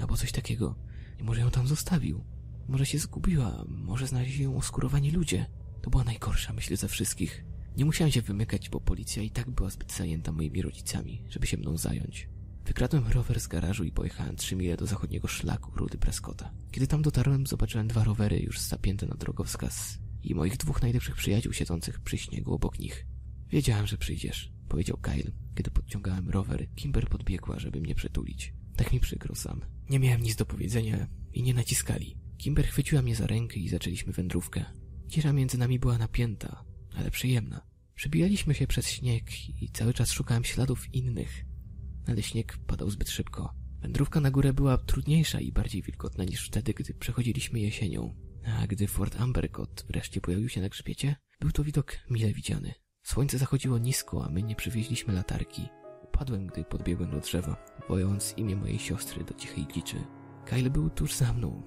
Albo 0.00 0.16
coś 0.16 0.32
takiego. 0.32 0.74
I 1.20 1.22
może 1.22 1.40
ją 1.40 1.50
tam 1.50 1.66
zostawił. 1.66 2.24
Może 2.68 2.86
się 2.86 2.98
zgubiła, 2.98 3.64
może 3.68 4.06
znaleźli 4.06 4.44
ją 4.44 4.56
oskurowani 4.56 5.10
ludzie. 5.10 5.46
To 5.82 5.90
była 5.90 6.04
najgorsza 6.04 6.52
myśl 6.52 6.76
ze 6.76 6.88
wszystkich. 6.88 7.44
Nie 7.76 7.84
musiałem 7.84 8.12
się 8.12 8.22
wymykać, 8.22 8.70
bo 8.70 8.80
policja 8.80 9.22
i 9.22 9.30
tak 9.30 9.50
była 9.50 9.70
zbyt 9.70 9.92
zajęta 9.92 10.32
moimi 10.32 10.62
rodzicami, 10.62 11.22
żeby 11.28 11.46
się 11.46 11.56
mną 11.56 11.76
zająć. 11.76 12.28
Wykradłem 12.66 13.06
rower 13.06 13.40
z 13.40 13.46
garażu 13.46 13.84
i 13.84 13.92
pojechałem 13.92 14.36
trzy 14.36 14.56
mile 14.56 14.76
do 14.76 14.86
zachodniego 14.86 15.28
szlaku 15.28 15.70
Rudy 15.76 15.98
Prescotta. 15.98 16.52
Kiedy 16.70 16.86
tam 16.86 17.02
dotarłem, 17.02 17.46
zobaczyłem 17.46 17.88
dwa 17.88 18.04
rowery 18.04 18.38
już 18.38 18.60
zapięte 18.60 19.06
na 19.06 19.14
drogowskaz 19.14 19.98
i 20.22 20.34
moich 20.34 20.56
dwóch 20.56 20.82
najlepszych 20.82 21.16
przyjaciół 21.16 21.52
siedzących 21.52 22.00
przy 22.00 22.18
śniegu 22.18 22.54
obok 22.54 22.78
nich. 22.78 23.06
Wiedziałem, 23.48 23.86
że 23.86 23.98
przyjdziesz, 23.98 24.52
powiedział 24.68 24.96
Kyle, 24.96 25.32
kiedy 25.54 25.70
podciągałem 25.70 26.30
rower. 26.30 26.68
Kimber 26.74 27.08
podbiegła, 27.08 27.58
żeby 27.58 27.80
mnie 27.80 27.94
przytulić. 27.94 28.54
Tak 28.76 28.92
mi 28.92 29.00
przykro 29.00 29.34
sam. 29.34 29.60
Nie 29.90 29.98
miałem 29.98 30.22
nic 30.22 30.36
do 30.36 30.46
powiedzenia 30.46 31.06
i 31.32 31.42
nie 31.42 31.54
naciskali. 31.54 32.16
Kimber 32.38 32.66
chwyciła 32.66 33.02
mnie 33.02 33.14
za 33.14 33.26
rękę 33.26 33.56
i 33.56 33.68
zaczęliśmy 33.68 34.12
wędrówkę. 34.12 34.64
Ciesza 35.08 35.32
między 35.32 35.58
nami 35.58 35.78
była 35.78 35.98
napięta. 35.98 36.64
Ale 36.96 37.10
przyjemna. 37.10 37.66
Przebijaliśmy 37.94 38.54
się 38.54 38.66
przez 38.66 38.88
śnieg 38.88 39.48
i 39.62 39.68
cały 39.68 39.94
czas 39.94 40.10
szukałem 40.10 40.44
śladów 40.44 40.94
innych, 40.94 41.44
ale 42.06 42.22
śnieg 42.22 42.58
padał 42.66 42.90
zbyt 42.90 43.10
szybko. 43.10 43.54
Wędrówka 43.80 44.20
na 44.20 44.30
górę 44.30 44.52
była 44.52 44.78
trudniejsza 44.78 45.40
i 45.40 45.52
bardziej 45.52 45.82
wilgotna 45.82 46.24
niż 46.24 46.46
wtedy, 46.46 46.74
gdy 46.74 46.94
przechodziliśmy 46.94 47.60
jesienią. 47.60 48.14
A 48.44 48.66
gdy 48.66 48.86
Fort 48.86 49.20
Ambercott 49.20 49.84
wreszcie 49.88 50.20
pojawił 50.20 50.48
się 50.48 50.60
na 50.60 50.68
grzbiecie, 50.68 51.16
był 51.40 51.50
to 51.50 51.64
widok 51.64 51.98
mile 52.10 52.32
widziany. 52.32 52.74
Słońce 53.02 53.38
zachodziło 53.38 53.78
nisko, 53.78 54.24
a 54.24 54.28
my 54.28 54.42
nie 54.42 54.56
przywieźliśmy 54.56 55.14
latarki. 55.14 55.68
Upadłem, 56.02 56.46
gdy 56.46 56.64
podbiegłem 56.64 57.10
do 57.10 57.20
drzewa, 57.20 57.56
wojąc 57.88 58.34
imię 58.36 58.56
mojej 58.56 58.78
siostry 58.78 59.24
do 59.24 59.34
cichej 59.34 59.66
dziczy. 59.74 59.96
Kyle 60.46 60.70
był 60.70 60.90
tuż 60.90 61.14
za 61.14 61.32
mną 61.32 61.62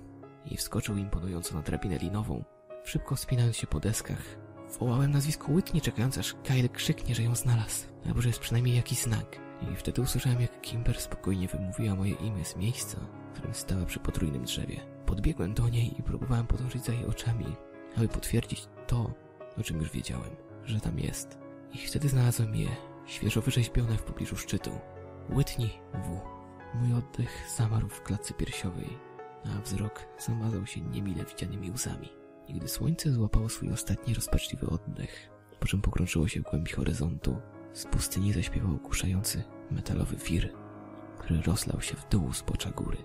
i 0.52 0.58
wskoczył 0.58 0.98
imponująco 0.98 1.56
na 1.56 1.62
drabinę 1.62 1.98
linową, 1.98 2.44
szybko 2.86 3.16
wspinając 3.16 3.56
się 3.58 3.68
po 3.68 3.80
deskach. 3.80 4.45
Wołałem 4.80 5.12
nazwisko 5.12 5.52
Whitney, 5.52 5.82
czekając 5.82 6.18
aż 6.18 6.36
Kyle 6.44 6.70
krzyknie, 6.70 7.16
że 7.16 7.24
ją 7.24 7.36
znalazł, 7.36 7.88
albo 8.06 8.22
że 8.22 8.30
jest 8.30 8.40
przynajmniej 8.40 8.76
jakiś 8.76 9.00
znak. 9.00 9.40
I 9.62 9.76
wtedy 9.76 10.02
usłyszałem, 10.02 10.42
jak 10.42 10.62
Kimber 10.62 11.02
spokojnie 11.02 11.48
wymówiła 11.48 11.96
moje 11.96 12.14
imię 12.14 12.46
z 12.46 12.56
miejsca, 12.56 12.98
w 12.98 13.34
którym 13.34 13.54
stała 13.54 13.86
przy 13.86 14.00
potrójnym 14.00 14.44
drzewie. 14.44 14.80
Podbiegłem 15.06 15.54
do 15.54 15.70
niej 15.70 16.00
i 16.00 16.04
próbowałem 16.04 16.48
podążyć 16.48 16.86
za 16.86 16.94
jej 16.94 17.06
oczami, 17.06 17.46
aby 17.98 18.08
potwierdzić 18.08 18.68
to, 18.88 19.14
o 19.58 19.64
czym 19.64 19.80
już 19.80 19.92
wiedziałem, 19.92 20.36
że 20.66 20.80
tam 20.80 21.00
jest. 21.00 21.38
I 21.74 21.78
wtedy 21.78 22.10
znalazłem 22.10 22.56
je, 22.56 22.70
świeżo 23.06 23.42
wyrzeźbione 23.42 23.98
w 23.98 24.04
pobliżu 24.04 24.36
szczytu. 24.38 24.72
Whitney 25.30 25.70
W. 25.94 26.22
Mój 26.74 26.94
oddech 26.94 27.48
zamarł 27.58 27.90
w 27.90 28.02
klatce 28.02 28.34
piersiowej, 28.34 28.98
a 29.46 29.62
wzrok 29.62 30.02
zamazał 30.20 30.66
się 30.66 30.82
niemile 30.82 31.26
widzianymi 31.26 31.72
łzami. 31.72 32.25
I 32.48 32.54
gdy 32.54 32.68
słońce 32.68 33.12
złapało 33.12 33.50
swój 33.50 33.72
ostatni 33.72 34.14
rozpaczliwy 34.14 34.68
oddech, 34.68 35.30
po 35.60 35.68
czym 35.68 35.82
pogrążyło 35.82 36.28
się 36.28 36.40
w 36.40 36.44
głębi 36.44 36.72
horyzontu, 36.72 37.42
z 37.74 37.86
pustyni 37.86 38.34
zaśpiewał 38.34 38.78
kuszający 38.78 39.44
metalowy 39.72 40.16
wir, 40.16 40.54
który 41.20 41.42
rozlał 41.42 41.82
się 41.82 41.96
w 41.96 42.10
dół 42.10 42.34
z 42.34 42.42
bocza 42.42 42.72
góry. 42.72 42.98